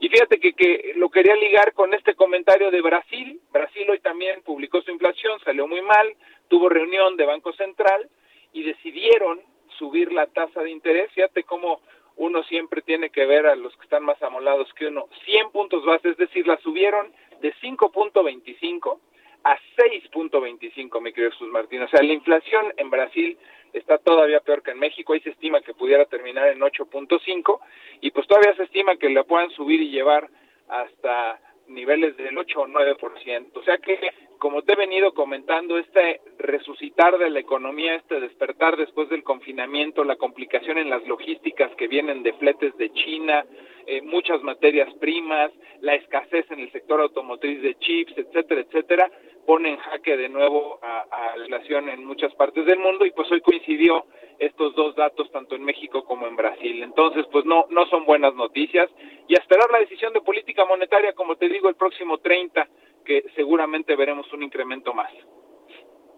[0.00, 3.40] Y fíjate que, que lo quería ligar con este comentario de Brasil.
[3.52, 6.14] Brasil hoy también publicó su inflación, salió muy mal,
[6.48, 8.08] tuvo reunión de Banco Central
[8.52, 9.40] y decidieron
[9.78, 11.10] subir la tasa de interés.
[11.12, 11.80] Fíjate cómo
[12.16, 15.08] uno siempre tiene que ver a los que están más amolados que uno.
[15.24, 18.98] 100 puntos base, es decir, la subieron de 5.25
[19.44, 21.82] a 6.25, mi querido Jesús Martín.
[21.82, 23.38] O sea, la inflación en Brasil
[23.78, 25.12] está todavía peor que en México.
[25.12, 27.60] Ahí se estima que pudiera terminar en 8.5
[28.00, 30.28] y pues todavía se estima que la puedan subir y llevar
[30.68, 33.50] hasta niveles del 8 o 9%.
[33.54, 33.98] O sea que
[34.38, 40.04] como te he venido comentando, este resucitar de la economía, este despertar después del confinamiento,
[40.04, 43.44] la complicación en las logísticas que vienen de fletes de China,
[43.86, 45.50] eh, muchas materias primas,
[45.80, 49.10] la escasez en el sector automotriz de chips, etcétera, etcétera,
[49.46, 53.12] pone en jaque de nuevo a, a la relación en muchas partes del mundo y
[53.12, 54.04] pues hoy coincidió
[54.38, 56.82] estos dos datos tanto en México como en Brasil.
[56.82, 58.90] Entonces, pues no no son buenas noticias
[59.28, 62.68] y a esperar la decisión de política monetaria, como te digo, el próximo 30
[63.04, 65.10] que seguramente veremos un incremento más.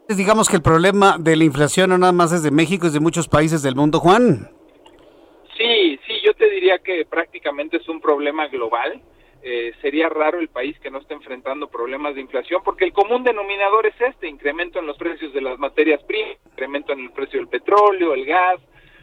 [0.09, 3.01] Digamos que el problema de la inflación no nada más es de México, es de
[3.01, 4.51] muchos países del mundo, Juan.
[5.59, 9.03] Sí, sí, yo te diría que prácticamente es un problema global.
[9.51, 13.25] Eh, sería raro el país que no esté enfrentando problemas de inflación, porque el común
[13.25, 17.39] denominador es este, incremento en los precios de las materias primas, incremento en el precio
[17.39, 18.61] del petróleo, el gas,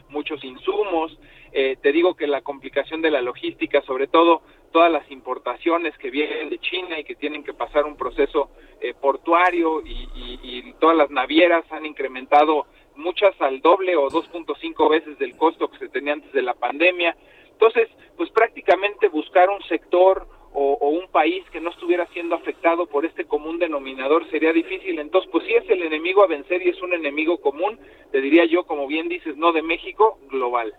[0.08, 1.18] muchos insumos.
[1.50, 6.10] Eh, te digo que la complicación de la logística, sobre todo todas las importaciones que
[6.10, 8.50] vienen de China y que tienen que pasar un proceso
[8.80, 15.18] eh, portuario y, y, todas las navieras han incrementado muchas al doble o 2.5 veces
[15.18, 17.16] del costo que se tenía antes de la pandemia.
[17.50, 23.04] Entonces, pues prácticamente buscar un sector o, un país que no estuviera siendo afectado por
[23.04, 24.98] este común denominador sería difícil.
[24.98, 27.78] Entonces, pues sí es el enemigo a vencer y es un enemigo común,
[28.10, 30.72] te diría yo, como bien dices, no de México, global.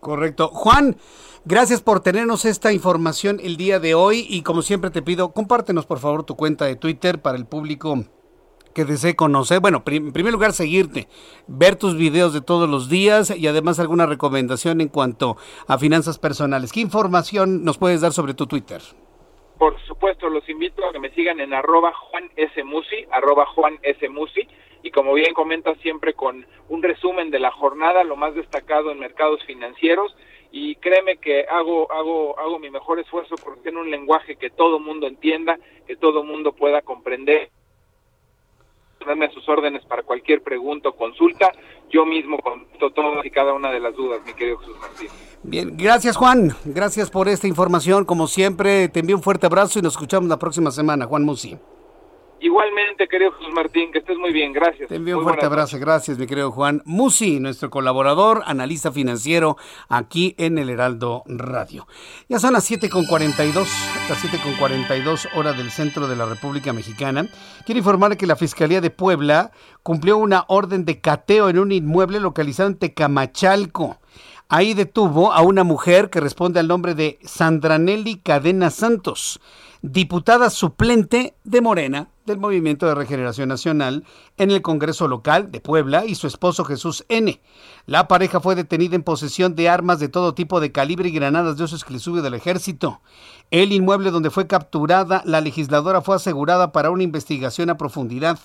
[0.00, 0.48] Correcto.
[0.48, 0.96] Juan,
[1.44, 5.84] gracias por tenernos esta información el día de hoy y como siempre te pido, compártenos
[5.84, 8.04] por favor tu cuenta de Twitter para el público
[8.72, 11.08] que desee conocer, bueno, en primer lugar seguirte,
[11.46, 15.36] ver tus videos de todos los días y además alguna recomendación en cuanto
[15.66, 16.72] a finanzas personales.
[16.72, 18.80] ¿Qué información nos puedes dar sobre tu Twitter?
[19.60, 22.64] Por supuesto, los invito a que me sigan en arroba Juan S.
[24.82, 28.98] Y como bien comenta siempre con un resumen de la jornada, lo más destacado en
[28.98, 30.16] mercados financieros,
[30.50, 34.78] y créeme que hago hago hago mi mejor esfuerzo por tener un lenguaje que todo
[34.78, 37.50] mundo entienda, que todo mundo pueda comprender
[38.98, 41.52] ponerme a sus órdenes para cualquier pregunta o consulta.
[41.90, 45.29] Yo mismo contesto todas y cada una de las dudas, mi querido Jesús Martín.
[45.42, 48.04] Bien, gracias Juan, gracias por esta información.
[48.04, 51.56] Como siempre, te envío un fuerte abrazo y nos escuchamos la próxima semana, Juan Musi.
[52.42, 54.88] Igualmente, querido Jesús Martín, que estés muy bien, gracias.
[54.88, 59.58] Te envío un fuerte abrazo, gracias, mi querido Juan Musi, nuestro colaborador, analista financiero
[59.90, 61.86] aquí en el Heraldo Radio.
[62.28, 63.54] Ya son las 7.42,
[64.08, 67.28] las 7.42 horas del centro de la República Mexicana.
[67.66, 69.52] Quiero informar que la Fiscalía de Puebla
[69.82, 73.98] cumplió una orden de cateo en un inmueble localizado en Tecamachalco.
[74.52, 79.40] Ahí detuvo a una mujer que responde al nombre de Sandranelli Cadena Santos
[79.80, 84.04] diputada suplente de Morena del Movimiento de Regeneración Nacional
[84.38, 87.40] en el Congreso Local de Puebla y su esposo Jesús N.
[87.86, 91.56] La pareja fue detenida en posesión de armas de todo tipo de calibre y granadas
[91.56, 93.00] de uso exclusivo del ejército.
[93.52, 98.40] El inmueble donde fue capturada la legisladora fue asegurada para una investigación a profundidad.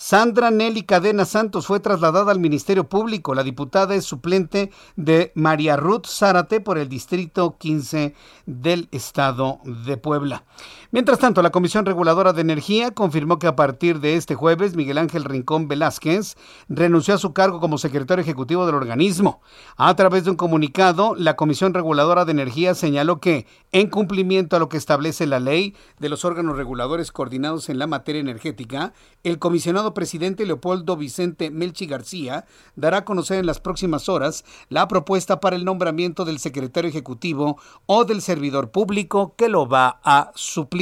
[0.00, 3.34] Sandra Nelly Cadena Santos fue trasladada al Ministerio Público.
[3.34, 8.14] La diputada es suplente de María Ruth Zárate por el Distrito 15
[8.46, 10.44] del Estado de Puebla.
[10.90, 14.96] Mientras tanto, la Comisión Reguladora de Energía confirmó que a partir de este jueves, Miguel
[14.96, 16.34] Ángel Rincón Velázquez
[16.70, 19.42] renunció a su cargo como secretario ejecutivo del organismo.
[19.76, 24.60] A través de un comunicado, la Comisión Reguladora de Energía señaló que, en cumplimiento a
[24.60, 28.94] lo que establece la ley de los órganos reguladores coordinados en la materia energética,
[29.24, 32.46] el comisionado presidente Leopoldo Vicente Melchi García
[32.76, 37.58] dará a conocer en las próximas horas la propuesta para el nombramiento del secretario ejecutivo
[37.84, 40.77] o del servidor público que lo va a suplir.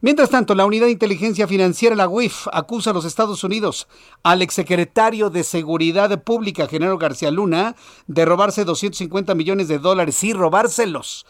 [0.00, 3.88] Mientras tanto, la Unidad de Inteligencia Financiera, la UIF, acusa a los Estados Unidos
[4.22, 7.74] al exsecretario de Seguridad Pública, General García Luna,
[8.06, 10.14] de robarse 250 millones de dólares.
[10.16, 11.24] Sí, robárselos.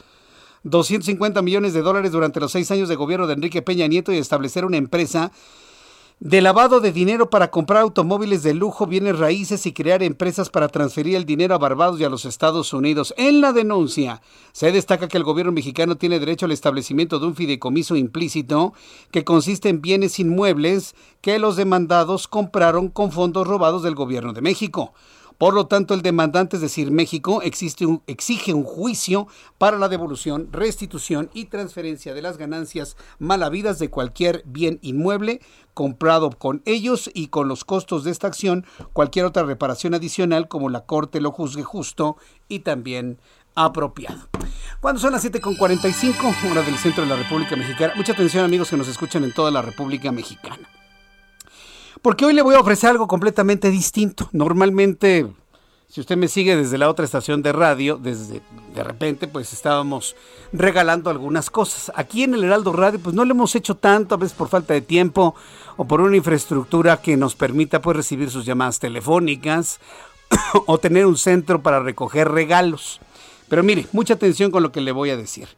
[0.64, 4.18] 250 millones de dólares durante los seis años de gobierno de Enrique Peña Nieto y
[4.18, 5.30] establecer una empresa
[6.20, 10.68] de lavado de dinero para comprar automóviles de lujo, bienes raíces y crear empresas para
[10.68, 13.12] transferir el dinero a Barbados y a los Estados Unidos.
[13.16, 14.22] En la denuncia
[14.52, 18.74] se destaca que el gobierno mexicano tiene derecho al establecimiento de un fideicomiso implícito
[19.10, 24.40] que consiste en bienes inmuebles que los demandados compraron con fondos robados del gobierno de
[24.40, 24.94] México.
[25.38, 29.26] Por lo tanto, el demandante, es decir, México, exige un juicio
[29.58, 35.40] para la devolución, restitución y transferencia de las ganancias mal habidas de cualquier bien inmueble
[35.74, 40.68] comprado con ellos y con los costos de esta acción, cualquier otra reparación adicional como
[40.68, 42.16] la Corte lo juzgue justo
[42.48, 43.18] y también
[43.56, 44.28] apropiado.
[44.80, 48.76] Cuando son las 7.45, hora del centro de la República Mexicana, mucha atención amigos que
[48.76, 50.73] nos escuchan en toda la República Mexicana
[52.04, 54.28] porque hoy le voy a ofrecer algo completamente distinto.
[54.32, 55.26] Normalmente,
[55.88, 58.42] si usted me sigue desde la otra estación de radio, desde
[58.74, 60.14] de repente, pues estábamos
[60.52, 61.90] regalando algunas cosas.
[61.96, 64.74] Aquí en el Heraldo Radio, pues no le hemos hecho tanto, a veces por falta
[64.74, 65.34] de tiempo
[65.78, 69.80] o por una infraestructura que nos permita pues recibir sus llamadas telefónicas
[70.66, 73.00] o tener un centro para recoger regalos.
[73.48, 75.48] Pero mire, mucha atención con lo que le voy a decir.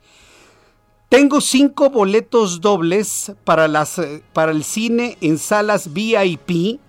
[1.09, 6.81] Tengo cinco boletos dobles para, las, eh, para el cine en salas VIP.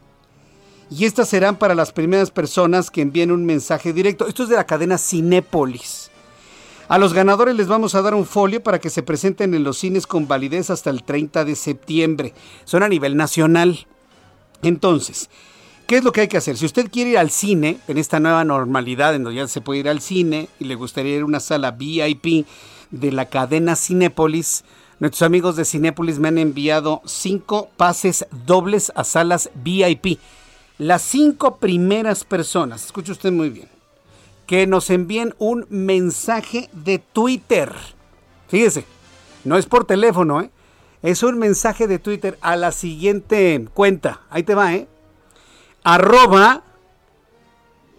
[0.90, 4.28] Y estas serán para las primeras personas que envíen un mensaje directo.
[4.28, 6.10] Esto es de la cadena Cinépolis.
[6.88, 9.78] A los ganadores les vamos a dar un folio para que se presenten en los
[9.78, 12.34] cines con validez hasta el 30 de septiembre.
[12.64, 13.86] Son a nivel nacional.
[14.64, 15.30] Entonces,
[15.86, 16.58] ¿qué es lo que hay que hacer?
[16.58, 19.82] Si usted quiere ir al cine, en esta nueva normalidad en donde ya se puede
[19.82, 22.48] ir al cine y le gustaría ir a una sala VIP,
[22.92, 24.64] de la cadena Cinépolis.
[25.00, 30.20] Nuestros amigos de Cinépolis me han enviado cinco pases dobles a salas VIP.
[30.78, 33.68] Las cinco primeras personas, escuche usted muy bien,
[34.46, 37.74] que nos envíen un mensaje de Twitter.
[38.48, 38.86] Fíjese,
[39.44, 40.52] no es por teléfono, ¿eh?
[41.02, 44.22] es un mensaje de Twitter a la siguiente cuenta.
[44.30, 44.88] Ahí te va, ¿eh?
[45.84, 46.64] Arroba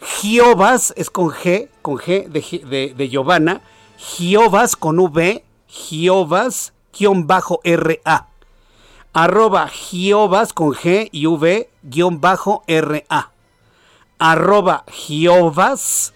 [0.00, 3.62] Giovas, es con G, con G de, de, de Giovanna,
[3.98, 8.28] Giovas con V, Giovas, guion bajo RA.
[9.12, 13.32] Arroba Giovas con G y V, guion bajo RA.
[14.20, 16.14] Arroba Giovas,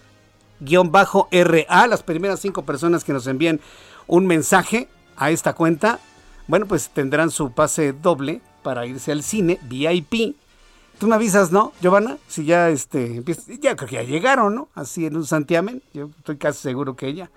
[0.61, 1.87] guion bajo RA.
[1.89, 3.61] Las primeras cinco personas que nos envíen
[4.07, 5.99] un mensaje a esta cuenta,
[6.47, 10.37] bueno, pues tendrán su pase doble para irse al cine VIP.
[11.01, 12.17] Tú me avisas, ¿no, Giovanna?
[12.29, 13.25] Si ya este
[13.61, 14.69] ya creo que ya llegaron, ¿no?
[14.77, 15.83] Así en un santiamen.
[15.93, 17.29] Yo estoy casi seguro que ella.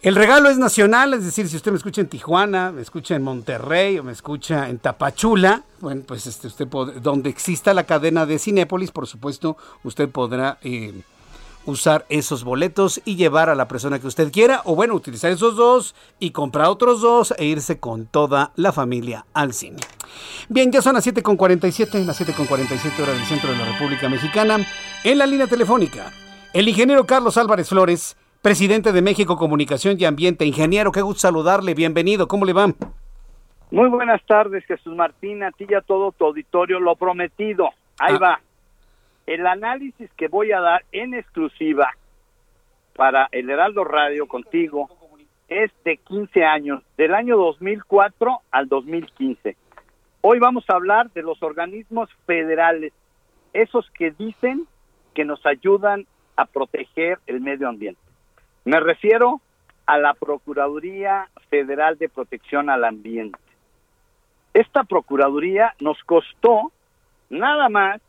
[0.00, 3.24] El regalo es nacional, es decir, si usted me escucha en Tijuana, me escucha en
[3.24, 6.68] Monterrey o me escucha en Tapachula, bueno, pues este, usted
[7.02, 11.02] donde exista la cadena de Cinépolis, por supuesto, usted podrá eh,
[11.64, 15.56] usar esos boletos y llevar a la persona que usted quiera, o bueno, utilizar esos
[15.56, 19.78] dos y comprar otros dos e irse con toda la familia al cine.
[20.48, 24.64] Bien, ya son las 7.47, las 7.47 horas del centro de la República Mexicana.
[25.02, 26.12] En la línea telefónica
[26.52, 30.44] El ingeniero Carlos Álvarez Flores, presidente de México Comunicación y Ambiente.
[30.44, 32.68] Ingeniero, qué gusto saludarle, bienvenido, ¿cómo le va?
[33.70, 38.14] Muy buenas tardes, Jesús Martín, a ti y a todo tu auditorio, lo prometido, ahí
[38.16, 38.18] ah.
[38.18, 38.40] va.
[39.26, 41.92] El análisis que voy a dar en exclusiva
[42.96, 44.88] para el Heraldo Radio contigo
[45.48, 49.56] es de 15 años, del año 2004 al 2015.
[50.20, 52.92] Hoy vamos a hablar de los organismos federales,
[53.52, 54.66] esos que dicen
[55.14, 56.06] que nos ayudan
[56.36, 58.07] a proteger el medio ambiente.
[58.68, 59.40] Me refiero
[59.86, 63.38] a la Procuraduría Federal de Protección al Ambiente.
[64.52, 66.70] Esta Procuraduría nos costó
[67.30, 68.02] nada más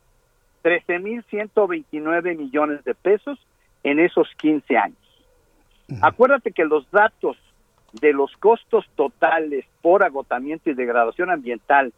[0.62, 3.38] 13.129 millones de pesos
[3.84, 4.98] en esos 15 años.
[6.02, 7.38] Acuérdate que los datos
[7.94, 11.94] de los costos totales por agotamiento y degradación ambiental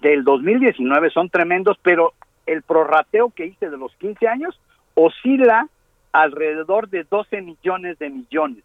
[0.00, 2.14] del 2019 son tremendos, pero
[2.46, 4.58] el prorrateo que hice de los 15 años
[4.94, 5.68] oscila
[6.12, 8.64] alrededor de 12 millones de millones.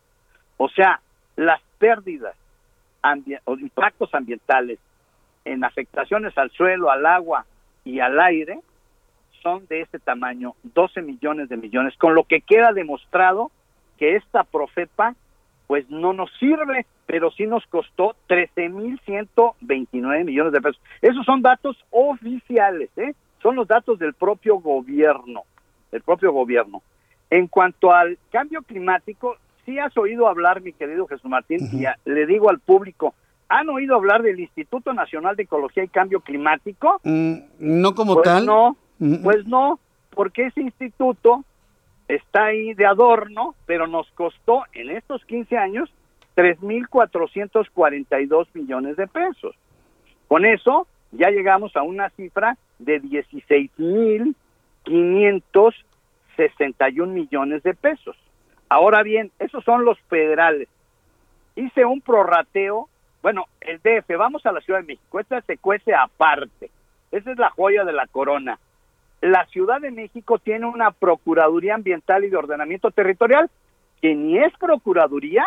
[0.57, 1.01] O sea,
[1.35, 2.35] las pérdidas
[3.45, 4.79] o impactos ambientales
[5.45, 7.45] en afectaciones al suelo, al agua
[7.85, 8.59] y al aire
[9.41, 13.51] son de ese tamaño, 12 millones de millones, con lo que queda demostrado
[13.97, 15.15] que esta Profepa
[15.67, 20.81] pues no nos sirve, pero sí nos costó 13.129 millones de pesos.
[21.01, 23.13] Esos son datos oficiales, ¿eh?
[23.41, 25.43] son los datos del propio gobierno,
[25.91, 26.81] del propio gobierno.
[27.29, 32.25] En cuanto al cambio climático, sí has oído hablar, mi querido Jesús Martín, y le
[32.25, 33.13] digo al público,
[33.49, 37.01] ¿han oído hablar del Instituto Nacional de Ecología y Cambio Climático?
[37.03, 38.45] Mm, no como pues tal.
[38.45, 38.77] No,
[39.23, 39.79] pues no,
[40.11, 41.43] porque ese instituto
[42.07, 45.89] está ahí de adorno, pero nos costó en estos 15 años
[46.37, 49.53] 3.442 millones de pesos.
[50.27, 53.01] Con eso ya llegamos a una cifra de
[56.37, 58.15] 16.561 millones de pesos.
[58.69, 60.67] Ahora bien, esos son los federales.
[61.55, 62.89] Hice un prorrateo,
[63.21, 66.69] bueno, el DF, vamos a la Ciudad de México, esta se cuece aparte,
[67.11, 68.59] esa es la joya de la corona
[69.21, 73.49] la Ciudad de México tiene una Procuraduría Ambiental y de Ordenamiento Territorial
[74.01, 75.45] que ni es Procuraduría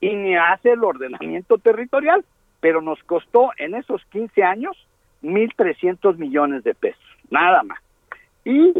[0.00, 2.24] y ni hace el ordenamiento territorial,
[2.60, 4.76] pero nos costó en esos 15 años
[5.22, 7.78] 1.300 millones de pesos, nada más.
[8.44, 8.74] Y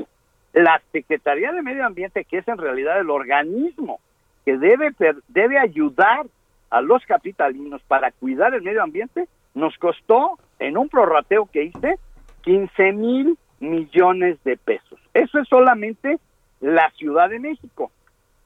[0.52, 4.00] la Secretaría de Medio Ambiente, que es en realidad el organismo
[4.44, 4.92] que debe,
[5.28, 6.26] debe ayudar
[6.70, 11.98] a los capitalinos para cuidar el medio ambiente, nos costó en un prorrateo que hice
[12.42, 14.98] 15 mil millones de pesos.
[15.14, 16.18] Eso es solamente
[16.60, 17.90] la Ciudad de México.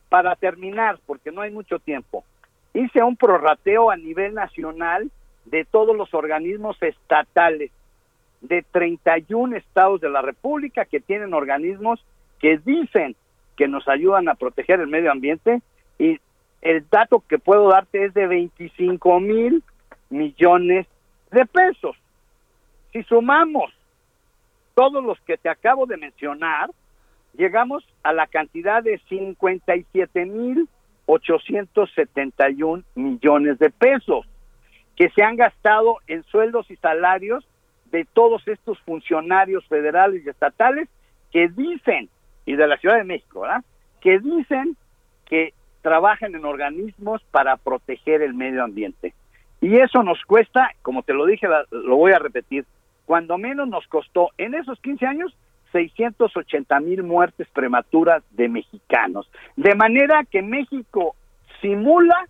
[0.08, 2.24] Para terminar, porque no hay mucho tiempo,
[2.74, 5.10] hice un prorrateo a nivel nacional
[5.46, 7.70] de todos los organismos estatales
[8.42, 12.04] de 31 estados de la República que tienen organismos
[12.40, 13.16] que dicen
[13.56, 15.62] que nos ayudan a proteger el medio ambiente
[15.98, 16.18] y
[16.60, 19.62] el dato que puedo darte es de 25 mil
[20.10, 20.86] millones
[21.30, 21.96] de pesos.
[22.92, 23.72] Si sumamos
[24.74, 26.70] todos los que te acabo de mencionar,
[27.34, 30.68] llegamos a la cantidad de 57 mil
[31.06, 34.26] 871 millones de pesos
[34.96, 37.44] que se han gastado en sueldos y salarios
[37.92, 40.88] de todos estos funcionarios federales y estatales
[41.30, 42.08] que dicen,
[42.44, 43.62] y de la Ciudad de México, ¿verdad?
[44.00, 44.76] que dicen
[45.26, 49.14] que trabajan en organismos para proteger el medio ambiente.
[49.60, 52.64] Y eso nos cuesta, como te lo dije, lo voy a repetir,
[53.06, 55.36] cuando menos nos costó en esos 15 años
[55.72, 59.30] 680 mil muertes prematuras de mexicanos.
[59.56, 61.14] De manera que México
[61.60, 62.28] simula,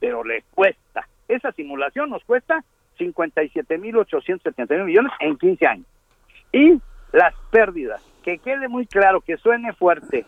[0.00, 1.08] pero le cuesta.
[1.28, 2.64] Esa simulación nos cuesta
[2.96, 5.86] 57 mil 879 millones en 15 años.
[6.52, 6.80] Y
[7.12, 10.24] las pérdidas, que quede muy claro, que suene fuerte,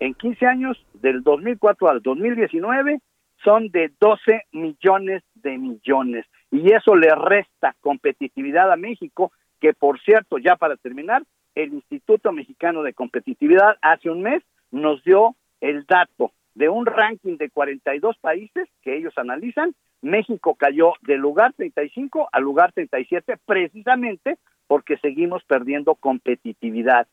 [0.00, 3.00] en 15 años, del 2004 al 2019,
[3.44, 10.00] son de 12 millones de millones y eso le resta competitividad a México, que por
[10.00, 11.22] cierto, ya para terminar,
[11.54, 17.36] el Instituto Mexicano de Competitividad hace un mes nos dio el dato de un ranking
[17.36, 24.38] de 42 países que ellos analizan, México cayó del lugar 35 al lugar 37 precisamente
[24.66, 27.08] porque seguimos perdiendo competitividad,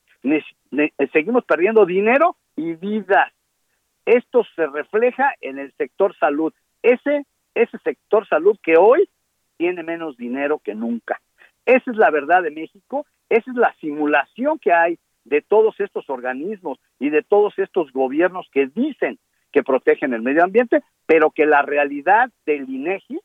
[1.12, 3.32] seguimos perdiendo dinero y vidas.
[4.06, 6.52] Esto se refleja en el sector salud.
[6.82, 9.08] Ese ese sector salud que hoy
[9.56, 11.20] tiene menos dinero que nunca.
[11.66, 16.08] Esa es la verdad de México, esa es la simulación que hay de todos estos
[16.08, 19.18] organismos y de todos estos gobiernos que dicen
[19.52, 23.20] que protegen el medio ambiente, pero que la realidad del INEGI,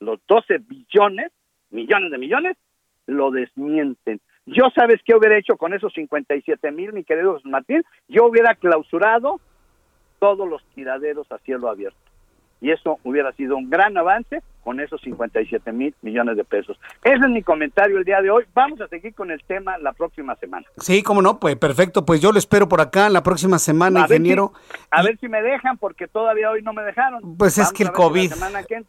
[0.00, 1.32] los 12 billones,
[1.70, 2.56] millones de millones,
[3.06, 4.20] lo desmienten.
[4.46, 7.82] Yo sabes qué hubiera hecho con esos 57 mil, mi querido Martín.
[8.08, 9.40] Yo hubiera clausurado
[10.20, 11.98] todos los tiraderos a cielo abierto.
[12.60, 16.76] Y eso hubiera sido un gran avance con esos 57 mil millones de pesos.
[17.04, 18.42] Ese es mi comentario el día de hoy.
[18.52, 20.66] Vamos a seguir con el tema la próxima semana.
[20.78, 22.04] Sí, cómo no, pues perfecto.
[22.04, 24.52] Pues yo lo espero por acá la próxima semana, ingeniero.
[24.90, 27.36] a ver si me dejan, porque todavía hoy no me dejaron.
[27.36, 28.32] Pues es que el COVID.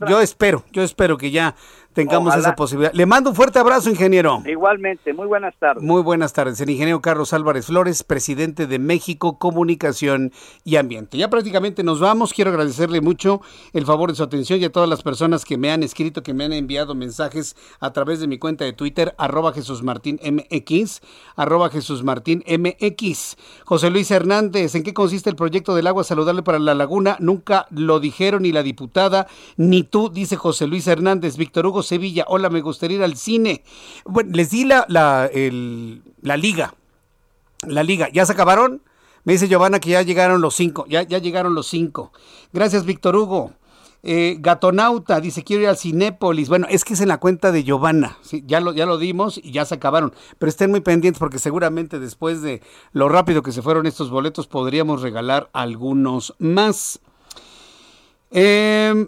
[0.10, 1.54] yo espero, yo espero que ya
[1.94, 2.94] tengamos esa posibilidad.
[2.94, 4.42] Le mando un fuerte abrazo, ingeniero.
[4.46, 5.84] Igualmente, muy buenas tardes.
[5.84, 6.60] Muy buenas tardes.
[6.62, 10.32] El ingeniero Carlos Álvarez Flores, presidente de México Comunicación
[10.64, 11.18] y Ambiente.
[11.18, 12.34] Ya prácticamente nos vamos.
[12.34, 13.42] Quiero agradecerle mucho
[13.74, 16.34] el favor de su atención y a todas las personas que me han escrito, que
[16.34, 21.02] me han enviado mensajes a través de mi cuenta de Twitter, arroba Jesús Martín MX,
[21.36, 23.38] arroba Jesús Martín MX.
[23.66, 27.18] José Luis Hernández, ¿en qué consiste el proyecto del agua saludable para la laguna?
[27.20, 31.38] Nunca lo dijeron ni la diputada, ni tú, dice José Luis Hernández.
[31.38, 33.64] Víctor Hugo Sevilla, hola, me gustaría ir al cine.
[34.06, 35.30] Bueno, les di la, la,
[36.22, 36.74] la liga.
[37.68, 38.84] La liga, ¿ya se acabaron?
[39.24, 42.14] Me dice Giovanna que ya llegaron los cinco, ya, ya llegaron los cinco.
[42.54, 43.52] Gracias, Víctor Hugo.
[44.10, 46.48] Eh, Gatonauta dice, quiero ir al Cinépolis.
[46.48, 48.18] Bueno, es que es en la cuenta de Giovanna.
[48.46, 50.14] ya, lo, ya lo dimos y ya se acabaron.
[50.40, 52.62] Pero estén muy pendientes porque seguramente después de
[52.94, 57.02] lo rápido que se fueron estos boletos podríamos regalar algunos más.
[58.32, 59.08] Eh,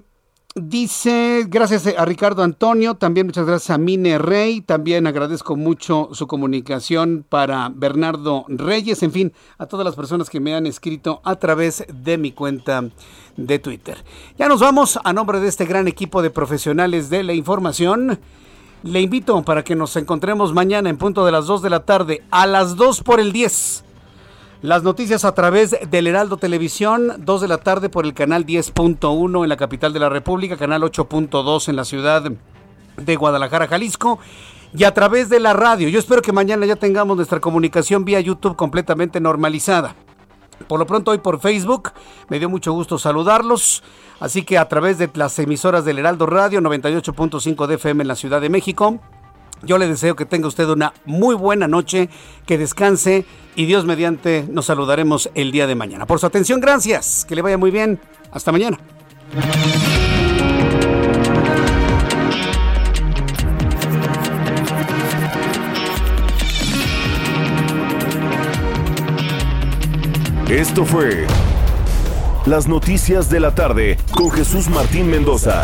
[0.56, 6.26] Dice, gracias a Ricardo Antonio, también muchas gracias a Mine Rey, también agradezco mucho su
[6.26, 11.36] comunicación para Bernardo Reyes, en fin, a todas las personas que me han escrito a
[11.36, 12.84] través de mi cuenta
[13.38, 14.04] de Twitter.
[14.40, 18.20] Ya nos vamos a nombre de este gran equipo de profesionales de la información.
[18.82, 22.24] Le invito para que nos encontremos mañana en punto de las 2 de la tarde,
[22.32, 23.84] a las 2 por el 10
[24.62, 29.44] las noticias a través del Heraldo Televisión, 2 de la tarde por el canal 10.1
[29.44, 32.30] en la capital de la República, canal 8.2 en la ciudad
[32.98, 34.20] de Guadalajara, Jalisco.
[34.74, 35.90] Y a través de la radio.
[35.90, 39.96] Yo espero que mañana ya tengamos nuestra comunicación vía YouTube completamente normalizada.
[40.68, 41.94] Por lo pronto hoy por Facebook,
[42.28, 43.82] me dio mucho gusto saludarlos.
[44.20, 48.16] Así que a través de las emisoras del Heraldo Radio 98.5 de FM en la
[48.16, 49.00] Ciudad de México,
[49.64, 52.10] yo le deseo que tenga usted una muy buena noche,
[52.46, 53.26] que descanse
[53.56, 56.06] y Dios mediante nos saludaremos el día de mañana.
[56.06, 57.26] Por su atención, gracias.
[57.28, 58.00] Que le vaya muy bien.
[58.32, 58.78] Hasta mañana.
[70.50, 71.28] Esto fue
[72.48, 75.64] Las Noticias de la Tarde con Jesús Martín Mendoza.